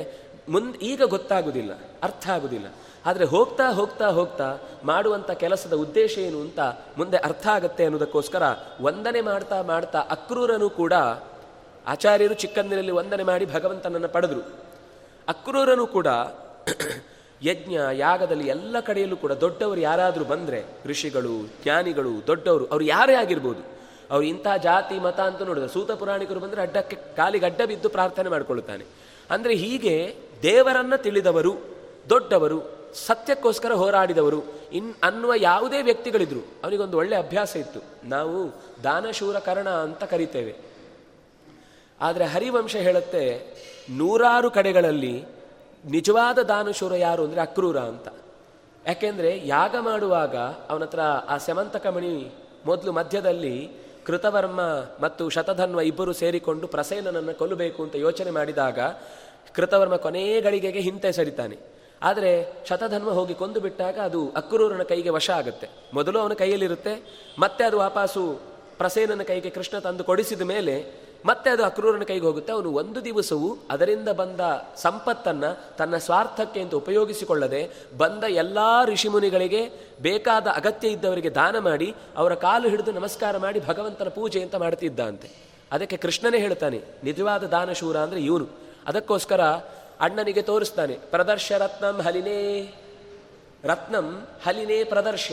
ಮುಂದೆ 0.49 0.79
ಈಗ 0.79 1.03
ಗೊತ್ತಾಗುವುದಿಲ್ಲ 1.03 1.73
ಅರ್ಥ 2.03 2.25
ಆಗುವುದಿಲ್ಲ 2.31 2.69
ಆದರೆ 3.07 3.25
ಹೋಗ್ತಾ 3.25 3.71
ಹೋಗ್ತಾ 3.71 4.09
ಹೋಗ್ತಾ 4.09 4.59
ಮಾಡುವಂಥ 4.85 5.31
ಕೆಲಸದ 5.31 5.73
ಉದ್ದೇಶ 5.73 6.19
ಏನು 6.19 6.41
ಅಂತ 6.41 6.61
ಮುಂದೆ 6.99 7.17
ಅರ್ಥ 7.17 7.47
ಆಗುತ್ತೆ 7.47 7.85
ಅನ್ನೋದಕ್ಕೋಸ್ಕರ 7.85 8.43
ವಂದನೆ 8.81 9.21
ಮಾಡ್ತಾ 9.21 9.63
ಮಾಡ್ತಾ 9.63 9.99
ಅಕ್ರೂರನು 9.99 10.71
ಕೂಡ 10.71 10.93
ಆಚಾರ್ಯರು 11.87 12.35
ಚಿಕ್ಕಂದಿನಲ್ಲಿ 12.35 12.93
ವಂದನೆ 12.93 13.23
ಮಾಡಿ 13.23 13.47
ಭಗವಂತನನ್ನು 13.47 14.09
ಪಡೆದರು. 14.09 14.41
ಅಕ್ರೂರನು 15.29 15.87
ಕೂಡ 15.87 16.07
ಯಜ್ಞ, 17.43 17.77
ಯಾಗದಲ್ಲಿ 17.93 18.49
ಎಲ್ಲ 18.49 18.81
ಕಡೆಯಲ್ಲೂ 18.81 19.17
ಕೂಡ 19.17 19.33
ದೊಡ್ಡವರು 19.33 19.81
ಯಾರಾದರೂ 19.81 20.25
ಬಂದರೆ 20.25 20.65
ಋಷಿಗಳು, 20.87 21.63
ಜ್ಞಾನಿಗಳು, 21.63 22.27
ದೊಡ್ಡವರು, 22.27 22.67
ಅವರು 22.67 22.85
ಯಾರೇ 22.85 23.15
ಆಗಿರ್ಬೋದು, 23.15 23.63
ಅವರು 24.11 24.23
ಇಂಥ 24.23 24.47
ಜಾತಿ, 24.63 24.99
ಮತ 24.99 25.21
ಅಂತ 25.21 25.43
ನೋಡಿದ್ರೆ 25.43 25.69
ಸೂತ 25.69 25.93
ಪುರಾಣಿಕರು 25.93 26.41
ಬಂದರೆ 26.41 26.63
ಅಡ್ಡಕ್ಕೆ 26.63 26.97
ಕಾಲಿಗೆ 27.17 27.47
ಅಡ್ಡ 27.47 27.63
ಬಿದ್ದು 27.67 27.89
ಪ್ರಾರ್ಥನೆ 27.89 28.29
ಮಾಡಿಕೊಳ್ಳುತ್ತಾನೆ. 28.29 28.85
ಅಂದರೆ 29.31 29.55
ಹೀಗೆ 29.55 30.17
ದೇವರನ್ನು 30.43 31.03
ತಿಳಿದವರು, 31.03 31.57
ದೊಡ್ಡವರು 32.09 32.80
ಸತ್ಯಕ್ಕೋಸ್ಕರ 32.95 33.73
ಹೋರಾಡಿದವರು. 33.73 34.43
ಇನ್ 34.73 34.95
ಅನ್ನುವ 35.03 35.33
ಯಾವುದೇ 35.37 35.83
ವ್ಯಕ್ತಿಗಳಿದ್ರು, 35.83 36.41
ಅವನಿಗೊಂದು 36.65 36.97
ಒಳ್ಳೆ 36.97 37.17
ಅಭ್ಯಾಸ 37.17 37.57
ಇತ್ತು. 37.57 37.81
ನಾವು 38.05 38.63
ದಾನಶೂರ 38.85 39.39
ಕರ್ಣ 39.39 39.69
ಅಂತ 39.69 40.05
ಕರಿತೇವೆ. 40.05 40.57
ಆದರೆ 42.01 42.25
ಹರಿವಂಶ 42.25 42.77
ಹೇಳುತ್ತೆ, 42.77 43.41
ನೂರಾರು 43.91 44.51
ಕಡೆಗಳಲ್ಲಿ 44.51 45.25
ನಿಜವಾದ 45.85 46.39
ದಾನಶೂರ 46.39 46.95
ಯಾರು 46.95 47.25
ಅಂದರೆ 47.25 47.41
ಅಕ್ರೂರ 47.41 47.79
ಅಂತ. 47.79 48.09
ಯಾಕೆಂದರೆ 48.87 49.47
ಯಾಗ 49.47 49.77
ಮಾಡುವಾಗ 49.81 50.37
ಅವನ 50.37 50.83
ಹತ್ರ 50.83 51.01
ಆ 51.01 51.37
ಸೆಮಂತಕ 51.37 51.87
ಮಣಿ 51.87 52.35
ಮೊದಲು 52.67 52.93
ಮಧ್ಯದಲ್ಲಿ 52.93 53.71
ಕೃತವರ್ಮ 54.07 54.61
ಮತ್ತು 55.01 55.29
ಶತಧನ್ವ 55.29 55.81
ಇಬ್ಬರು 55.81 56.13
ಸೇರಿಕೊಂಡು 56.13 56.67
ಪ್ರಸೇನನನ್ನು 56.67 57.35
ಕೊಲ್ಲಬೇಕು 57.35 57.83
ಅಂತ 57.83 57.95
ಯೋಚನೆ 57.95 58.31
ಮಾಡಿದಾಗ 58.31 58.79
ಕೃತವರ್ಮ 59.55 59.97
ಕೊನೆಯ 59.97 60.41
ಗಳಿಗೆಗೆ 60.41 60.81
ಹಿಂತೆ 60.81 61.13
ಸರಿತಾನೆ. 61.13 61.80
ಆದರೆ 62.03 62.31
ಶತಧನ್ವ 62.69 63.13
ಹೋಗಿ 63.19 63.35
ಕೊಂದು 63.41 63.61
ಬಿಟ್ಟಾಗ 63.65 63.97
ಅದು 64.09 64.21
ಅಕ್ರೂರನ 64.41 64.85
ಕೈಗೆ 64.93 65.11
ವಶ 65.17 65.29
ಆಗುತ್ತೆ. 65.41 65.67
ಮೊದಲು 65.97 66.19
ಅವನ 66.23 66.35
ಕೈಯಲ್ಲಿರುತ್ತೆ, 66.43 66.95
ಮತ್ತೆ 67.45 67.63
ಅದು 67.69 67.77
ವಾಪಾಸು 67.83 68.23
ಪ್ರಸೇನನ 68.81 69.23
ಕೈಗೆ 69.31 69.51
ಕೃಷ್ಣ 69.57 69.79
ತಂದು 69.87 70.05
ಕೊಡಿಸಿದ 70.09 70.45
ಮೇಲೆ 70.55 70.75
ಮತ್ತೆ 71.29 71.49
ಅದು 71.55 71.63
ಅಕ್ರೂರನ 71.67 72.05
ಕೈಗೆ 72.11 72.27
ಹೋಗುತ್ತೆ. 72.29 72.51
ಅವನು 72.57 72.71
ಒಂದು 72.81 73.01
ದಿವಸವೂ 73.07 73.49
ಅದರಿಂದ 73.73 74.09
ಬಂದ 74.21 74.41
ಸಂಪತ್ತನ್ನು 74.85 75.51
ತನ್ನ 75.79 75.97
ಸ್ವಾರ್ಥಕ್ಕೆ 76.07 76.61
ಅಂತ 76.65 76.75
ಉಪಯೋಗಿಸಿಕೊಳ್ಳದೆ 76.83 77.61
ಬಂದ 78.03 78.25
ಎಲ್ಲ 78.43 78.59
ಋಷಿಮುನಿಗಳಿಗೆ 78.91 79.61
ಬೇಕಾದ 80.07 80.47
ಅಗತ್ಯ 80.61 80.95
ಇದ್ದವರಿಗೆ 80.95 81.31
ದಾನ 81.41 81.57
ಮಾಡಿ 81.69 81.89
ಅವರ 82.21 82.35
ಕಾಲು 82.47 82.69
ಹಿಡಿದು 82.75 82.95
ನಮಸ್ಕಾರ 83.01 83.35
ಮಾಡಿ 83.45 83.61
ಭಗವಂತನ 83.69 84.13
ಪೂಜೆ 84.17 84.43
ಅಂತ 84.47 84.57
ಮಾಡ್ತಿದ್ದಂತೆ 84.65 85.31
ಅದಕ್ಕೆ 85.77 85.99
ಕೃಷ್ಣನೇ 86.05 86.39
ಹೇಳ್ತಾನೆ, 86.47 86.81
ನಿಜವಾದ 87.09 87.45
ದಾನಶೂರ 87.57 87.97
ಅಂದರೆ 88.07 88.23
ಇವನು. 88.31 88.49
ಅದಕ್ಕೋಸ್ಕರ 88.91 89.43
ಅಣ್ಣನಿಗೆ 90.01 90.43
ತೋರಿಸ್ತಾನೆ, 90.51 90.95
ಪ್ರದರ್ಶ 91.15 91.53
ರತ್ನಂ 91.65 91.97
ಹಲಿನೇ 92.07 92.39
ರತ್ನಂ 93.71 94.07
ಹಲಿನೇ 94.45 94.79
ಪ್ರದರ್ಶ 94.93 95.31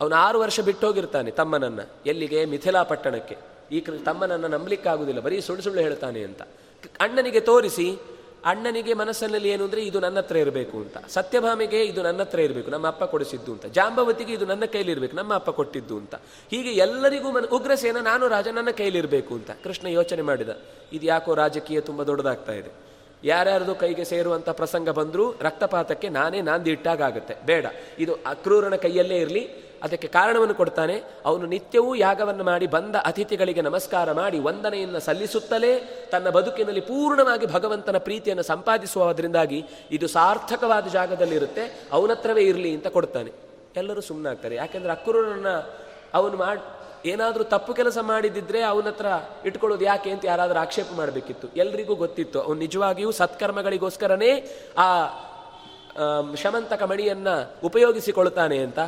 ಅವನು 0.00 0.14
ಆರು 0.24 0.38
ವರ್ಷ 0.44 0.58
ಬಿಟ್ಟೋಗಿರ್ತಾನೆ 0.68 1.30
ತಮ್ಮನನ್ನ, 1.40 1.80
ಎಲ್ಲಿಗೆ? 2.10 2.40
ಮಿಥಿಲಾ 2.52 2.82
ಪಟ್ಟಣಕ್ಕೆ. 2.90 3.36
ಈ 3.74 3.78
ತಮ್ಮನನ್ನ 4.08 4.46
ನಂಬಲಿಕ್ಕಾಗುವುದಿಲ್ಲ 4.54 5.20
ಬರೀ 5.26 5.36
ಸುಳ್ಳು 5.46 5.62
ಸುಳ್ಳು 5.66 5.80
ಹೇಳ್ತಾನೆ 5.86 6.20
ಅಂತ. 6.28 6.42
ಅಣ್ಣನಿಗೆ 7.04 7.40
ತೋರಿಸಿ, 7.50 7.86
ಅಣ್ಣನಿಗೆ 8.50 8.92
ಮನಸ್ಸಿನಲ್ಲಿ 8.94 9.48
ಏನು 9.54 9.64
ಅಂದರೆ 9.66 9.80
ಇದು 9.88 9.98
ನನ್ನ 10.04 10.18
ಹತ್ರ 10.22 10.36
ಇರಬೇಕು 10.44 10.76
ಅಂತ. 10.84 10.96
ಸತ್ಯಭಾಮಿಗೆ 11.14 11.80
ಇದು 11.90 12.00
ನನ್ನ 12.08 12.20
ಹತ್ರ 12.26 12.40
ಇರಬೇಕು, 12.46 12.68
ನಮ್ಮ 12.74 12.86
ಅಪ್ಪ 12.92 13.04
ಕೊಡಿಸಿದ್ದು 13.12 13.50
ಅಂತ. 13.56 13.66
ಜಾಂಬವತಿಗೆ 13.76 14.32
ಇದು 14.32 14.46
ನನ್ನ 14.52 14.64
ಕೈಲಿ 14.74 14.92
ಇರಬೇಕು, 14.94 15.16
ನಮ್ಮ 15.16 15.32
ಅಪ್ಪ 15.40 15.50
ಕೊಟ್ಟಿದ್ದು 15.50 15.96
ಅಂತ. 16.02 16.14
ಹೀಗೆ 16.52 16.72
ಎಲ್ಲರಿಗೂ 16.86 17.30
ಮನ, 17.36 17.48
ಉಗ್ರಸೇನ, 17.58 18.00
ನಾನು 18.10 18.24
ರಾಜ 18.34 18.48
ನನ್ನ 18.58 18.72
ಕೈಲಿರಬೇಕು 18.80 19.32
ಅಂತ 19.34 19.50
ಕೃಷ್ಣ 19.64 19.86
ಯೋಚನೆ 19.98 20.22
ಮಾಡಿದ. 20.22 20.50
ಇದು 20.92 21.06
ಯಾಕೋ 21.06 21.34
ರಾಜಕೀಯ 21.42 21.80
ತುಂಬ 21.80 22.02
ದೊಡ್ಡದಾಗ್ತಾ 22.02 22.54
ಇದೆ. 22.60 22.72
ಯಾರ್ಯಾರ್ದು 23.26 23.74
ಕೈಗೆ 23.74 24.04
ಸೇರುವಂಥ 24.04 24.48
ಪ್ರಸಂಗ 24.48 24.88
ಬಂದರೂ 24.88 25.34
ರಕ್ತಪಾತಕ್ಕೆ 25.42 26.08
ನಾನೇ 26.08 26.40
ನಾಂದಿ 26.40 26.70
ಇಟ್ಟಾಗುತ್ತೆ 26.70 27.34
ಬೇಡ. 27.46 27.66
ಇದು 27.98 28.14
ಅಕ್ರೂರನ 28.26 28.74
ಕೈಯಲ್ಲೇ 28.74 29.16
ಇರಲಿ. 29.16 29.66
ಅದಕ್ಕೆ 29.82 30.08
ಕಾರಣವನ್ನು 30.08 30.54
ಕೊಡ್ತಾನೆ. 30.54 31.02
ಅವನು 31.24 31.46
ನಿತ್ಯವೂ 31.46 31.94
ಯಾಗವನ್ನು 31.94 32.44
ಮಾಡಿ 32.44 32.66
ಬಂದ 32.66 32.96
ಅತಿಥಿಗಳಿಗೆ 32.96 33.60
ನಮಸ್ಕಾರ 33.60 34.12
ಮಾಡಿ 34.12 34.38
ವಂದನೆಯನ್ನು 34.38 35.00
ಸಲ್ಲಿಸುತ್ತಲೇ 35.00 36.06
ತನ್ನ 36.12 36.30
ಬದುಕಿನಲ್ಲಿ 36.30 36.80
ಪೂರ್ಣವಾಗಿ 36.80 37.46
ಭಗವಂತನ 37.46 37.98
ಪ್ರೀತಿಯನ್ನು 37.98 38.42
ಸಂಪಾದಿಸುವುದರಿಂದಾಗಿ 38.42 39.64
ಇದು 39.90 40.08
ಸಾರ್ಥಕವಾದ 40.08 40.86
ಜಾಗದಲ್ಲಿರುತ್ತೆ. 40.86 41.88
ಅವನತ್ರವೇ 41.92 42.42
ಇರಲಿ 42.42 42.74
ಅಂತ 42.74 42.86
ಕೊಡ್ತಾನೆ. 42.86 43.32
ಎಲ್ಲರೂ 43.76 44.00
ಸುಮ್ಮನಾಗ್ತಾರೆ 44.00 44.54
ಯಾಕೆಂದರೆ 44.54 44.92
ಅಕ್ರೂರನ 44.92 45.48
ಅವನು 46.14 46.36
ಮಾಡಿ 46.36 46.75
ಏನಾದರೂ 47.06 47.44
ತಪ್ಪು 47.44 47.74
ಕೆಲಸ 47.74 47.98
ಮಾಡಿದ್ದಿದ್ರೆ 48.02 48.62
ಅವನ 48.62 48.86
ಹತ್ರ 48.86 49.06
ಇಟ್ಕೊಳ್ಳೋದು 49.44 49.84
ಯಾಕೆ 49.84 50.10
ಅಂತ 50.10 50.24
ಯಾರಾದರೂ 50.24 50.58
ಆಕ್ಷೇಪ 50.58 50.86
ಮಾಡಬೇಕಿತ್ತು. 50.96 51.48
ಎಲ್ರಿಗೂ 51.56 51.94
ಗೊತ್ತಿತ್ತು. 51.94 52.40
ಅವನು 52.42 52.58
ನಿಜವಾಗಿಯೂ 52.58 53.12
ಸತ್ಕರ್ಮಗಳಿಗೋಸ್ಕರನೇ 53.12 54.46
ಆ 54.78 55.06
ಶಮಂತಕ 56.34 56.82
ಮಣಿಯನ್ನು 56.82 57.52
ಉಪಯೋಗಿಸಿಕೊಳ್ತಾನೆ 57.64 58.58
ಅಂತ. 58.58 58.78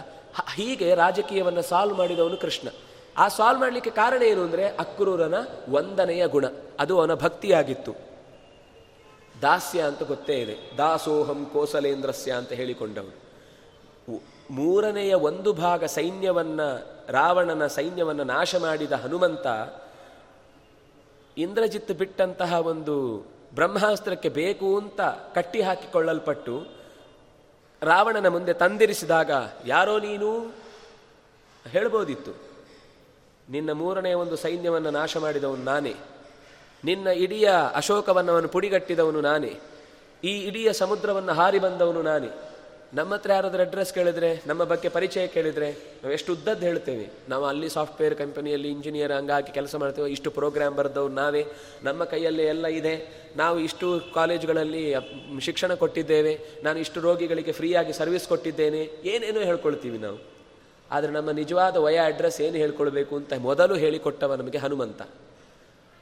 ಹೀಗೆ 0.55 0.95
ರಾಜಕೀಯವನ್ನು 0.95 1.63
ಸಾಲ್ವ್ 1.63 1.97
ಮಾಡಿದವನು 1.97 2.37
ಕೃಷ್ಣ. 2.37 2.69
ಆ 3.17 3.29
ಸಾಲ್ವ್ 3.29 3.61
ಮಾಡಲಿಕ್ಕೆ 3.61 3.91
ಕಾರಣ 3.91 4.23
ಏನು 4.23 4.43
ಅಂದರೆ 4.43 4.69
ಅಕ್ರೂರನ 4.69 5.35
ವಂದನೆಯ 5.69 6.27
ಗುಣ. 6.27 6.45
ಅದು 6.79 6.99
ಅವನ 6.99 7.15
ಭಕ್ತಿಯಾಗಿತ್ತು. 7.15 7.93
ದಾಸ್ಯ 9.43 9.81
ಅಂತ 9.81 10.03
ಗೊತ್ತೇ 10.03 10.35
ಇದೆ. 10.35 10.77
ದಾಸೋಹಂ 10.79 11.51
ಕೋಸಲೇಂದ್ರಸ್ಯ 11.53 12.33
ಅಂತ 12.33 12.53
ಹೇಳಿಕೊಂಡವನು. 12.53 13.28
ಮೂರನೆಯ 14.51 15.15
ಒಂದು 15.15 15.53
ಭಾಗ 15.53 15.85
ಸೈನ್ಯವನ್ನು, 15.85 16.87
ರಾವಣನ 17.09 17.67
ಸೈನ್ಯವನ್ನು 17.67 18.25
ನಾಶ 18.25 18.57
ಮಾಡಿದ 18.57 18.93
ಹನುಮಂತ, 18.93 19.47
ಇಂದ್ರಜಿತ್ 21.39 21.93
ಬಿಟ್ಟಂತಹ 21.93 22.55
ಒಂದು 22.55 23.27
ಬ್ರಹ್ಮಾಸ್ತ್ರಕ್ಕೆ 23.55 24.29
ಬೇಕು 24.29 24.79
ಅಂತ 24.79 25.01
ಕಟ್ಟಿ 25.35 25.63
ಹಾಕಿಕೊಳ್ಳಲ್ಪಟ್ಟು 25.63 26.67
ರಾವಣನ 27.83 28.29
ಮುಂದೆ 28.29 28.53
ತಂದಿರಿಸಿದಾಗ 28.53 29.31
ಯಾರೋ 29.67 29.99
ನೀನು? 29.99 30.55
ಹೇಳ್ಬೋದಿತ್ತು. 31.69 32.33
ನಿನ್ನ 33.51 33.73
ಮೂರನೇ 33.73 34.13
ಒಂದು 34.13 34.37
ಸೈನ್ಯವನ್ನು 34.37 34.91
ನಾಶ 34.91 35.17
ಮಾಡಿದವನು 35.17 35.63
ನಾನೇ. 35.63 35.95
ನಿನ್ನ 36.85 37.07
ಇಡೀ 37.07 37.45
ಅಶೋಕವನ್ನವನ್ನು 37.75 38.49
ಪುಡಿಗಟ್ಟಿದವನು 38.49 39.21
ನಾನೇ. 39.21 39.61
ಈ 40.25 40.39
ಇಡೀ 40.39 40.73
ಸಮುದ್ರವನ್ನು 40.73 41.33
ಹಾರಿ 41.33 41.59
ಬಂದವನು 41.59 42.03
ನಾನೇ. 42.03 42.48
ನಮ್ಮ 42.95 43.15
ಹತ್ರ 43.15 43.33
ಯಾರಾದ್ರೂ 43.33 43.63
ಅಡ್ರೆಸ್ 43.63 43.95
ಕೇಳಿದ್ರೆ, 43.95 44.43
ನಮ್ಮ 44.47 44.65
ಬಗ್ಗೆ 44.65 44.89
ಪರಿಚಯ 44.89 45.27
ಕೇಳಿದ್ರೆ, 45.27 45.71
ನಾವು 45.73 46.13
ಎಷ್ಟು 46.13 46.33
ಉದ್ದದ್ದು 46.33 46.67
ಹೇಳ್ತೇವೆ. 46.67 47.11
ನಾವು 47.29 47.45
ಅಲ್ಲಿ 47.45 47.69
ಸಾಫ್ಟ್ವೇರ್ 47.69 48.15
ಕಂಪನಿಯಲ್ಲಿ 48.15 48.69
ಇಂಜಿನಿಯರ್ 48.69 49.13
ಹಂಗಾಗಿ 49.13 49.53
ಕೆಲಸ 49.53 49.77
ಮಾಡ್ತೇವೆ, 49.77 50.11
ಇಷ್ಟು 50.11 50.31
ಪ್ರೋಗ್ರಾಮ್ 50.31 50.77
ಬರೆದವ್ರು 50.77 51.15
ನಾವೇ. 51.15 51.47
ನಮ್ಮ 51.83 52.05
ಕೈಯಲ್ಲಿ 52.05 52.43
ಎಲ್ಲ 52.43 52.67
ಇದೆ. 52.67 53.25
ನಾವು 53.37 53.59
ಇಷ್ಟು 53.59 54.01
ಕಾಲೇಜುಗಳಲ್ಲಿ 54.15 54.95
ಶಿಕ್ಷಣ 55.41 55.75
ಕೊಟ್ಟಿದ್ದೇವೆ. 55.75 56.41
ನಾನು 56.65 56.79
ಇಷ್ಟು 56.79 57.01
ರೋಗಿಗಳಿಗೆ 57.01 57.53
ಫ್ರೀಯಾಗಿ 57.53 57.93
ಸರ್ವಿಸ್ 57.93 58.29
ಕೊಟ್ಟಿದ್ದೇನೆ. 58.29 58.91
ಏನೇನೋ 59.05 59.41
ಹೇಳ್ಕೊಳ್ತೀವಿ 59.41 59.99
ನಾವು. 59.99 60.19
ಆದರೆ 60.91 61.13
ನಮ್ಮ 61.13 61.31
ನಿಜವಾದ 61.31 61.77
ವಯ 61.77 62.01
ಅಡ್ರೆಸ್ 62.05 62.41
ಏನು 62.41 62.57
ಹೇಳ್ಕೊಳ್ಬೇಕು 62.57 63.17
ಅಂತ 63.17 63.33
ಮೊದಲು 63.39 63.75
ಹೇಳಿಕೊಟ್ಟವ 63.75 64.35
ನಮಗೆ 64.35 64.59
ಹನುಮಂತ. 64.59 65.03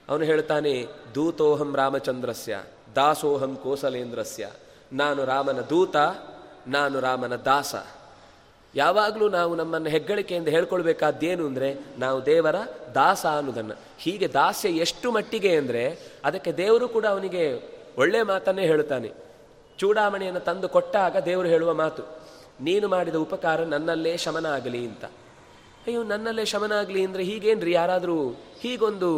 ಅವನು 0.09 0.25
ಹೇಳ್ತಾನೆ, 0.25 0.87
ದೂತೋಹಂ 1.15 1.77
ರಾಮಚಂದ್ರಸ್ಯ, 1.77 2.63
ದಾಸೋಹಂ 2.95 3.57
ಕೋಸಲೇಂದ್ರಸ್ಯ. 3.57 4.51
ನಾನು 4.93 5.25
ರಾಮನ 5.25 5.61
ದೂತ 5.61 5.97
ನಾನು 6.75 6.97
ರಾಮನ 7.07 7.35
ದಾಸ. 7.49 7.75
ಯಾವಾಗಲೂ 8.75 9.27
ನಾವು 9.37 9.53
ನಮ್ಮನ್ನು 9.61 9.91
ಹೆಗ್ಗಳಿಕೆಯಿಂದ 9.95 10.49
ಹೇಳ್ಕೊಳ್ಬೇಕಾದ್ದೇನು 10.55 11.43
ಅಂದರೆ, 11.51 11.69
ನಾವು 11.99 12.19
ದೇವರ 12.27 12.57
ದಾಸ 12.97 13.23
ಅನ್ನೋದನ್ನು. 13.39 13.77
ಹೀಗೆ 14.05 14.27
ದಾಸ್ಯ 14.33 14.71
ಎಷ್ಟು 14.85 15.09
ಮಟ್ಟಿಗೆ 15.17 15.53
ಅಂದರೆ, 15.61 15.85
ಅದಕ್ಕೆ 16.29 16.51
ದೇವರು 16.63 16.87
ಕೂಡ 16.97 17.05
ಅವನಿಗೆ 17.15 17.45
ಒಳ್ಳೆಯ 18.03 18.25
ಮಾತನ್ನೇ 18.33 18.65
ಹೇಳುತ್ತಾನೆ. 18.73 19.11
ಚೂಡಾಮಣಿಯನ್ನು 19.79 20.43
ತಂದು 20.49 20.69
ಕೊಟ್ಟಾಗ 20.75 21.17
ದೇವರು 21.29 21.49
ಹೇಳುವ 21.55 21.71
ಮಾತು, 21.83 22.03
ನೀನು 22.67 22.87
ಮಾಡಿದ 22.95 23.17
ಉಪಕಾರ 23.27 23.61
ನನ್ನಲ್ಲೇ 23.75 24.13
ಶಮನ 24.25 24.47
ಆಗಲಿ 24.59 24.83
ಅಂತ. 24.91 25.05
ಅಯ್ಯೋ, 25.87 26.03
ನನ್ನಲ್ಲೇ 26.13 26.45
ಶಮನ 26.53 26.75
ಆಗಲಿ 26.83 27.01
ಅಂದರೆ 27.07 27.23
ಹೀಗೇನ್ರಿ? 27.31 27.73
ಯಾರಾದರೂ 27.81 28.19
ಹೀಗೊಂದು 28.63 29.11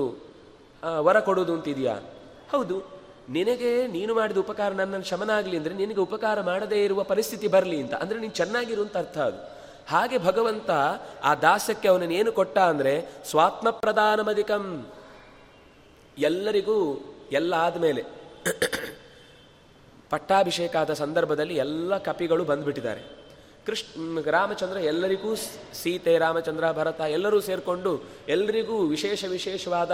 ವರ 1.07 1.19
ಕೊಡೋದು 1.29 1.53
ಅಂತಿದೆಯಾ? 1.59 1.95
ಹೌದು. 2.53 2.77
ನಿನಗೆ 3.37 3.71
ನೀನು 3.95 4.13
ಮಾಡಿದ 4.15 4.39
ಉಪಕಾರ 4.45 4.71
ನನ್ನನ್ನು 4.73 5.07
ಶಮನ 5.11 5.31
ಆಗಲಿ 5.39 5.57
ಅಂದರೆ 5.61 5.75
ನಿನಗೆ 5.75 6.01
ಉಪಕಾರ 6.07 6.41
ಮಾಡದೇ 6.51 6.79
ಇರುವ 6.85 7.01
ಪರಿಸ್ಥಿತಿ 7.03 7.49
ಬರಲಿ 7.55 7.79
ಅಂತ. 7.83 7.95
ಅಂದರೆ 8.03 8.19
ನೀನು 8.23 8.35
ಚೆನ್ನಾಗಿರು 8.41 8.83
ಅಂತ 8.87 8.97
ಅರ್ಥ 8.97 9.19
ಅದು. 9.29 9.39
ಹಾಗೆ 9.87 10.17
ಭಗವಂತ 10.19 10.71
ಆ 11.23 11.33
ದಾಸ್ಯಕ್ಕೆ 11.45 11.89
ಅವನನ್ನು 11.89 12.15
ಏನು 12.21 12.31
ಕೊಟ್ಟ 12.39 12.59
ಅಂದರೆ 12.73 12.95
ಸ್ವಾತ್ಮ 13.31 13.71
ಪ್ರಧಾನಮಧಿಕಂ 13.85 14.65
ಎಲ್ಲರಿಗೂ 16.17 16.79
ಎಲ್ಲ 17.33 17.53
ಆದಮೇಲೆ 17.67 18.03
ಪಟ್ಟಾಭಿಷೇಕ 20.13 20.75
ಆದ 20.77 20.93
ಸಂದರ್ಭದಲ್ಲಿ 21.01 21.57
ಎಲ್ಲ 21.65 21.99
ಕಪಿಗಳು 22.09 22.45
ಬಂದ್ಬಿಟ್ಟಿದ್ದಾರೆ. 22.51 23.03
ಕೃಷ್ಣ 23.67 24.21
ರಾಮಚಂದ್ರ 24.37 24.79
ಎಲ್ಲರಿಗೂ 24.93 25.31
ಸೀತೆ, 25.81 26.15
ರಾಮಚಂದ್ರ, 26.19 26.65
ಭರತ 26.73 27.01
ಎಲ್ಲರೂ 27.17 27.39
ಸೇರಿಕೊಂಡು 27.49 27.93
ಎಲ್ಲರಿಗೂ 28.29 28.77
ವಿಶೇಷ 28.95 29.25
ವಿಶೇಷವಾದ 29.37 29.93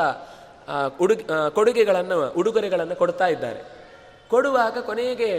ಉಡುಗೆ 1.00 1.24
ಕೊಡುಗೆಗಳನ್ನು, 1.50 2.32
ಉಡುಗೊರೆಗಳನ್ನು 2.32 2.96
ಕೊಡ್ತಾ 2.96 3.26
ಇದ್ದಾರೆ. 3.26 3.60
ಕೊಡುವಾಗ 4.30 4.78
ಕೊನೆಗೆ 4.78 5.30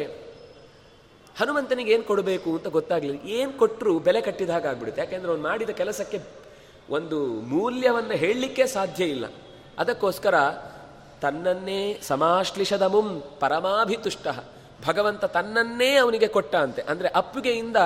ಹನುಮಂತನಿಗೆ 1.40 1.94
ಏನು 1.94 2.04
ಕೊಡಬೇಕು 2.04 2.50
ಅಂತ 2.52 2.68
ಗೊತ್ತಾಗಲಿಲ್ಲ. 2.68 3.30
ಏನು 3.30 3.54
ಕೊಟ್ಟರು 3.54 4.00
ಬೆಲೆ 4.00 4.22
ಕಟ್ಟಿದ 4.22 4.50
ಹಾಗೆ 4.50 4.68
ಆಗ್ಬಿಡುತ್ತೆ. 4.68 5.02
ಯಾಕೆಂದ್ರೆ 5.02 5.30
ಅವ್ನು 5.32 5.44
ಮಾಡಿದ 5.48 5.70
ಕೆಲಸಕ್ಕೆ 5.70 6.20
ಒಂದು 6.90 7.20
ಮೂಲ್ಯವನ್ನು 7.26 8.16
ಹೇಳಲಿಕ್ಕೆ 8.18 8.68
ಸಾಧ್ಯ 8.68 9.06
ಇಲ್ಲ. 9.06 9.26
ಅದಕ್ಕೋಸ್ಕರ 9.80 10.36
ತನ್ನನ್ನೇ 11.22 12.00
ಸಮಾಶ್ಲಿಷದ 12.02 12.82
ಮುಂ 12.82 13.24
ಪರಮಾಭಿತುಷ್ಟ, 13.40 14.28
ಭಗವಂತ 14.88 15.26
ತನ್ನನ್ನೇ 15.26 15.96
ಅವನಿಗೆ 15.96 16.28
ಕೊಟ್ಟ 16.28 16.56
ಅಂತೆ. 16.56 16.82
ಅಂದರೆ 16.82 17.08
ಅಪ್ಪುಗೆಯಿಂದ 17.08 17.78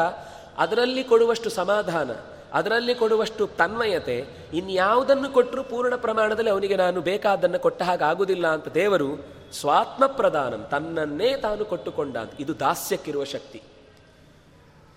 ಅದರಲ್ಲಿ 0.57 1.03
ಕೊಡುವಷ್ಟು 1.03 1.49
ಸಮಾಧಾನ 1.49 2.11
ಅದರಲ್ಲಿ 2.53 2.95
ಕೊಡುವಷ್ಟು 2.95 3.47
ತನ್ಮಯತೆ 3.47 4.25
ಇನ್ಯಾವುದನ್ನು 4.53 5.29
ಕೊಟ್ಟರೂ 5.29 5.63
ಪೂರ್ಣ 5.63 5.95
ಪ್ರಮಾಣದಲ್ಲಿ 5.95 6.49
ಅವನಿಗೆ 6.49 6.75
ನಾನು 6.75 7.01
ಬೇಕಾದ್ದನ್ನು 7.01 7.59
ಕೊಟ್ಟ 7.59 7.81
ಹಾಗೆ 7.81 8.03
ಆಗುವುದಿಲ್ಲ 8.03 8.47
ಅಂತ 8.47 8.67
ದೇವರು 8.67 9.39
ಸ್ವಾತ್ಮ 9.51 10.05
ಪ್ರಧಾನಂ 10.05 10.67
ತನ್ನನ್ನೇ 10.71 11.37
ತಾನು 11.37 11.65
ಕೊಟ್ಟುಕೊಂಡ 11.65 12.17
ಅಂತ 12.17 12.31
ಇದು 12.39 12.59
ದಾಸ್ಯಕ್ಕಿರುವ 12.59 13.23
ಶಕ್ತಿ. 13.23 13.61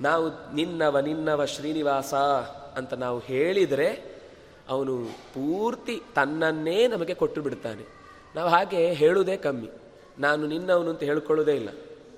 ನಾವು 0.00 0.55
ನಿನ್ನವ 0.55 0.98
ನಿನ್ನವ 0.98 1.44
ಶ್ರೀನಿವಾಸ 1.44 2.14
ಅಂತ 2.76 2.94
ನಾವು 2.94 3.18
ಹೇಳಿದರೆ 3.18 4.20
ಅವನು 4.68 5.05
ಪೂರ್ತಿ 5.05 6.03
ತನ್ನನ್ನೇ 6.14 6.86
ನಮಗೆ 6.86 7.14
ಕೊಟ್ಟು 7.14 7.42
ಬಿಡ್ತಾನೆ. 7.42 8.03
ನಾವು 8.34 8.48
ಹಾಗೆ 8.48 8.92
ಹೇಳುವುದೇ 8.92 9.36
ಕಮ್ಮಿ. 9.36 9.70
ನಾನು 10.18 10.46
ನಿನ್ನವನು 10.46 10.90
ಅಂತ 10.90 11.03
ಹೇಳ್ಕೊಳ್ಳೋದೇ 11.03 11.53
ಇಲ್ಲ. 11.53 11.68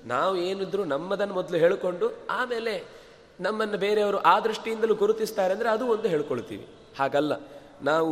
ನಾವು 0.05 0.37
ಏನಿದ್ರು 0.37 0.85
ನಮ್ಮದನ್ನು 0.85 1.33
ಮೊದಲು 1.33 1.57
ಹೇಳಿಕೊಂಡು 1.57 2.17
ಆಮೇಲೆ 2.29 3.04
ನಮ್ಮನ್ನು 3.39 3.77
ಬೇರೆಯವರು 3.77 4.17
ಆ 4.17 4.35
ದೃಷ್ಟಿಯಿಂದಲೂ 4.39 4.95
ಗುರುತಿಸ್ತಾರೆ 4.95 5.53
ಅಂದರೆ 5.53 5.69
ಅದು 5.69 5.85
ಒಂದು 5.87 6.07
ಹೇಳ್ಕೊಳ್ತೀವಿ. 6.07 6.65
ಹಾಗಲ್ಲ, 6.99 7.33
ನಾವು 7.81 8.09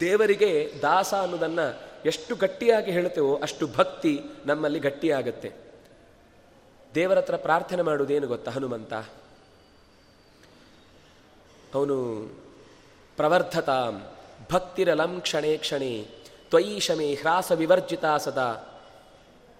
ದೇವರಿಗೆ 0.00 0.50
ದಾಸ 0.82 1.10
ಅನ್ನೋದನ್ನು 1.14 1.66
ಎಷ್ಟು 2.04 2.32
ಗಟ್ಟಿಯಾಗಿ 2.36 2.90
ಹೇಳ್ತೇವೋ 2.90 3.32
ಅಷ್ಟು 3.36 3.64
ಭಕ್ತಿ 3.66 4.12
ನಮ್ಮಲ್ಲಿ 4.46 4.80
ಗಟ್ಟಿಯಾಗತ್ತೆ. 4.80 5.50
ದೇವರ 6.92 7.18
ಹತ್ರ 7.18 7.36
ಪ್ರಾರ್ಥನೆ 7.36 7.82
ಮಾಡುವುದೇನು 7.82 8.26
ಗೊತ್ತಾ 8.26 8.50
ಹನುಮಂತ? 8.50 8.94
ಅವನು 11.74 11.96
ಪ್ರವರ್ಧತಾಂ, 13.18 13.94
ಭಕ್ತಿರಲಂ 14.52 15.12
ಕ್ಷಣೇ 15.20 15.52
ಕ್ಷಣೇ, 15.56 15.92
ತ್ವಯಿ 16.50 16.78
ಹ್ರಾಸ 17.14 17.52
ವಿವರ್ಜಿತ 17.52 18.04
ಸದಾ. 18.18 18.50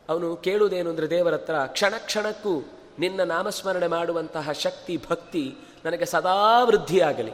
ಅವನು 0.09 0.29
ಕೇಳುವುದೇನು 0.37 0.91
ಅಂದರೆ 0.91 1.07
ದೇವರ 1.11 1.35
ಹತ್ರ 1.35 1.57
ಕ್ಷಣ 1.67 1.95
ಕ್ಷಣಕ್ಕೂ 2.07 2.55
ನಿನ್ನ 2.99 3.23
ನಾಮಸ್ಮರಣೆ 3.23 3.87
ಮಾಡುವಂತಹ 3.87 4.53
ಶಕ್ತಿ, 4.53 5.01
ಭಕ್ತಿ 5.11 5.57
ನನಗೆ 5.85 6.05
ಸದಾ 6.05 6.65
ವೃದ್ಧಿಯಾಗಲಿ. 6.65 7.33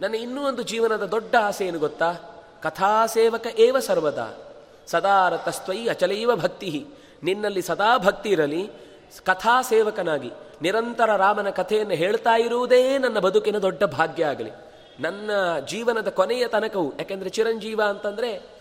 ನನ್ನ 0.00 0.14
ಇನ್ನೂ 0.14 0.46
ಒಂದು 0.46 0.62
ಜೀವನದ 0.62 1.06
ದೊಡ್ಡ 1.06 1.34
ಆಸೆ 1.42 1.66
ಏನು 1.66 1.78
ಗೊತ್ತಾ? 1.78 2.12
ಕಥಾಸೇವಕ 2.62 3.46
ಏವ 3.58 3.78
ಸರ್ವದಾ. 3.78 4.28
ಸದಾ 4.86 5.28
ರತಸ್ತ್ವಯಿ 5.28 5.88
ಅಚಲೈವ 5.88 6.36
ಭಕ್ತಿ. 6.36 6.86
ನಿನ್ನಲ್ಲಿ 7.22 7.62
ಸದಾ 7.62 7.98
ಭಕ್ತಿ 7.98 8.28
ಇರಲಿ. 8.28 8.70
ಕಥಾಸೇವಕನಾಗಿ 9.24 10.32
ನಿರಂತರ 10.62 11.16
ರಾಮನ 11.16 11.50
ಕಥೆಯನ್ನು 11.50 11.94
ಹೇಳ್ತಾ 11.94 12.36
ಇರುವುದೇ 12.36 12.98
ನನ್ನ 12.98 13.18
ಬದುಕಿನ 13.18 13.58
ದೊಡ್ಡ 13.58 13.84
ಭಾಗ್ಯ 13.84 14.24
ಆಗಲಿ. 14.24 14.50
ನನ್ನ 15.00 15.30
ಜೀವನದ 15.66 16.08
ಕೊನೆಯ 16.08 16.48
ತನಕವು, 16.48 16.92
ಯಾಕೆಂದರೆ 16.98 17.30
ಚಿರಂಜೀವ 17.30 17.80
ಅಂತಂದರೆ 17.88 18.53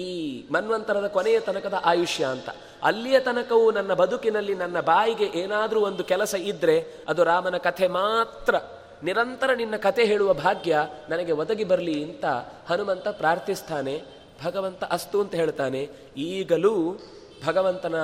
ಈ 0.00 0.44
ಮನ್ವಂತರದ 0.50 1.06
ಕೊನೆಯ 1.06 1.40
ತನಕದ 1.40 1.74
ಆಯುಷ್ಯ 1.84 2.24
ಅಂತ. 2.24 2.48
ಅಲ್ಲಿಯ 2.82 3.20
ತನಕವೂ 3.20 3.70
ನನ್ನ 3.70 3.94
ಬದುಕಿನಲ್ಲಿ 3.94 4.54
ನನ್ನ 4.54 4.80
ಬಾಯಿಗೆ 4.80 5.24
ಏನಾದರೂ 5.24 5.80
ಒಂದು 5.80 6.04
ಕೆಲಸ 6.04 6.34
ಇದ್ದರೆ 6.34 7.04
ಅದು 7.08 7.24
ರಾಮನ 7.24 7.56
ಕಥೆ 7.56 7.88
ಮಾತ್ರ. 7.88 8.54
ನಿರಂತರ 9.02 9.52
ನಿನ್ನ 9.52 9.76
ಕತೆ 9.76 10.04
ಹೇಳುವ 10.04 10.34
ಭಾಗ್ಯ 10.34 10.78
ನನಗೆ 11.08 11.32
ಒದಗಿ 11.32 11.64
ಬರಲಿ 11.64 12.04
ಅಂತ 12.04 12.24
ಹನುಮಂತ 12.68 13.08
ಪ್ರಾರ್ಥಿಸ್ತಾನೆ. 13.08 14.02
ಭಗವಂತ 14.44 14.84
ಅಸ್ತು 14.84 15.20
ಅಂತ 15.20 15.34
ಹೇಳ್ತಾನೆ. 15.34 15.88
ಈಗಲೂ 16.16 16.98
ಭಗವಂತನ 17.46 17.94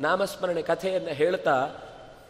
ನಾಮಸ್ಮರಣೆ 0.00 0.62
ಕಥೆಯನ್ನು 0.62 1.10
ಹೇಳ್ತಾ 1.10 1.68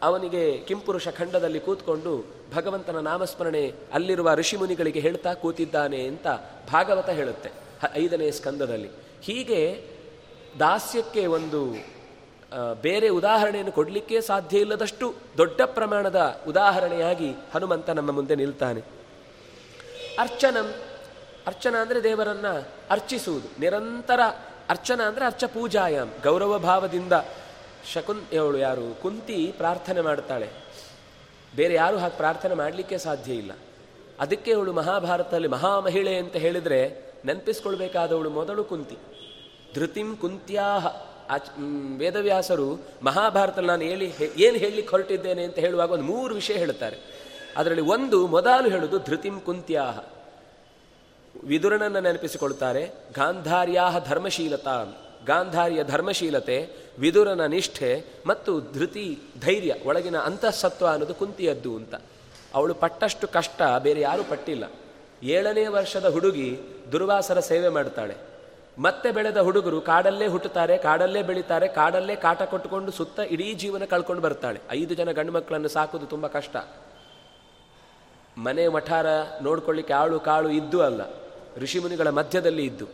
ಅವನಿಗೆ 0.02 0.58
ಕಿಂಪುರುಷ 0.58 1.08
ಖಂಡದಲ್ಲಿ 1.08 1.60
ಕೂತ್ಕೊಂಡು 1.60 2.24
ಭಗವಂತನ 2.54 2.96
ನಾಮಸ್ಮರಣೆ 2.96 3.72
ಅಲ್ಲಿರುವ 3.92 4.34
ಋಷಿಮುನಿಗಳಿಗೆ 4.34 5.00
ಹೇಳ್ತಾ 5.00 5.34
ಕೂತಿದ್ದಾನೆ 5.34 6.00
ಅಂತ 6.04 6.26
ಭಾಗವತ 6.72 7.08
ಹೇಳುತ್ತೆ. 7.08 7.50
ಐದನೇ 7.94 8.30
ಸ್ಕಂದದಲ್ಲಿ. 8.30 8.90
ಹೀಗೆ 9.22 9.82
ದಾಸ್ಯಕ್ಕೆ 10.60 11.26
ಒಂದು 11.26 11.86
ಬೇರೆ 12.82 13.08
ಉದಾಹರಣೆಯನ್ನು 13.08 13.72
ಕೊಡಲಿಕ್ಕೆ 13.72 14.20
ಸಾಧ್ಯ 14.20 14.58
ಇಲ್ಲದಷ್ಟು 14.58 15.14
ದೊಡ್ಡ 15.36 15.60
ಪ್ರಮಾಣದ 15.64 16.40
ಉದಾಹರಣೆಯಾಗಿ 16.46 17.30
ಹನುಮಂತ 17.54 17.90
ನಮ್ಮ 17.90 18.12
ಮುಂದೆ 18.12 18.34
ನಿಲ್ತಾನೆ. 18.34 18.80
ಅರ್ಚನಂ, 20.18 20.74
ಅರ್ಚನ 21.46 21.76
ಅಂದರೆ 21.76 22.02
ದೇವರನ್ನು 22.02 22.68
ಅರ್ಚಿಸುವುದು. 22.90 23.60
ನಿರಂತರ 23.60 24.20
ಅರ್ಚನ 24.68 25.02
ಅಂದರೆ 25.02 25.24
ಅರ್ಚ 25.24 25.44
ಪೂಜಾಯಾಮ್, 25.44 26.10
ಗೌರವ 26.24 26.58
ಭಾವದಿಂದ 26.58 27.12
ಶಕುನ್, 27.92 28.38
ಅವಳು 28.38 28.58
ಯಾರು, 28.58 29.02
ಕುಂತಿ 29.02 29.54
ಪ್ರಾರ್ಥನೆ 29.56 30.00
ಮಾಡ್ತಾಳೆ. 30.00 30.48
ಬೇರೆ 31.56 31.74
ಯಾರು 31.74 31.98
ಹಾಗೆ 31.98 32.16
ಪ್ರಾರ್ಥನೆ 32.16 32.54
ಮಾಡಲಿಕ್ಕೆ 32.54 32.98
ಸಾಧ್ಯ 32.98 33.32
ಇಲ್ಲ. 33.32 33.52
ಅದಕ್ಕೆ 34.20 34.52
ಅವಳು 34.52 34.72
ಮಹಾಭಾರತದಲ್ಲಿ 34.72 35.48
ಮಹಾಮಹಿಳೆ 35.48 36.16
ಅಂತ 36.16 36.36
ಹೇಳಿದರೆ 36.36 37.05
ನೆನಪಿಸ್ಕೊಳ್ಬೇಕಾದವಳು 37.26 38.30
ಮೊದಲು 38.30 38.64
ಕುಂತಿ. 38.64 38.96
ಧೃತಿಂ 39.74 40.16
ಕುಂತ್ಯಾಹ. 40.16 40.86
ವೇದವ್ಯಾಸರು 41.98 42.80
ಮಹಾಭಾರತದಲ್ಲಿ 43.02 43.68
ನಾನು 43.68 43.82
ಹೇಳಿ 43.82 44.12
ಏನು 44.36 44.56
ಹೇಳಲಿಕ್ಕೆ 44.56 44.90
ಹೊರಟಿದ್ದೇನೆ 44.90 45.44
ಅಂತ 45.44 45.58
ಹೇಳುವಾಗ 45.58 45.90
ಒಂದು 45.90 46.04
ಮೂರು 46.04 46.34
ವಿಷಯ 46.34 46.54
ಹೇಳುತ್ತಾರೆ. 46.54 46.96
ಅದರಲ್ಲಿ 47.56 47.82
ಒಂದು 47.82 48.26
ಮೊದಲು 48.26 48.70
ಹೇಳುದು 48.70 48.98
ಧೃತಿಂ 48.98 49.40
ಕುಂತ್ಯಾಹ. 49.40 50.04
ವಿದುರನನ್ನು 51.44 52.00
ನೆನಪಿಸಿಕೊಳ್ತಾರೆ, 52.00 52.90
ಗಾಂಧಾರ್ಯಾಹ 53.14 54.08
ಧರ್ಮಶೀಲತಾ. 54.08 54.84
ಗಾಂಧಾರ್ಯ 55.26 55.84
ಧರ್ಮಶೀಲತೆ, 55.84 56.68
ವಿದುರನ 56.98 57.46
ನಿಷ್ಠೆ 57.46 58.04
ಮತ್ತು 58.26 58.60
ಧೃತಿ 58.60 59.18
ಧೈರ್ಯ, 59.40 59.74
ಒಳಗಿನ 59.84 60.18
ಅಂತಃಸತ್ವ 60.18 60.86
ಅನ್ನೋದು 60.86 61.14
ಕುಂತಿಯದ್ದು 61.14 61.76
ಅಂತ. 61.76 61.94
ಅವಳು 62.54 62.74
ಪಟ್ಟಷ್ಟು 62.74 63.28
ಕಷ್ಟ, 63.28 63.62
ಬೇರೆ 63.78 64.00
ಯಾರೂ 64.00 64.24
ಪಟ್ಟಿಲ್ಲ. 64.24 64.64
ಏಳನೇ 65.22 65.66
ವರ್ಷದ 65.66 66.08
ಹುಡುಗಿ 66.08 66.60
ದುರ್ವಾಸರ 66.92 67.40
ಸೇವೆ 67.50 67.70
ಮಾಡ್ತಾಳೆ 67.76 68.16
ಮತ್ತೆ 68.84 69.08
ಬೆಳೆದ 69.16 69.38
ಹುಡುಗರು 69.46 69.78
ಕಾಡಲ್ಲೇ 69.80 70.26
ಹುಟ್ಟುತ್ತಾರೆ, 70.32 70.74
ಕಾಡಲ್ಲೇ 70.78 71.20
ಬೆಳೀತಾರೆ, 71.28 71.66
ಕಾಡಲ್ಲೇ 71.78 72.14
ಕಾಟ 72.24 72.42
ಕೊಟ್ಟುಕೊಂಡು 72.50 72.90
ಸುತ್ತ 72.98 73.18
ಇಡೀ 73.34 73.46
ಜೀವನ 73.62 73.84
ಕಳ್ಕೊಂಡು 73.92 74.22
ಬರ್ತಾಳೆ 74.22 74.58
ಐದು 74.70 74.94
ಜನ 74.94 75.12
ಗಂಡು 75.18 75.32
ಮಕ್ಕಳನ್ನು 75.36 75.70
ಸಾಕೋದು 75.76 76.06
ತುಂಬ 76.06 76.26
ಕಷ್ಟ. 76.36 76.56
ಮನೆ 78.46 78.64
ಮಠಾರ 78.76 79.06
ನೋಡ್ಕೊಳ್ಳಿಕ್ಕೆ 79.46 79.94
ಆಳು 80.00 80.16
ಕಾಳು 80.28 80.48
ಇದ್ದು 80.60 80.78
ಅಲ್ಲ, 80.88 81.02
ಋಷಿಮುನಿಗಳ 81.62 82.08
ಮಧ್ಯದಲ್ಲಿ 82.18 82.64
ಇದ್ದು. 82.70 82.86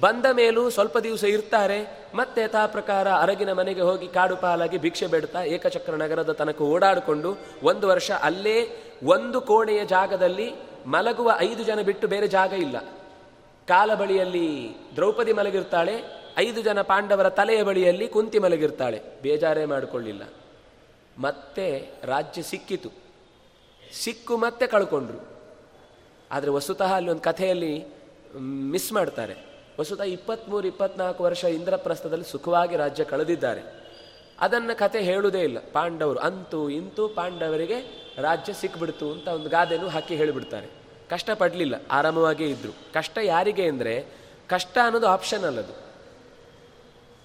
ಬಂದ 0.00 0.26
ಮೇಲೂ 0.38 0.62
ಸ್ವಲ್ಪ 0.76 0.96
ದಿವಸ 1.06 1.24
ಇರ್ತಾರೆ, 1.34 1.78
ಮತ್ತೆ 2.14 2.40
ಯಥಾ 2.42 2.62
ಪ್ರಕಾರ 2.66 3.06
ಅರಗಿನ 3.24 3.52
ಮನೆಗೆ 3.60 3.82
ಹೋಗಿ 3.88 4.08
ಕಾಡು 4.16 4.36
ಪಾಲಾಗಿ 4.36 4.78
ಭಿಕ್ಷೆ 4.84 5.06
ಬೇಡ್ತಾ 5.12 5.42
ಏಕಚಕ್ರ 5.54 5.94
ನಗರದ 6.02 6.32
ತನಕ 6.40 6.60
ಓಡಾಡಿಕೊಂಡು 6.74 7.30
ಒಂದು 7.70 7.88
ವರ್ಷ 7.92 8.10
ಅಲ್ಲೇ 8.28 8.58
ಒಂದು 9.14 9.40
ಕೋಣೆಯ 9.50 9.82
ಜಾಗದಲ್ಲಿ 9.94 10.48
ಮಲಗುವ 10.94 11.30
ಐದು 11.48 11.62
ಜನ 11.64 11.80
ಬಿಟ್ಟು 11.82 12.06
ಬೇರೆ 12.14 12.28
ಜಾಗ 12.36 12.52
ಇಲ್ಲ. 12.66 12.76
ಕಾಲ 13.68 13.94
ಬಳಿಯಲ್ಲಿ 13.94 14.76
ದ್ರೌಪದಿ 14.96 15.32
ಮಲಗಿರ್ತಾಳೆ, 15.32 15.92
ಐದು 16.36 16.62
ಜನ 16.62 16.82
ಪಾಂಡವರ 16.82 17.28
ತಲೆಯ 17.28 17.62
ಬಳಿಯಲ್ಲಿ 17.62 18.08
ಕುಂತಿ 18.08 18.38
ಮಲಗಿರ್ತಾಳೆ. 18.38 19.02
ಬೇಜಾರೇ 19.22 19.64
ಮಾಡಿಕೊಳ್ಳಿಲ್ಲ. 19.64 20.22
ಮತ್ತೆ 21.18 21.90
ರಾಜ್ಯ 22.04 22.42
ಸಿಕ್ಕಿತು. 22.42 22.88
ಸಿಕ್ಕು 23.92 24.36
ಮತ್ತೆ 24.36 24.66
ಕಳ್ಕೊಂಡ್ರು. 24.66 25.28
ಆದರೆ 26.32 26.50
ವಸುತಃ 26.50 26.92
ಅಲ್ಲಿ 26.92 27.10
ಒಂದು 27.10 27.22
ಕಥೆಯಲ್ಲಿ 27.22 27.84
ಮಿಸ್ 28.40 28.92
ಮಾಡ್ತಾರೆ. 28.92 29.34
ವಸುತಃ 29.80 30.02
ಇಪ್ಪತ್ತ್ಮೂರು 30.02 30.66
ಇಪ್ಪತ್ನಾಲ್ಕು 30.66 31.24
ವರ್ಷ 31.24 31.44
ಇಂದ್ರಪ್ರಸ್ಥದಲ್ಲಿ 31.44 32.24
ಸುಖವಾಗಿ 32.24 32.76
ರಾಜ್ಯ 32.76 33.04
ಕಳೆದಿದ್ದಾರೆ. 33.04 33.60
ಅದನ್ನು 34.40 34.78
ಕತೆ 34.78 35.00
ಹೇಳುವುದೇ 35.00 35.40
ಇಲ್ಲ. 35.40 35.58
ಪಾಂಡವರು 35.72 36.18
ಅಂತೂ 36.18 36.68
ಇಂತೂ 36.68 37.08
ಪಾಂಡವರಿಗೆ 37.08 38.08
ರಾಜ್ಯ 38.18 38.52
ಸಿಕ್ಬಿಡ್ತು 38.52 39.12
ಅಂತ 39.12 39.28
ಒಂದು 39.28 39.48
ಗಾದೆನೂ 39.48 39.88
ಹಾಕಿ 39.88 40.16
ಹೇಳಿಬಿಡ್ತಾರೆ. 40.16 40.83
ಕಷ್ಟಪಡಲಿಲ್ಲ 41.10 41.74
ಆರಾಮವಾಗೇ 41.90 42.46
ಇದ್ದರು 42.46 42.72
ಕಷ್ಟ 42.94 43.18
ಯಾರಿಗೆ 43.22 43.68
ಅಂದರೆ, 43.68 44.06
ಕಷ್ಟ 44.48 44.78
ಅನ್ನೋದು 44.84 45.06
ಆಪ್ಷನ್ 45.06 45.44
ಅಲ್ಲದು. 45.44 45.74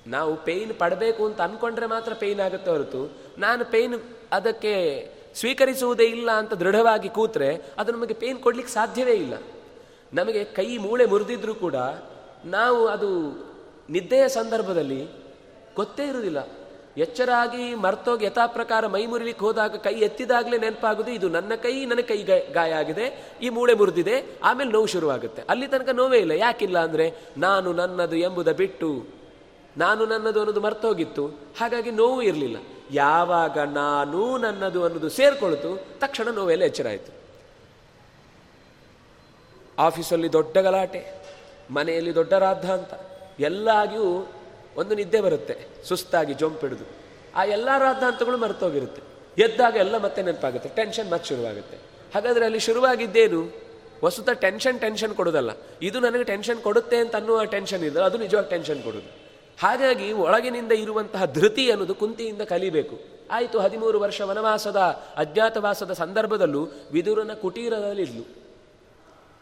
ನಾವು 0.07 0.35
ಪೇಯ್ನ್ 0.35 0.73
ಪಡಬೇಕು 0.73 1.25
ಅಂತ 1.25 1.41
ಅಂದ್ಕೊಂಡ್ರೆ 1.41 1.85
ಮಾತ್ರ 1.85 2.13
ಪೇಯ್ನ್ 2.13 2.41
ಆಗುತ್ತೆ 2.41 2.71
ಹೊರತು, 2.71 3.11
ನಾನು 3.37 3.65
ಪೇಯ್ನ್ 3.65 3.95
ಅದಕ್ಕೆ 4.31 4.73
ಸ್ವೀಕರಿಸುವುದೇ 5.35 6.03
ಇಲ್ಲ 6.03 6.31
ಅಂತ 6.31 6.53
ದೃಢವಾಗಿ 6.53 7.09
ಕೂತ್ರೆ, 7.09 7.61
ಅದು 7.77 7.91
ನಮಗೆ 7.91 8.13
ಪೇಯ್ನ್ 8.13 8.39
ಕೊಡ್ಲಿಕ್ಕೆ 8.39 8.73
ಸಾಧ್ಯವೇ 8.73 9.13
ಇಲ್ಲ. 9.13 9.33
ನಮಗೆ 10.13 10.43
ಕೈ 10.43 10.77
ಮೂಳೆ 10.77 11.05
ಮುರಿದಿದ್ರೂ 11.05 11.53
ಕೂಡ, 11.55 11.75
ನಾವು 12.45 12.87
ಅದು 12.87 13.09
ನಿದ್ದೆಯ 13.89 14.27
ಸಂದರ್ಭದಲ್ಲಿ 14.27 15.05
ಗೊತ್ತೇ 15.75 16.07
ಇರುವುದಿಲ್ಲ. 16.07 16.39
ಎಚ್ಚರಾಗಿ 16.99 17.65
ಮರ್ತೋಗಿ 17.75 18.25
ಯಥಾ 18.25 18.45
ಪ್ರಕಾರ 18.57 18.87
ಮೈ 18.93 19.05
ಮುರಿಲಿಕ್ಕೆ 19.05 19.45
ಹೋದಾಗ 19.45 19.75
ಕೈ 19.75 19.93
ಎತ್ತಿದಾಗಲೇ 20.07 20.57
ನೆನಪಾಗುದು 20.57 21.11
ಇದು 21.11 21.27
ನನ್ನ 21.29 21.55
ಕೈ 21.55 21.85
ನನ್ನ 21.85 22.01
ಕೈ 22.01 22.17
ಗಾಯ 22.53 22.71
ಆಗಿದೆ. 22.73 23.05
ಈ 23.41 23.49
ಮೂಳೆ 23.49 23.73
ಮುರಿದಿದೆ. 23.73 24.15
ಆಮೇಲೆ 24.43 24.71
ನೋವು 24.71 24.85
ಶುರುವಾಗುತ್ತೆ. 24.85 25.41
ಅಲ್ಲಿ 25.49 25.67
ತನಕ 25.67 25.89
ನೋವೇ 25.89 26.17
ಇಲ್ಲ. 26.17 26.31
ಯಾಕಿಲ್ಲ 26.31 26.79
ಅಂದ್ರೆ 26.79 27.05
ನಾನು 27.37 27.73
ನನ್ನದು 27.73 28.15
ಎಂಬುದ 28.15 28.51
ಬಿಟ್ಟು, 28.51 28.89
ನಾನು 29.77 30.05
ನನ್ನದು 30.05 30.39
ಅನ್ನೋದು 30.39 30.61
ಮರ್ತೋಗಿತ್ತು. 30.61 31.27
ಹಾಗಾಗಿ 31.59 31.91
ನೋವು 31.91 32.21
ಇರಲಿಲ್ಲ. 32.21 32.57
ಯಾವಾಗ 32.91 33.57
ನಾನು 33.59 34.37
ನನ್ನದು 34.37 34.83
ಅನ್ನೋದು 34.83 35.09
ಸೇರ್ಕೊಳ್ತು, 35.09 35.71
ತಕ್ಷಣ 35.99 36.27
ನೋವೆಲ್ಲ 36.35 36.63
ಎಚ್ಚರ 36.63 36.87
ಆಯಿತು 36.87 37.11
ಆಫೀಸಲ್ಲಿ 39.77 40.29
ದೊಡ್ಡ 40.33 40.57
ಗಲಾಟೆ, 40.57 41.01
ಮನೆಯಲ್ಲಿ 41.71 42.13
ದೊಡ್ಡ 42.15 42.33
ರಾದ್ಧಾಂತ 42.33 42.91
ಎಲ್ಲ 43.39 43.69
ಒಂದು 44.77 44.95
ನಿದ್ದೆ 44.95 45.21
ಬರುತ್ತೆ, 45.21 45.55
ಸುಸ್ತಾಗಿ 45.87 46.33
ಜೊಂಪಿಡಿದು 46.33 46.85
ಆ 47.35 47.43
ಎಲ್ಲ 47.45 47.69
ರಾದ್ಧಾಂತಗಳು 47.77 48.37
ಮರೆತೋಗಿರುತ್ತೆ. 48.37 49.01
ಎದ್ದಾಗ 49.37 49.75
ಎಲ್ಲ 49.75 49.97
ಮತ್ತೆ 49.97 50.21
ನೆನಪಾಗುತ್ತೆ 50.21 50.69
ಟೆನ್ಷನ್ 50.69 51.11
ಮತ್ತೆ 51.11 51.27
ಶುರುವಾಗುತ್ತೆ. 51.27 51.77
ಹಾಗಾದ್ರೆ 52.15 52.45
ಅಲ್ಲಿ 52.45 52.59
ಶುರುವಾಗಿದ್ದೇನು? 52.59 53.41
ವಸ್ತುತ 54.03 54.29
ಟೆನ್ಷನ್ 54.29 54.79
ಟೆನ್ಷನ್ 54.79 55.13
ಕೊಡೋದಲ್ಲ. 55.15 55.51
ಇದು 55.81 55.99
ನನಗೆ 55.99 56.23
ಟೆನ್ಷನ್ 56.23 56.61
ಕೊಡುತ್ತೆ 56.61 56.97
ಅಂತ 56.97 57.15
ಅನ್ನುವ 57.15 57.43
ಟೆನ್ಷನ್ 57.45 57.83
ಇದೆ 57.83 57.99
ಅದು 57.99 58.17
ನಿಜವಾಗಿ 58.17 58.49
ಟೆನ್ಷನ್ 58.49 58.83
ಕೊಡೋದು 58.83 59.09
ಹಾಗಾಗಿ 59.61 60.11
ಒಳಗಿನಿಂದ 60.13 60.71
ಇರುವಂತಹ 60.71 61.25
ಧೃತಿ 61.25 61.71
ಅನ್ನೋದು 61.71 61.95
ಕುಂತಿಯಿಂದ 61.95 62.41
ಕಲಿಬೇಕು. 62.41 62.99
ಆಯಿತು, 63.31 63.59
ಹದಿಮೂರು 63.59 63.99
ವರ್ಷ 63.99 64.21
ವನವಾಸದ, 64.21 64.75
ಅಜ್ಞಾತವಾಸದ 65.17 65.93
ಸಂದರ್ಭದಲ್ಲೂ 65.93 66.61
ವಿದುರನ 66.91 67.33
ಕುಟೀರದಲ್ಲಿದ್ಲು. 67.33 68.23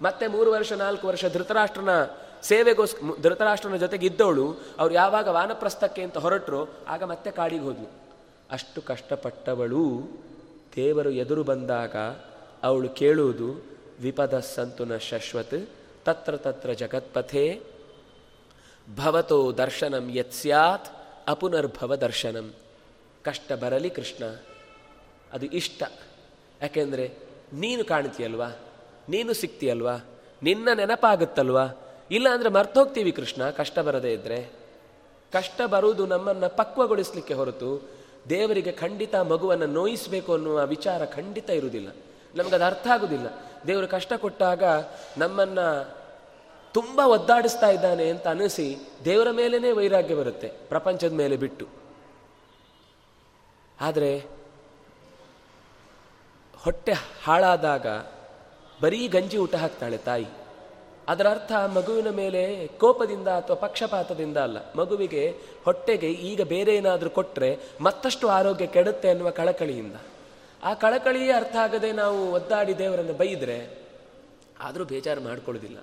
ಮತ್ತೆ 0.01 0.27
ಮೂರು 0.27 0.51
ವರ್ಷ, 0.51 0.71
ನಾಲ್ಕು 0.73 1.07
ವರ್ಷ 1.07 1.25
ಧೃತರಾಷ್ಟ್ರನ 1.25 1.89
ಸೇವೆಗೋಸ್ 2.43 3.21
ಧೃತರಾಷ್ಟ್ರನ 3.21 3.75
ಜೊತೆಗೆ 3.75 4.05
ಇದ್ದವಳು 4.05 4.55
ಅವ್ರು 4.79 4.95
ಯಾವಾಗ 4.95 5.27
ವಾನಪ್ರಸ್ಥಕ್ಕೆ 5.27 6.01
ಅಂತ 6.01 6.17
ಹೊರಟರು, 6.17 6.73
ಆಗ 6.87 7.03
ಮತ್ತೆ 7.03 7.31
ಕಾಡಿಗೆ 7.31 7.63
ಹೋದ್ಲು. 7.63 7.91
ಅಷ್ಟು 8.51 8.81
ಕಷ್ಟಪಟ್ಟವಳು. 8.81 10.01
ದೇವರು 10.75 11.09
ಎದುರು 11.09 11.43
ಬಂದಾಗ 11.43 11.95
ಅವಳು 12.63 12.89
ಕೇಳುವುದು, 12.89 13.63
ವಿಪದ 14.01 14.39
ಸಂತುನ 14.39 14.97
ಶಶ್ವತ್, 14.97 15.69
ತತ್ರ 16.05 16.37
ತತ್ರ 16.37 16.71
ಜಗತ್ಪಥೆ. 16.71 17.61
ಭವತೋ 18.95 19.51
ದರ್ಶನಂ 19.51 20.09
ಯತ್ 20.11 20.33
ಸ್ಯಾತ್, 20.33 20.85
ಅಪುನರ್ಭವ 21.27 21.95
ದರ್ಶನಂ. 21.95 22.53
ಕಷ್ಟ 23.23 23.53
ಬರಲಿ 23.53 23.89
ಕೃಷ್ಣ. 23.89 24.37
ಅದು 25.33 25.45
ಇಷ್ಟ. 25.45 25.83
ಯಾಕೆಂದರೆ 26.61 27.13
ನೀನು 27.53 27.85
ಕಾಣ್ತೀಯಲ್ವಾ? 27.85 28.49
ನೀನು 29.09 29.33
ಸಿಗ್ತೀಯಲ್ವಾ 29.33 29.97
ನಿನ್ನ 30.43 30.69
ನೆನಪಾಗುತ್ತಲ್ವಾ? 30.73 31.86
ಇಲ್ಲ 32.11 32.27
ಅಂದರೆ 32.29 32.49
ಮರ್ತೋಗ್ತೀವಿ 32.49 33.11
ಕೃಷ್ಣ, 33.11 33.49
ಕಷ್ಟ 33.49 33.79
ಬರದೇ 33.79 34.11
ಇದ್ದರೆ 34.13 34.39
ಕಷ್ಟ 35.33 35.61
ಬರುವುದು 35.65 36.03
ನಮ್ಮನ್ನು 36.05 36.49
ಪಕ್ವಗೊಳಿಸಲಿಕ್ಕೆ 36.55 37.33
ಹೊರತು 37.33 37.69
ದೇವರಿಗೆ 38.29 38.71
ಖಂಡಿತ 38.71 39.15
ಮಗುವನ್ನು 39.15 39.67
ನೋಯಿಸಬೇಕು 39.79 40.31
ಅನ್ನುವ 40.33 40.65
ವಿಚಾರ 40.65 41.01
ಖಂಡಿತ 41.05 41.49
ಇರುವುದಿಲ್ಲ. 41.49 41.89
ನಮಗದು 42.35 42.65
ಅರ್ಥ 42.65 42.87
ಆಗುವುದಿಲ್ಲ 42.93 43.27
ದೇವರು 43.67 43.87
ಕಷ್ಟ 43.87 44.13
ಕೊಟ್ಟಾಗ 44.13 44.63
ನಮ್ಮನ್ನು 45.17 45.67
ತುಂಬ 46.73 46.99
ಒದ್ದಾಡಿಸ್ತಾ 46.99 47.69
ಇದ್ದಾನೆ 47.69 48.05
ಅಂತ 48.09 48.25
ಅನಿಸಿ 48.27 48.67
ದೇವರ 49.05 49.29
ಮೇಲೇ 49.31 49.71
ವೈರಾಗ್ಯ 49.71 50.15
ಬರುತ್ತೆ, 50.15 50.47
ಪ್ರಪಂಚದ 50.47 51.13
ಮೇಲೆ 51.13 51.35
ಬಿಟ್ಟು. 51.37 51.67
ಆದರೆ 53.81 54.11
ಹೊಟ್ಟೆ 56.53 56.93
ಹಾಳಾದಾಗ 57.23 57.87
ಬರೀ 58.81 59.07
ಗಂಜಿ 59.07 59.37
ಊಟ 59.37 59.55
ಹಾಕ್ತಾಳೆ 59.55 59.97
ತಾಯಿ. 59.97 60.27
ಅದರ 61.07 61.27
ಅರ್ಥ 61.29 61.51
ಮಗುವಿನ 61.51 62.09
ಮೇಲೆ 62.09 62.67
ಕೋಪದಿಂದ 62.67 63.27
ಅಥವಾ 63.27 63.55
ಪಕ್ಷಪಾತದಿಂದ 63.55 64.37
ಅಲ್ಲ. 64.37 64.57
ಮಗುವಿಗೆ 64.75 65.37
ಹೊಟ್ಟೆಗೆ 65.65 66.09
ಈಗ 66.11 66.41
ಬೇರೆ 66.41 66.75
ಏನಾದರೂ 66.75 67.09
ಕೊಟ್ಟರೆ 67.09 67.59
ಮತ್ತಷ್ಟು 67.81 68.27
ಆರೋಗ್ಯ 68.27 68.67
ಕೆಡುತ್ತೆ 68.67 69.09
ಅನ್ನುವ 69.09 69.29
ಕಳಕಳಿಯಿಂದ. 69.29 69.95
ಆ 70.63 70.73
ಕಳಕಳಿಯೇ 70.73 71.31
ಅರ್ಥ 71.31 71.55
ಆಗದೆ 71.55 71.91
ನಾವು 71.91 72.31
ಒದ್ದಾಡಿ 72.31 72.77
ದೇವರನ್ನು 72.77 73.13
ಬೈದರೆ 73.13 73.79
ಆದರೂ 74.59 74.85
ಬೇಜಾರು 74.85 75.21
ಮಾಡ್ಕೊಳ್ಳೋದಿಲ್ಲ. 75.21 75.77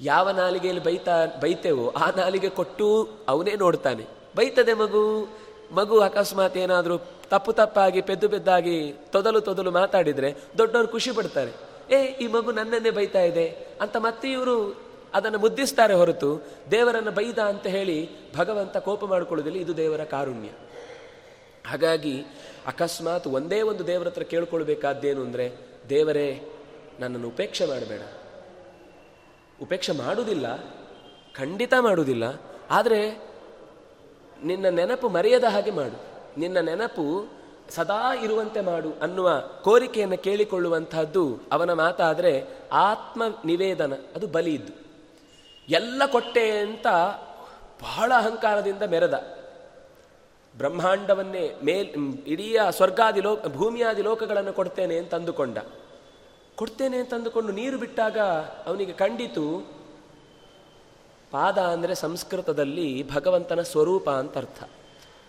ಯಾವ 0.00 0.30
ನಾಲಿಗೆಯಲ್ಲಿ 0.30 0.84
ಬೈತಾ, 0.84 1.26
ಬೈತೇವೋ 1.40 1.90
ಆ 1.90 2.10
ನಾಲಿಗೆ 2.16 2.48
ಕೊಟ್ಟು 2.48 3.08
ಅವನೇ 3.28 3.54
ನೋಡ್ತಾನೆ. 3.54 4.04
ಬೈತದೆ 4.36 4.74
ಮಗು 4.74 5.28
ಮಗು 5.72 6.00
ಅಕಸ್ಮಾತ್ 6.00 6.56
ಏನಾದರೂ 6.56 6.98
ತಪ್ಪು 7.30 7.52
ತಪ್ಪಾಗಿ, 7.52 8.00
ಪೆದ್ದು 8.00 8.28
ಪೆದ್ದಾಗಿ, 8.28 8.92
ತೊದಲು 8.92 9.40
ತೊದಲು 9.40 9.70
ಮಾತಾಡಿದರೆ 9.70 10.36
ದೊಡ್ಡವರು 10.58 10.88
ಖುಷಿ 10.88 11.12
ಪಡ್ತಾರೆ. 11.12 11.69
ಏ, 11.90 12.04
ಈ 12.20 12.26
ಮಗು 12.26 12.52
ನನ್ನನ್ನೇ 12.52 12.90
ಬೈತಾ 12.90 13.20
ಇದೆ 13.20 13.48
ಅಂತ 13.80 13.96
ಮತ್ತೆ 13.96 14.32
ಇವರು 14.32 14.86
ಅದನ್ನು 15.14 15.38
ಮುದ್ದಿಸ್ತಾರೆ 15.38 15.94
ಹೊರತು 15.94 16.46
ದೇವರನ್ನು 16.70 17.10
ಬೈದ 17.10 17.38
ಅಂತ 17.38 17.66
ಹೇಳಿ 17.66 18.10
ಭಗವಂತ 18.36 18.76
ಕೋಪ 18.76 19.04
ಮಾಡಿಕೊಳ್ಳೋದಿಲ್ಲ 19.04 19.58
ಇದು 19.58 19.76
ದೇವರ 19.76 20.04
ಕಾರುಣ್ಯ. 20.04 20.48
ಹಾಗಾಗಿ 21.66 22.22
ಅಕಸ್ಮಾತ್ 22.66 23.26
ಒಂದೇ 23.26 23.62
ಒಂದು 23.62 23.86
ದೇವರ 23.86 24.06
ಹತ್ರ 24.06 24.22
ಕೇಳ್ಕೊಳ್ಬೇಕಾದ್ದೇನು 24.22 25.22
ಅಂದರೆ, 25.22 25.52
ದೇವರೇ, 25.88 26.40
ನನ್ನನ್ನು 27.00 27.28
ಉಪೇಕ್ಷೆ 27.28 27.66
ಮಾಡಬೇಡ. 27.66 28.00
ಉಪೇಕ್ಷೆ 29.62 29.92
ಮಾಡುವುದಿಲ್ಲ, 29.92 30.46
ಖಂಡಿತ 31.34 31.74
ಮಾಡುವುದಿಲ್ಲ, 31.80 32.24
ಆದರೆ 32.70 33.00
ನಿನ್ನ 34.44 34.68
ನೆನಪು 34.68 35.08
ಮರೆಯದ 35.08 35.44
ಹಾಗೆ 35.44 35.70
ಮಾಡು. 35.70 35.98
ನಿನ್ನ 36.40 36.58
ನೆನಪು 36.60 37.30
ಸದಾ 37.70 38.02
ಇರುವಂತೆ 38.24 38.60
ಮಾಡು 38.60 38.90
ಅನ್ನುವ 39.02 39.28
ಕೋರಿಕೆಯನ್ನು 39.62 40.18
ಕೇಳಿಕೊಳ್ಳುವಂತಹದ್ದು 40.18 41.24
ಅವನ 41.52 41.72
ಮಾತಾದರೆ 41.72 42.32
ಆತ್ಮ 42.72 43.22
ನಿವೇದನ 43.44 43.94
ಅದು 44.16 44.26
ಬಲಿ 44.26 44.52
ಇದ್ದು. 44.54 44.72
ಎಲ್ಲ 45.68 46.02
ಕೊಟ್ಟೆ 46.06 46.44
ಅಂತ 46.58 46.86
ಬಹಳ 47.82 48.12
ಅಹಂಕಾರದಿಂದ 48.16 48.82
ಮೆರೆದ. 48.82 49.18
ಬ್ರಹ್ಮಾಂಡವನ್ನೇ 50.54 51.44
ಮೇಲ್, 51.64 51.90
ಇಡೀ 52.26 52.46
ಸ್ವರ್ಗಾದಿ 52.70 53.20
ಲೋಕ, 53.20 53.46
ಭೂಮಿಯಾದಿ 53.46 54.02
ಲೋಕಗಳನ್ನು 54.02 54.52
ಕೊಡ್ತೇನೆ 54.52 54.96
ಅಂತ 54.98 55.12
ಅಂದುಕೊಂಡ. 55.14 55.58
ಕೊಡ್ತೇನೆ 56.58 56.96
ಅಂತ 56.98 57.12
ಅಂದುಕೊಂಡು 57.14 57.52
ನೀರು 57.52 57.76
ಬಿಟ್ಟಾಗ 57.78 58.18
ಅವನಿಗೆ 58.66 58.92
ಕಂಡಿತು, 58.92 59.44
ಪಾದ 61.32 61.58
ಅಂದರೆ 61.74 61.94
ಸಂಸ್ಕೃತದಲ್ಲಿ 61.94 62.88
ಭಗವಂತನ 63.10 63.62
ಸ್ವರೂಪ 63.62 64.06
ಅಂತ 64.10 64.36
ಅರ್ಥ. 64.36 64.60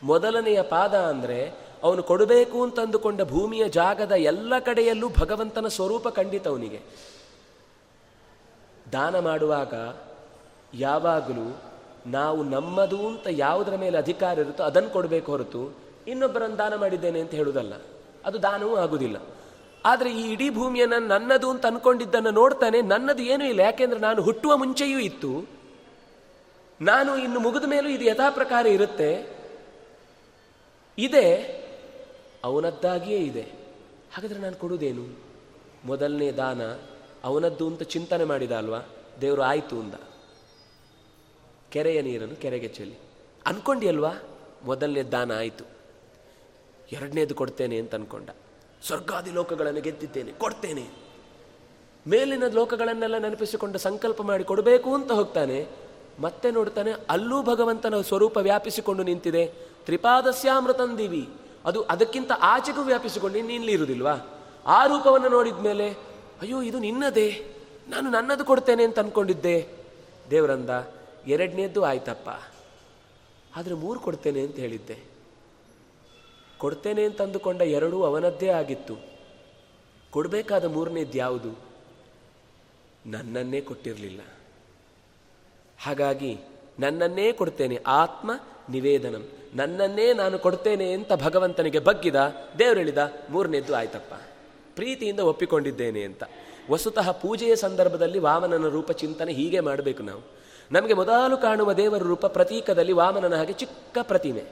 ಮೊದಲನೆಯ 0.03 0.59
ಪಾದ 0.61 0.95
ಅಂದರೆ 1.11 1.39
ಅವನು 1.83 2.03
ಕೊಡಬೇಕು 2.03 2.63
ಅಂತ 2.63 2.79
ಅಂದುಕೊಂಡ 2.79 3.21
ಭೂಮಿಯ 3.21 3.69
ಜಾಗದ 3.69 4.11
ಎಲ್ಲ 4.11 4.59
ಕಡೆಯಲ್ಲೂ 4.59 5.09
ಭಗವಂತನ 5.09 5.67
ಸ್ವರೂಪ 5.67 6.07
ಖಂಡಿತ 6.07 6.47
ಅವನಿಗೆ. 6.47 6.81
ದಾನ 8.91 9.19
ಮಾಡುವಾಗ 9.19 9.73
ಯಾವಾಗಲೂ 10.73 11.61
ನಾವು 12.05 12.43
ನಮ್ಮದು 12.43 13.07
ಅಂತ 13.07 13.27
ಯಾವುದರ 13.29 13.75
ಮೇಲೆ 13.75 13.97
ಅಧಿಕಾರ 13.97 14.39
ಇರುತ್ತೋ 14.39 14.63
ಅದನ್ನು 14.63 14.89
ಕೊಡಬೇಕು 14.89 15.31
ಹೊರತು 15.31 15.77
ಇನ್ನೊಬ್ಬರನ್ನು 16.07 16.57
ದಾನ 16.57 16.75
ಮಾಡಿದ್ದೇನೆ 16.75 17.19
ಅಂತ 17.19 17.31
ಹೇಳುವುದಲ್ಲ. 17.31 17.73
ಅದು 18.25 18.43
ದಾನವೂ 18.43 18.75
ಆಗುವುದಿಲ್ಲ. 18.75 19.17
ಆದರೆ 19.85 20.11
ಈ 20.11 20.31
ಇಡೀ 20.31 20.49
ಭೂಮಿಯನ್ನು 20.49 21.07
ನನ್ನದು 21.07 21.49
ಅಂತ 21.49 21.65
ಅನ್ಕೊಂಡಿದ್ದನ್ನು 21.65 22.31
ನೋಡ್ತಾನೆ 22.31 22.81
ನನ್ನದು 22.81 23.21
ಏನೂ 23.21 23.45
ಇಲ್ಲ. 23.45 23.59
ಯಾಕೆಂದ್ರೆ 23.59 23.99
ನಾನು 23.99 24.21
ಹುಟ್ಟುವ 24.21 24.57
ಮುಂಚೆಯೂ 24.57 24.99
ಇತ್ತು. 24.99 25.49
ನಾನು 26.81 27.17
ಇನ್ನು 27.17 27.39
ಮುಗಿದ 27.39 27.63
ಮೇಲೂ 27.63 27.89
ಇದು 27.89 28.05
ಯಥಾ 28.05 28.29
ಪ್ರಕಾರ 28.29 28.67
ಇರುತ್ತೆ. 28.67 29.37
ಇದೆ 30.97 31.60
ಅವನದ್ದಾಗಿಯೇ 32.43 33.19
ಇದೆ. 33.19 33.41
ಹಾಗಾದರೆ 34.13 34.39
ನಾನು 34.39 34.55
ಕೊಡುವುದೇನು 34.55 35.05
ಮೊದಲನೇ 35.85 36.31
ದಾನ 36.31 36.61
ಅವನದ್ದು 37.23 37.67
ಅಂತ 37.67 37.83
ಚಿಂತನೆ 37.83 38.23
ಮಾಡಿದ 38.23 38.51
ಅಲ್ವಾ? 38.51 38.79
ದೇವರು 39.21 39.41
ಆಯಿತು 39.41 39.79
ಅಂದ. 39.79 39.93
ಕೆರೆಯ 41.71 42.01
ನೀರನ್ನು 42.01 42.35
ಕೆರೆಗೆ 42.35 42.67
ಚೆಲ್ಲಿ. 42.67 42.97
ಅಲ್ವಾ 43.87 44.13
ಮೊದಲನೇ 44.65 45.03
ದಾನ 45.03 45.37
ಆಯಿತು. 45.37 45.65
ಎರಡನೇದು 46.91 47.35
ಕೊಡ್ತೇನೆ 47.35 47.77
ಅಂತ 47.77 47.95
ಅಂದ್ಕೊಂಡ 47.95 48.29
ಸ್ವರ್ಗಾದಿ 48.85 49.31
ಲೋಕಗಳನ್ನು 49.31 49.81
ಗೆದ್ದಿದ್ದೇನೆ, 49.81 50.31
ಕೊಡ್ತೇನೆ. 50.31 50.85
ಮೇಲಿನ 52.07 52.43
ಲೋಕಗಳನ್ನೆಲ್ಲ 52.47 53.17
ನೆನಪಿಸಿಕೊಂಡು 53.17 53.77
ಸಂಕಲ್ಪ 53.77 54.21
ಮಾಡಿ 54.21 54.43
ಕೊಡಬೇಕು 54.43 54.93
ಅಂತ 54.93 55.11
ಹೋಗ್ತಾನೆ. 55.11 55.67
ಮತ್ತೆ 56.19 56.51
ನೋಡ್ತಾನೆ, 56.51 56.91
ಅಲ್ಲೂ 57.09 57.43
ಭಗವಂತನ 57.43 58.01
ಸ್ವರೂಪ 58.01 58.37
ವ್ಯಾಪಿಸಿಕೊಂಡು 58.37 59.03
ನಿಂತಿದೆ. 59.03 59.45
ತ್ರಿಪಾದಸ್ಯಾಮೃತಂದಿವಿ 59.85 61.29
ಅದು 61.65 61.83
ಅದಕ್ಕಿಂತ 61.83 62.31
ಆಚೆಗೂ 62.39 62.81
ವ್ಯಾಪಿಸಿಕೊಂಡು 62.81 63.37
ಇನ್ನಿಲ್ಲಿ 63.37 63.71
ಇರುವುದಿಲ್ವಾ? 63.71 64.43
ಆ 64.65 64.85
ರೂಪವನ್ನು 64.85 65.29
ನೋಡಿದ 65.29 65.57
ಮೇಲೆ 65.57 65.89
ಅಯ್ಯೋ, 66.41 66.61
ಇದು 66.61 66.79
ನಿನ್ನದೇ. 66.79 67.45
ನಾನು 67.89 68.09
ನನ್ನದು 68.09 68.45
ಕೊಡ್ತೇನೆ 68.45 68.83
ಅಂತ 68.83 68.99
ಅಂದ್ಕೊಂಡಿದ್ದೆ 68.99 69.69
ದೇವರಂದ, 70.29 70.69
ಎರಡನೇದ್ದು 71.27 71.83
ಆಯ್ತಪ್ಪ. 71.83 72.29
ಆದರೆ 73.55 73.73
ಮೂರು 73.73 73.99
ಕೊಡ್ತೇನೆ 73.99 74.41
ಅಂತ 74.41 74.55
ಹೇಳಿದ್ದೆ. 74.55 74.99
ಕೊಡ್ತೇನೆ 76.57 77.03
ಅಂತ 77.03 77.21
ಅಂದುಕೊಂಡ 77.21 77.61
ಎರಡೂ 77.61 78.03
ಅವನದ್ದೇ 78.03 78.47
ಆಗಿತ್ತು. 78.47 78.97
ಕೊಡಬೇಕಾದ 80.11 80.65
ಮೂರನೇದ್ದು 80.65 81.17
ಯಾವುದು? 81.17 81.59
ನನ್ನನ್ನೇ 83.05 83.61
ಕೊಟ್ಟಿರಲಿಲ್ಲ. 83.61 84.19
ಹಾಗಾಗಿ 85.83 86.39
ನನ್ನನ್ನೇ 86.79 87.31
ಕೊಡ್ತೇನೆ 87.31 87.79
ಆತ್ಮ 87.87 88.31
ನಿವೇದನಂ. 88.69 89.29
ನನ್ನನ್ನೇ 89.55 90.13
ನಾನು 90.13 90.39
ಕೊಡ್ತೇನೆ 90.39 90.91
ಅಂತ 90.91 91.13
ಭಗವಂತನಿಗೆ 91.13 91.79
ಬಗ್ಗಿದ, 91.79 92.15
ದೇವರು 92.59 92.77
ಹೇಳಿದ, 92.77 93.13
ಮೂರನೇದ್ದು 93.29 93.75
ಆಯ್ತಪ್ಪ. 93.75 94.13
ಪ್ರೀತಿಯಿಂದ 94.75 95.19
ಒಪ್ಪಿಕೊಂಡಿದ್ದೇನೆ 95.19 96.03
ಅಂತ. 96.03 96.23
ವಸುತಃ 96.71 97.11
ಪೂಜೆಯ 97.11 97.55
ಸಂದರ್ಭದಲ್ಲಿ 97.55 98.19
ವಾಮನನ 98.19 98.67
ರೂಪ 98.67 98.91
ಚಿಂತನೆ 98.91 99.33
ಹೀಗೆ 99.33 99.59
ಮಾಡಬೇಕು 99.59 100.03
ನಾವು. 100.03 100.21
ನಮಗೆ 100.71 100.93
ಮೊದಲು 100.93 101.37
ಕಾಣುವ 101.37 101.73
ದೇವರ 101.73 101.97
ರೂಪ 101.97 102.25
ಪ್ರತೀಕದಲ್ಲಿ 102.25 102.93
ವಾಮನನ 102.93 103.35
ಹಾಗೆ 103.35 103.53
ಚಿಕ್ಕ 103.53 103.97
ಪ್ರತಿಮೆ. 104.01 104.43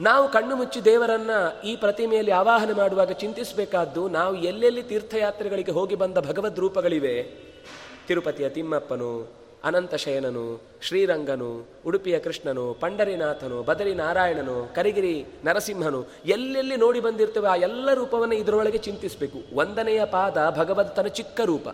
ನಾವು 0.00 0.28
ಕಣ್ಣು 0.28 0.56
ಮುಚ್ಚಿ 0.56 0.84
ದೇವರನ್ನ 0.84 1.30
ಈ 1.64 1.76
ಪ್ರತಿಮೆಯಲ್ಲಿ 1.76 2.30
ಆವಾಹನೆ 2.30 2.72
ಮಾಡುವಾಗ 2.72 3.10
ಚಿಂತಿಸಬೇಕಾದ್ದು, 3.10 4.08
ನಾವು 4.08 4.34
ಎಲ್ಲೆಲ್ಲಿ 4.34 4.82
ತೀರ್ಥಯಾತ್ರೆಗಳಿಗೆ 4.82 5.72
ಹೋಗಿ 5.72 5.94
ಬಂದ 5.94 6.18
ಭಗವದ್ 6.18 6.58
ರೂಪಗಳಿವೆ 6.58 7.22
ತಿರುಪತಿಯ 8.08 8.48
ತಿಮ್ಮಪ್ಪನು 8.48 9.37
ಅನಂತಶಯನನು 9.64 10.62
ಶ್ರೀರಂಗನು, 10.82 11.66
ಉಡುಪಿಯ 11.86 12.18
ಕೃಷ್ಣನು, 12.18 12.74
ಪಂಡರಿನಾಥನು, 12.74 13.62
ಬದರಿ 13.62 13.94
ನಾರಾಯಣನು, 13.94 14.74
ಕರಿಗಿರಿ 14.74 15.26
ನರಸಿಂಹನು, 15.44 16.06
ಎಲ್ಲೆಲ್ಲಿ 16.26 16.76
ನೋಡಿ 16.76 17.00
ಬಂದಿರ್ತೇವೆ 17.00 17.48
ಆ 17.48 17.56
ಎಲ್ಲ 17.56 17.94
ರೂಪವನ್ನು 17.94 18.34
ಇದರೊಳಗೆ 18.34 18.78
ಚಿಂತಿಸಬೇಕು. 18.78 19.56
ಒಂದನೆಯ 19.56 20.04
ಪಾದ 20.04 20.50
ಭಗವಂತನ 20.50 21.06
ಚಿಕ್ಕ 21.06 21.40
ರೂಪ. 21.44 21.68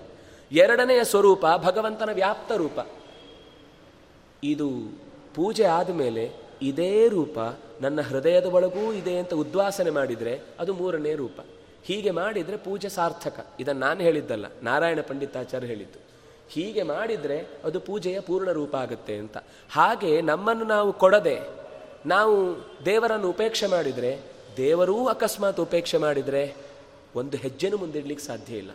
ಎರಡನೆಯ 0.52 1.04
ಸ್ವರೂಪ 1.04 1.44
ಭಗವಂತನ 1.56 2.10
ವ್ಯಾಪ್ತ 2.12 2.52
ರೂಪ. 2.52 2.86
ಇದು 4.44 4.68
ಪೂಜೆ 5.34 5.64
ಆದಮೇಲೆ 5.64 6.32
ಇದೇ 6.62 7.08
ರೂಪ 7.08 7.38
ನನ್ನ 7.80 8.00
ಹೃದಯದ 8.00 8.44
ಒಳಗೂ 8.44 8.92
ಇದೆ 8.92 9.18
ಅಂತ 9.18 9.34
ಉದ್ವಾಸನೆ 9.34 9.90
ಮಾಡಿದರೆ 9.90 10.40
ಅದು 10.60 10.74
ಮೂರನೇ 10.74 11.14
ರೂಪ. 11.14 11.40
ಹೀಗೆ 11.84 12.10
ಮಾಡಿದರೆ 12.10 12.56
ಪೂಜೆ 12.56 12.88
ಸಾರ್ಥಕ. 12.88 13.46
ಇದನ್ನು 13.60 13.80
ನಾನು 13.80 14.00
ಹೇಳಿದ್ದಲ್ಲ, 14.00 14.46
ನಾರಾಯಣ 14.62 15.00
ಪಂಡಿತಾಚಾರ್ಯ 15.00 15.66
ಹೇಳಿದ್ದು. 15.66 16.03
ಹೀಗೆ 16.50 16.82
ಮಾಡಿದರೆ 16.82 17.46
ಅದು 17.64 17.80
ಪೂಜೆಯ 17.80 18.20
ಪೂರ್ಣ 18.20 18.50
ರೂಪ 18.50 18.74
ಆಗುತ್ತೆ 18.74 19.16
ಅಂತ. 19.16 19.36
ಹಾಗೆ 19.72 20.20
ನಮ್ಮನ್ನು 20.20 20.64
ನಾವು 20.64 20.92
ಕೊಡದೆ 20.92 21.64
ನಾವು 22.06 22.34
ದೇವರನ್ನು 22.84 23.28
ಉಪೇಕ್ಷೆ 23.28 23.66
ಮಾಡಿದರೆ, 23.66 24.20
ದೇವರೂ 24.56 25.06
ಅಕಸ್ಮಾತ್ 25.06 25.60
ಉಪೇಕ್ಷೆ 25.60 25.98
ಮಾಡಿದರೆ 25.98 26.56
ಒಂದು 27.16 27.36
ಹೆಜ್ಜೆನೂ 27.36 27.76
ಮುಂದಿಡ್ಲಿಕ್ಕೆ 27.76 28.26
ಸಾಧ್ಯ 28.26 28.56
ಇಲ್ಲ. 28.56 28.70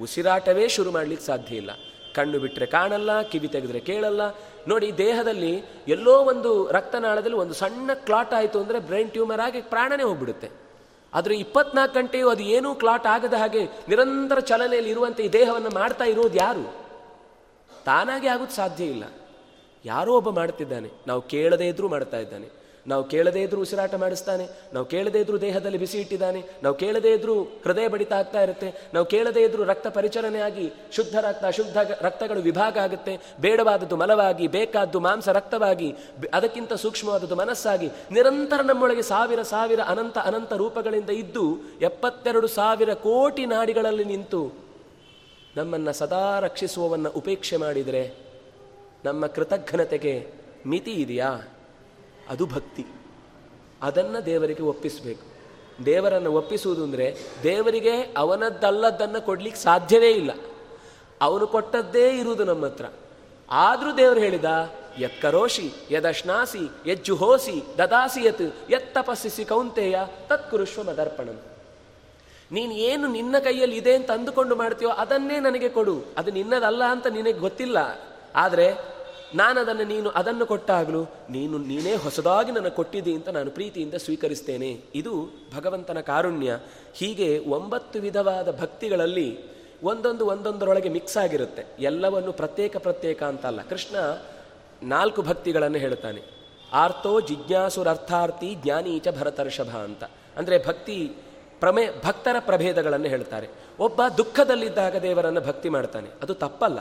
ಉಸಿರಾಟವೇ 0.00 0.68
ಶುರು 0.68 0.90
ಮಾಡಲಿಕ್ಕೆ 0.90 1.26
ಸಾಧ್ಯ 1.26 1.56
ಇಲ್ಲ. 1.56 1.70
ಕಣ್ಣು 2.14 2.38
ಬಿಟ್ಟರೆ 2.38 2.66
ಕಾಣಲ್ಲ, 2.66 3.22
ಕಿವಿ 3.22 3.48
ತೆಗೆದ್ರೆ 3.48 3.80
ಕೇಳಲ್ಲ. 3.80 4.20
ನೋಡಿ, 4.68 4.98
ದೇಹದಲ್ಲಿ 4.98 5.62
ಎಲ್ಲೋ 5.88 6.12
ಒಂದು 6.12 6.70
ರಕ್ತನಾಳದಲ್ಲಿ 6.70 7.36
ಒಂದು 7.36 7.54
ಸಣ್ಣ 7.54 7.90
ಕ್ಲಾಟ್ 7.94 8.34
ಆಯಿತು 8.34 8.60
ಅಂದರೆ 8.60 8.78
ಬ್ರೈನ್ 8.78 9.10
ಟ್ಯೂಮರ್ 9.10 9.40
ಆಗಿ 9.40 9.60
ಪ್ರಾಣನೇ 9.60 10.02
ಹೋಗ್ಬಿಡುತ್ತೆ. 10.02 10.50
ಆದರೆ 11.14 11.34
ಇಪ್ಪತ್ನಾಲ್ಕು 11.36 11.94
ಗಂಟೆಯು 11.94 12.28
ಅದು 12.28 12.42
ಏನೂ 12.42 12.74
ಕ್ಲಾಟ್ 12.74 13.06
ಆಗದ 13.06 13.34
ಹಾಗೆ 13.34 13.64
ನಿರಂತರ 13.64 14.38
ಚಲನೆಯಲ್ಲಿ 14.38 14.90
ಈ 15.24 15.28
ದೇಹವನ್ನು 15.28 15.70
ಮಾಡ್ತಾ 15.70 16.04
ಇರೋದು 16.04 16.34
ಯಾರು? 16.34 16.87
ತಾನಾಗೆ 17.88 18.28
ಆಗೋದು 18.28 18.56
ಸಾಧ್ಯ 18.56 18.84
ಇಲ್ಲ. 18.84 19.04
ಯಾರೋ 19.84 20.16
ಒಬ್ಬ 20.16 20.30
ಮಾಡ್ತಿದ್ದಾನೆ. 20.30 20.88
ನಾವು 21.06 21.20
ಕೇಳದೇ 21.22 21.68
ಇದ್ರೂ 21.68 21.88
ಮಾಡ್ತಾ 21.88 22.18
ಇದ್ದಾನೆ. 22.18 22.48
ನಾವು 22.86 23.04
ಕೇಳದೇ 23.04 23.40
ಇದ್ರೂ 23.40 23.60
ಉಸಿರಾಟ 23.60 23.94
ಮಾಡಿಸ್ತಾನೆ. 23.94 24.44
ನಾವು 24.72 24.86
ಕೇಳದೇ 24.86 25.18
ಇದ್ರೂ 25.18 25.38
ದೇಹದಲ್ಲಿ 25.38 25.78
ಬಿಸಿ 25.78 25.98
ಇಟ್ಟಿದ್ದಾನೆ. 25.98 26.40
ನಾವು 26.62 26.74
ಕೇಳದೇ 26.74 27.10
ಇದ್ರೂ 27.12 27.34
ಹೃದಯ 27.42 27.88
ಬಡಿತ 27.88 28.12
ಆಗ್ತಾ 28.12 28.42
ಇರುತ್ತೆ. 28.42 28.68
ನಾವು 28.94 29.06
ಕೇಳದೇ 29.06 29.42
ಇದ್ರೂ 29.42 29.64
ರಕ್ತ 29.64 29.86
ಪರಿಚಲನೆ 29.86 30.40
ಆಗಿ 30.40 30.72
ಶುದ್ಧ 30.92 31.16
ರಕ್ತ 31.16 31.44
ಅಶುದ್ಧ 31.44 31.76
ರಕ್ತಗಳು 32.00 32.40
ವಿಭಾಗ 32.40 32.78
ಆಗುತ್ತೆ. 32.78 33.18
ಬೇಡವಾದದ್ದು 33.40 33.96
ಮಲವಾಗಿ, 33.96 34.46
ಬೇಕಾದ್ದು 34.46 35.00
ಮಾಂಸ 35.00 35.28
ರಕ್ತವಾಗಿ 35.28 35.94
ಅದಕ್ಕಿಂತ 36.34 36.72
ಸೂಕ್ಷ್ಮವಾದದ್ದು 36.72 37.34
ಮನಸ್ಸಾಗಿ, 37.34 37.90
ನಿರಂತರ 38.10 38.60
ನಮ್ಮೊಳಗೆ 38.60 39.02
ಸಾವಿರ 39.02 39.42
ಸಾವಿರ 39.42 39.80
ಅನಂತ 39.80 40.18
ಅನಂತ 40.18 40.52
ರೂಪಗಳಿಂದ 40.52 41.10
ಇದ್ದು 41.10 41.46
ಎಪ್ಪತ್ತೆರಡು 41.80 42.46
ಸಾವಿರ 42.46 42.94
ಕೋಟಿ 42.94 43.46
ನಾಡಿಗಳಲ್ಲಿ 43.46 44.04
ನಿಂತು 44.04 44.67
ನಮ್ಮನ್ನು 45.58 45.92
ಸದಾ 45.92 46.38
ರಕ್ಷಿಸುವವನ್ನು 46.38 47.10
ಉಪೇಕ್ಷೆ 47.10 47.56
ಮಾಡಿದರೆ 47.56 48.14
ನಮ್ಮ 49.04 49.26
ಕೃತಜ್ಞತೆಗೆ 49.26 50.26
ಮಿತಿ 50.66 50.90
ಇದೆಯಾ? 50.90 51.48
ಅದು 52.28 52.46
ಭಕ್ತಿ. 52.46 52.86
ಅದನ್ನು 53.82 54.26
ದೇವರಿಗೆ 54.26 54.62
ಒಪ್ಪಿಸಬೇಕು. 54.62 55.20
ದೇವರನ್ನು 55.86 56.32
ಒಪ್ಪಿಸುವುದು 56.32 56.84
ಅಂದರೆ 56.84 57.16
ದೇವರಿಗೆ 57.42 58.14
ಅವನದ್ದಲ್ಲದನ್ನು 58.16 59.24
ಕೊಡ್ಲಿಕ್ಕೆ 59.24 59.60
ಸಾಧ್ಯವೇ 59.60 60.10
ಇಲ್ಲ. 60.10 60.30
ಅವನು 61.20 61.46
ಕೊಟ್ಟದ್ದೇ 61.46 62.18
ಇರುವುದು 62.18 62.44
ನಮ್ಮ 62.44 62.64
ಹತ್ರ. 62.64 62.84
ಆದರೂ 63.50 63.96
ದೇವರು 63.96 64.20
ಹೇಳಿದ, 64.20 64.44
ಯತ್ಕರೋಷಿ, 64.98 65.72
ಯದಶ್ನಾಸಿ, 65.90 66.90
ಯಜ್ಜುಹೋಸಿ, 66.90 67.62
ದದಾಸಿ 67.78 68.24
ಯತ್ 68.24 68.70
ಎತ್ತಪಸ್ಸಿಸಿ 68.70 69.44
ಕೌಂತೆಯ 69.44 69.98
ತತ್ಕುರುಶ್ವ 70.28 70.82
ಮದರ್ಪಣಂ 70.82 71.40
ನೀನು 72.52 72.72
ಏನು 72.72 73.08
ನಿನ್ನ 73.08 73.38
ಕೈಯಲ್ಲಿ 73.38 73.76
ಇದೆ 73.76 73.94
ಅಂತ 73.94 74.10
ಅಂದುಕೊಂಡು 74.10 74.56
ಮಾಡ್ತೀಯೋ 74.56 74.90
ಅದನ್ನೇ 74.90 75.40
ನನಗೆ 75.40 75.68
ಕೊಡು. 75.68 76.04
ಅದು 76.16 76.30
ನಿನ್ನದಲ್ಲ 76.30 76.84
ಅಂತ 76.84 77.06
ನಿನಗೆ 77.06 77.38
ಗೊತ್ತಿಲ್ಲ. 77.38 77.78
ಆದರೆ 78.36 78.98
ನಾನು 79.34 79.60
ಅದನ್ನು 79.60 79.84
ನೀನು 79.84 80.10
ಅದನ್ನು 80.10 80.46
ಕೊಟ್ಟಾಗಲೂ, 80.46 81.02
ನೀನು 81.30 81.58
ನೀನೇ 81.58 81.94
ಹೊಸದಾಗಿ 81.94 82.52
ನನಗೆ 82.52 82.70
ಕೊಟ್ಟಿದ್ದಿ 82.70 83.14
ಅಂತ 83.14 83.28
ನಾನು 83.28 83.50
ಪ್ರೀತಿಯಿಂದ 83.50 83.94
ಸ್ವೀಕರಿಸ್ತೇನೆ. 83.94 84.80
ಇದು 84.94 85.30
ಭಗವಂತನ 85.56 86.00
ಕಾರುಣ್ಯ. 86.00 86.58
ಹೀಗೆ 86.94 87.38
ಒಂಬತ್ತು 87.38 87.98
ವಿಧವಾದ 87.98 88.60
ಭಕ್ತಿಗಳಲ್ಲಿ 88.60 89.38
ಒಂದೊಂದು 89.82 90.26
ಒಂದೊಂದರೊಳಗೆ 90.26 90.88
ಮಿಕ್ಸ್ 90.88 91.16
ಆಗಿರುತ್ತೆ. 91.16 91.64
ಎಲ್ಲವನ್ನು 91.78 92.32
ಪ್ರತ್ಯೇಕ 92.32 92.76
ಪ್ರತ್ಯೇಕ 92.76 93.22
ಅಂತಲ್ಲ. 93.22 93.62
ಕೃಷ್ಣ 93.62 93.96
ನಾಲ್ಕು 94.82 95.22
ಭಕ್ತಿಗಳನ್ನು 95.22 95.78
ಹೇಳ್ತಾನೆ 95.78 96.22
ಆರ್ತೋ 96.72 97.20
ಜಿಜ್ಞಾಸುರರ್ಥಾರ್ಥಿ 97.20 98.54
ಜ್ಞಾನೀಚ 98.54 99.08
ಭರತರ್ಷಭ 99.18 99.76
ಅಂತ. 99.76 100.04
ಅಂದರೆ 100.36 100.66
ಭಕ್ತಿ 100.66 101.12
ಪ್ರಮೇ 101.60 101.88
ಭಕ್ತರ 102.04 102.36
ಪ್ರಭೇದಗಳನ್ನು 102.40 103.06
ಹೇಳ್ತಾರೆ. 103.06 103.48
ಒಬ್ಬ 103.80 104.02
ದುಃಖದಲ್ಲಿದ್ದಾಗ 104.18 104.96
ದೇವರನ್ನು 104.96 105.40
ಭಕ್ತಿ 105.40 105.68
ಮಾಡ್ತಾನೆ. 105.68 106.08
ಅದು 106.22 106.34
ತಪ್ಪಲ್ಲ. 106.34 106.78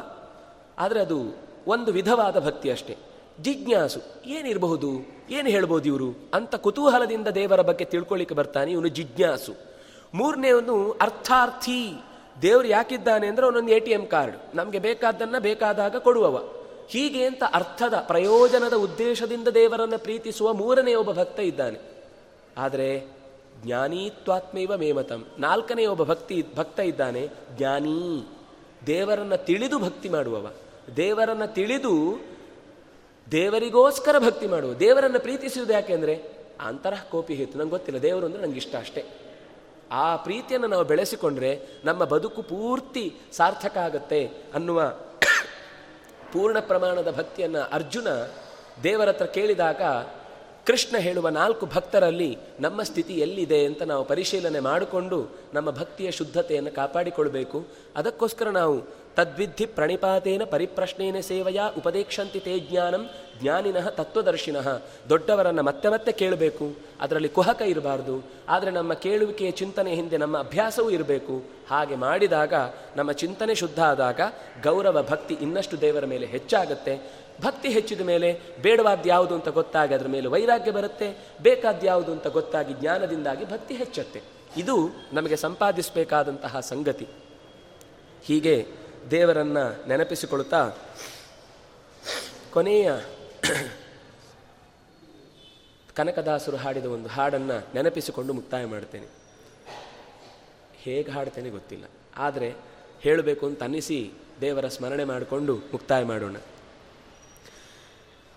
ಆದರೆ 0.80 1.00
ಅದು 1.00 1.36
ಒಂದು 1.68 1.92
ವಿಧವಾದ 1.92 2.46
ಭಕ್ತಿ 2.46 2.72
ಅಷ್ಟೇ. 2.72 2.98
ಜಿಜ್ಞಾಸು, 3.42 4.00
ಏನಿರಬಹುದು? 4.26 4.90
ಏನು 5.30 5.50
ಹೇಳ್ಬೋದು 5.50 5.86
ಇವರು? 5.86 6.30
ಅಂತ 6.34 6.56
ಕುತೂಹಲದಿಂದ 6.56 7.28
ದೇವರ 7.28 7.62
ಬಗ್ಗೆ 7.62 7.86
ತಿಳ್ಕೊಳ್ಳಿಕ್ಕೆ 7.86 8.36
ಬರ್ತಾನೆ 8.36 8.72
ಇವನು 8.72 8.88
ಜಿಜ್ಞಾಸು. 8.88 9.54
ಮೂರನೇವನು 10.14 10.92
ಅರ್ಥಾರ್ಥಿ. 10.92 11.94
ದೇವರು 12.42 12.68
ಯಾಕಿದ್ದಾನೆ 12.68 13.28
ಅಂದರೆ 13.28 13.46
ಅವನೊಂದು 13.46 13.72
ಎ 13.72 13.80
ಟಿ 13.80 13.92
ಎಂ 13.92 14.06
ಕಾರ್ಡ್. 14.06 14.38
ನಮಗೆ 14.56 14.80
ಬೇಕಾದ್ದನ್ನು 14.80 15.42
ಬೇಕಾದಾಗ 15.42 15.96
ಕೊಡುವವ. 15.96 16.50
ಹೀಗೆ 16.88 17.26
ಅಂತ 17.26 17.44
ಅರ್ಥದ, 17.54 17.94
ಪ್ರಯೋಜನದ 17.94 18.74
ಉದ್ದೇಶದಿಂದ 18.74 19.48
ದೇವರನ್ನು 19.48 20.00
ಪ್ರೀತಿಸುವ 20.00 20.54
ಮೂರನೇ 20.54 20.96
ಒಬ್ಬ 20.96 21.12
ಭಕ್ತ 21.12 21.40
ಇದ್ದಾನೆ. 21.40 21.80
ಆದರೆ 22.58 23.17
ಜ್ಞಾನೀತ್ವಾತ್ಮೈವ 23.64 24.78
ಮೇಮತಂ. 24.78 25.26
ನಾಲ್ಕನೇ 25.40 25.86
ಒಬ್ಬ 25.86 26.04
ಭಕ್ತಿ 26.04 26.46
ಭಕ್ತ 26.56 26.80
ಇದ್ದಾನೆ, 26.80 27.30
ಜ್ಞಾನೀ. 27.58 28.24
ದೇವರನ್ನು 28.88 29.46
ತಿಳಿದು 29.46 29.80
ಭಕ್ತಿ 29.80 30.10
ಮಾಡುವವ. 30.10 30.52
ದೇವರನ್ನು 30.96 31.54
ತಿಳಿದು 31.54 32.22
ದೇವರಿಗೋಸ್ಕರ 33.32 34.20
ಭಕ್ತಿ 34.20 34.48
ಮಾಡುವ. 34.48 34.74
ದೇವರನ್ನು 34.74 35.20
ಪ್ರೀತಿಸುವುದು 35.20 35.74
ಯಾಕೆಂದರೆ 35.74 36.24
ಅಂತರಃ 36.62 37.04
ಕೋಪಿ 37.04 37.34
ಹೇತು. 37.34 37.58
ನಂಗೆ 37.58 37.70
ಗೊತ್ತಿಲ್ಲ, 37.70 38.02
ದೇವರು 38.02 38.26
ಅಂದರೆ 38.26 38.42
ನಂಗೆ 38.42 38.58
ಇಷ್ಟ 38.58 38.76
ಅಷ್ಟೇ. 38.76 39.06
ಆ 39.92 40.16
ಪ್ರೀತಿಯನ್ನು 40.16 40.68
ನಾವು 40.68 40.84
ಬೆಳೆಸಿಕೊಂಡ್ರೆ 40.84 41.62
ನಮ್ಮ 41.86 42.04
ಬದುಕು 42.04 42.42
ಪೂರ್ತಿ 42.42 43.16
ಸಾರ್ಥಕ 43.32 43.78
ಆಗುತ್ತೆ 43.78 44.32
ಅನ್ನುವ 44.54 44.84
ಪೂರ್ಣ 46.34 46.60
ಪ್ರಮಾಣದ 46.60 47.12
ಭಕ್ತಿಯನ್ನು 47.12 47.60
ಅರ್ಜುನ 47.60 48.08
ದೇವರ 48.84 49.10
ಹತ್ರ 49.10 49.26
ಕೇಳಿದಾಗ 49.26 49.82
ಕೃಷ್ಣ 50.68 50.96
ಹೇಳುವ 50.98 51.28
ನಾಲ್ಕು 51.30 51.66
ಭಕ್ತರಲ್ಲಿ 51.66 52.38
ನಮ್ಮ 52.60 52.84
ಸ್ಥಿತಿ 52.84 53.14
ಎಲ್ಲಿದೆ 53.14 53.60
ಅಂತ 53.66 53.82
ನಾವು 53.84 54.04
ಪರಿಶೀಲನೆ 54.04 54.60
ಮಾಡಿಕೊಂಡು 54.60 55.18
ನಮ್ಮ 55.54 55.70
ಭಕ್ತಿಯ 55.72 56.10
ಶುದ್ಧತೆಯನ್ನು 56.12 56.72
ಕಾಪಾಡಿಕೊಳ್ಬೇಕು. 56.76 57.68
ಅದಕ್ಕೋಸ್ಕರ 57.96 58.50
ನಾವು 58.50 58.76
ತದ್ವಿಧಿ 59.18 59.66
ಪ್ರಣಿಪಾತೇನ 59.66 60.44
ಪರಿಪ್ರಶ್ನೇನ 60.44 61.20
ಸೇವೆಯ 61.20 61.60
ಉಪದೇಕ್ಷಂತಿ 61.78 62.40
ತೇ 62.40 62.60
ಜ್ಞಾನಂ 62.60 63.04
ಜ್ಞಾನಿನಃ 63.42 63.90
ತತ್ವದರ್ಶಿನಃ. 63.90 64.68
ದೊಡ್ಡವರನ್ನು 65.10 65.64
ಮತ್ತೆ 65.64 65.88
ಮತ್ತೆ 65.90 66.12
ಕೇಳಬೇಕು, 66.12 66.66
ಅದರಲ್ಲಿ 67.02 67.30
ಕುಹಕ 67.30 67.62
ಇರಬಾರ್ದು, 67.62 68.16
ಆದರೆ 68.50 68.72
ನಮ್ಮ 68.72 68.94
ಕೇಳುವಿಕೆಯ 68.94 69.52
ಚಿಂತನೆ 69.52 69.92
ಹಿಂದೆ 69.96 70.18
ನಮ್ಮ 70.18 70.38
ಅಭ್ಯಾಸವೂ 70.38 70.90
ಇರಬೇಕು. 70.90 71.36
ಹಾಗೆ 71.70 71.96
ಮಾಡಿದಾಗ, 71.96 72.54
ನಮ್ಮ 72.96 73.12
ಚಿಂತನೆ 73.12 73.56
ಶುದ್ಧ 73.56 73.80
ಆದಾಗ 73.84 74.20
ಗೌರವ, 74.64 75.02
ಭಕ್ತಿ 75.04 75.38
ಇನ್ನಷ್ಟು 75.42 75.82
ದೇವರ 75.82 76.06
ಮೇಲೆ 76.06 76.26
ಹೆಚ್ಚಾಗುತ್ತೆ. 76.26 76.96
ಭಕ್ತಿ 77.42 77.70
ಹೆಚ್ಚಿದ 77.70 78.02
ಮೇಲೆ 78.02 78.42
ಬೇಡವಾದ 78.62 79.02
ಯಾವುದು 79.06 79.36
ಅಂತ 79.36 79.48
ಗೊತ್ತಾಗಿ 79.48 79.94
ಅದರ 79.94 80.08
ಮೇಲೆ 80.08 80.28
ವೈರಾಗ್ಯ 80.28 80.72
ಬರುತ್ತೆ 80.72 81.28
ಬೇಕಾದ 81.42 81.80
ಯಾವುದು 81.84 82.12
ಅಂತ 82.12 82.28
ಗೊತ್ತಾಗಿ 82.28 82.74
ಜ್ಞಾನದಿಂದಾಗಿ 82.74 83.46
ಭಕ್ತಿ 83.46 83.74
ಹೆಚ್ಚುತ್ತೆ. 83.74 84.22
ಇದು 84.58 84.90
ನಮಗೆ 85.14 85.36
ಸಂಪಾದಿಸಬೇಕಾದಂತಹ 85.36 86.60
ಸಂಗತಿ. 86.60 87.08
ಹೀಗೆ 88.24 88.68
ದೇವರನ್ನು 89.12 89.88
ನೆನಪಿಸಿಕೊಳ್ತಾ 89.88 90.72
ಕೊನೆಯ 92.54 92.92
ಕನಕದಾಸರು 95.96 96.58
ಹಾಡಿದ 96.58 96.86
ಒಂದು 96.86 97.10
ಹಾಡನ್ನು 97.10 97.74
ನೆನಪಿಸಿಕೊಂಡು 97.74 98.34
ಮುಕ್ತಾಯ 98.34 98.66
ಮಾಡ್ತೇನೆ. 98.66 99.08
ಹೇಗೆ 100.78 101.12
ಹಾಡ್ತೇನೆ 101.12 101.50
ಗೊತ್ತಿಲ್ಲ. 101.50 101.86
ಆದರೆ 102.18 102.54
ಹೇಳಬೇಕು 103.02 103.46
ಅಂತ 103.46 103.64
ಅನ್ನಿಸಿ 103.64 104.12
ದೇವರ 104.42 104.68
ಸ್ಮರಣೆ 104.68 105.04
ಮಾಡಿಕೊಂಡು 105.04 105.56
ಮುಕ್ತಾಯ 105.56 106.04
ಮಾಡೋಣ. 106.04 106.36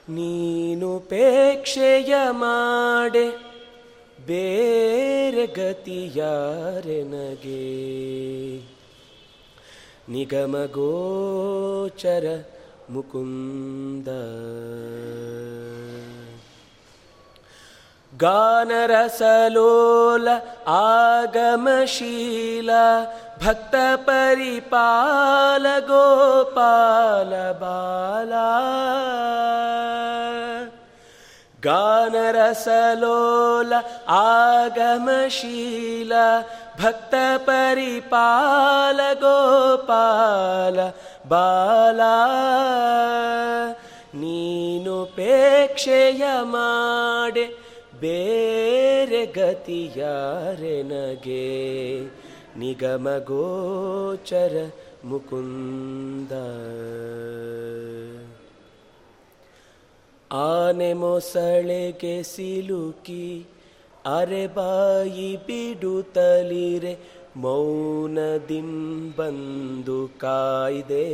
ನೀನು 0.08 1.00
ಪೇಕ್ಷೆಯ 1.00 2.14
ಮಾಡೆ 2.30 3.50
ಬೇರೆ 4.26 5.46
ಗತಿಯಾರೆನಗೆ 5.46 7.60
ನಿಗಮಗೋಚರ 10.08 12.24
ಮುಕುಂದ. 12.90 14.08
ಗಾನರಸಲೋಲ 18.18 20.28
ಆಗಮಶೀಲ 20.66 22.70
ಭಕ್ತ 23.43 23.75
ಪರಿಪಾಲ 24.07 25.65
ಗೋಪಾಲ 25.89 27.33
ಬಾಲ 27.61 28.33
गानरसलोल 32.27 33.71
आगमशील 34.15 36.11
भक्तपरिपाल 36.81 36.99
गोपाल 39.23 40.77
बाला 41.29 42.15
ನೀನುಪೇಕ್ಷೆಯ 44.87 46.23
ಮಾಡೆ 46.53 47.43
ಬೇರೆ 48.01 49.21
ಗತಿಯಾರೆ 49.37 50.75
ನಗೆ 50.91 51.45
ನಿಗಮ 52.58 53.18
ಗೋಚರ 53.18 54.70
ಮುಕುಂದ. 55.04 56.32
ಆನೆ 60.32 60.92
ಮೊಸಳೆಗೆ 60.92 62.22
ಸಿಲುಕಿ 62.22 63.46
ಅರೆಬಾಯಿ 64.16 65.36
ಬಿಡುತ್ತಲಿರೆ 65.36 66.98
ಮೌನದಿಂಬಂದು 67.36 70.18
ಕಾಯ್ದೆ. 70.18 71.08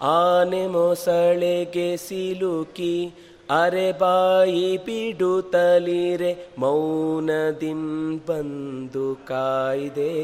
ಆನೆ 0.00 0.66
ಮೊಸಳೆಗೆ 0.66 1.96
ಸಿಲುಕಿ 1.96 3.12
ಅರೆಬಾಯಿ 3.50 4.76
ಬಿಡುತ್ತಲಿರೆ 4.76 6.48
ಮೌನದಿಂಬಂದು 6.58 9.26
ಕಾಯ್ದೆ. 9.26 10.14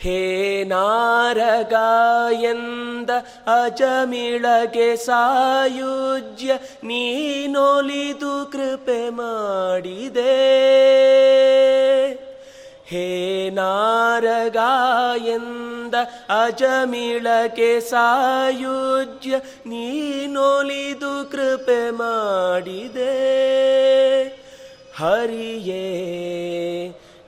ಹೇ 0.00 0.64
ನಾರಗಾಯಂದ 0.64 3.10
ಅಜಮಿಳಗೆ 3.62 4.96
ಸಾಯುಜ್ಯ 4.96 6.58
ನೀನೊಲಿದು 6.84 8.52
ಕೃಪೆ 8.52 9.10
ಮಾಡಿದೆ. 9.10 10.62
ಹೇ 12.92 13.50
ನಾರಗಾಯಂದ 13.50 15.94
ಅಜಮಿಳಕೆ 16.44 17.80
ಸಾಯುಜ್ಯ 17.80 19.40
ನೀನೊಲಿದು 19.66 21.30
ಕೃಪೆ 21.30 21.90
ಮಾಡಿದೆ. 21.90 23.14
ಹರಿಯೇ 24.98 25.88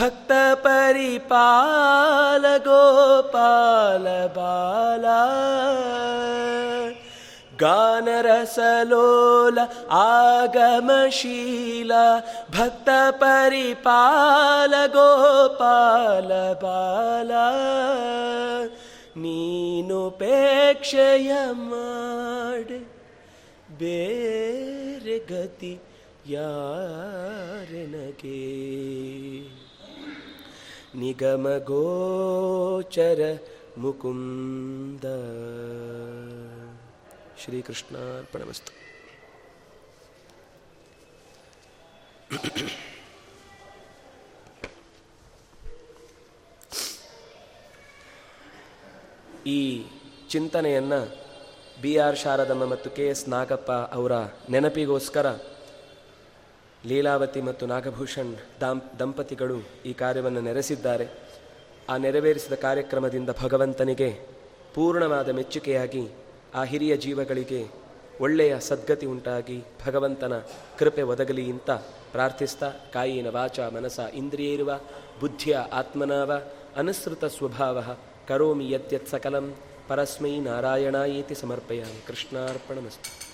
ಭಕ್ತ 0.00 0.32
ಪರಿಪಾಲ 0.54 2.44
ಗೋಪಾಲ 2.58 4.26
ಬಾಲ. 4.26 5.04
गानरसलोल 7.61 9.57
आगमशील 9.99 11.93
भक्तपरिपाल 12.57 13.93
गोपाल 14.95 16.31
बाला 16.63 17.47
ನೀನುಪೇಕ್ಷೆಯ 19.19 21.31
ಮಾಡೆ 21.69 22.77
ಬೇರೆ 23.79 25.17
ಗತಿ 25.31 25.71
ಯಾರೆನಗೆ 26.33 28.41
ನಿಗಮ 31.01 31.47
ಗೋಚರ 31.69 33.21
ಮುಕುಂದ 33.81 35.05
ಶ್ರೀಕೃಷ್ಣಾರ್ಪಣಮಸ್ತು. 37.42 38.72
ಈ 49.46 49.60
ಚಿಂತನೆಯನ್ನು 50.32 51.00
ಬಿ 51.82 51.92
ಆರ್ 52.04 52.18
ಶಾರದಮ್ಮ 52.22 52.64
ಮತ್ತು 52.72 52.88
ಕೆ 52.96 53.04
ಎಸ್ 53.12 53.24
ನಾಗಪ್ಪ 53.28 53.70
ಅವರ 53.96 54.14
ನೆನಪಿಗೋಸ್ಕರ 54.52 55.26
ಲೀಲಾವತಿ 56.90 57.40
ಮತ್ತು 57.48 57.64
ನಾಗಭೂಷಣ್ 57.66 58.32
ದಾಂ 58.60 58.78
ದಂಪತಿಗಳು 59.00 59.58
ಈ 59.86 59.92
ಕಾರ್ಯವನ್ನು 60.02 60.40
ನೆರೆಸಿದ್ದಾರೆ. 60.48 61.06
ಆ 61.88 61.96
ನೆರವೇರಿಸಿದ 62.04 62.56
ಕಾರ್ಯಕ್ರಮದಿಂದ 62.66 63.30
ಭಗವಂತನಿಗೆ 63.42 64.10
ಪೂರ್ಣವಾದ 64.74 65.28
ಮೆಚ್ಚುಗೆಯಾಗಿ 65.38 66.04
ಆ 66.54 66.64
ಹಿರಿಯ 66.64 66.96
ಜೀವಗಳಿಗೆ 66.96 67.68
ಒಳ್ಳೆಯ 68.20 68.60
ಸದ್ಗತಿ 68.60 69.06
ಉಂಟಾಗಿ 69.06 69.64
ಭಗವಂತನ 69.86 70.38
ಕೃಪೆ 70.78 71.02
ಒದಗಲಿ 71.02 71.50
ಅಂತ 71.50 71.70
ಪ್ರಾರ್ಥಿಸ್ತಾ, 72.12 72.70
ಕಾಯಿನ 72.92 73.28
ವಾಚ 73.30 73.60
ಮನಸ 73.60 74.00
ಇಂದ್ರಿಯೇರುವ, 74.14 74.80
ಬುದ್ಧಿಯ 75.20 75.58
ಆತ್ಮನಾವ, 75.72 76.32
ಅನುಸೃತ 76.76 77.24
ಸ್ವಭಾವ 77.24 77.96
ಕರೋಮಿ 78.28 78.70
ಯತ್ಯತ್ 78.70 79.08
ಸಕಲಂ, 79.08 79.56
ಪರಸ್ಮೈ 79.88 80.40
ನಾರಾಯಣ 80.40 80.94
ಏತಿ 80.94 81.34
ಸಮರ್ಪಯ 81.34 81.84
ಕೃಷ್ಣಾರ್ಪಣಮಸ್ತು. 82.06 83.31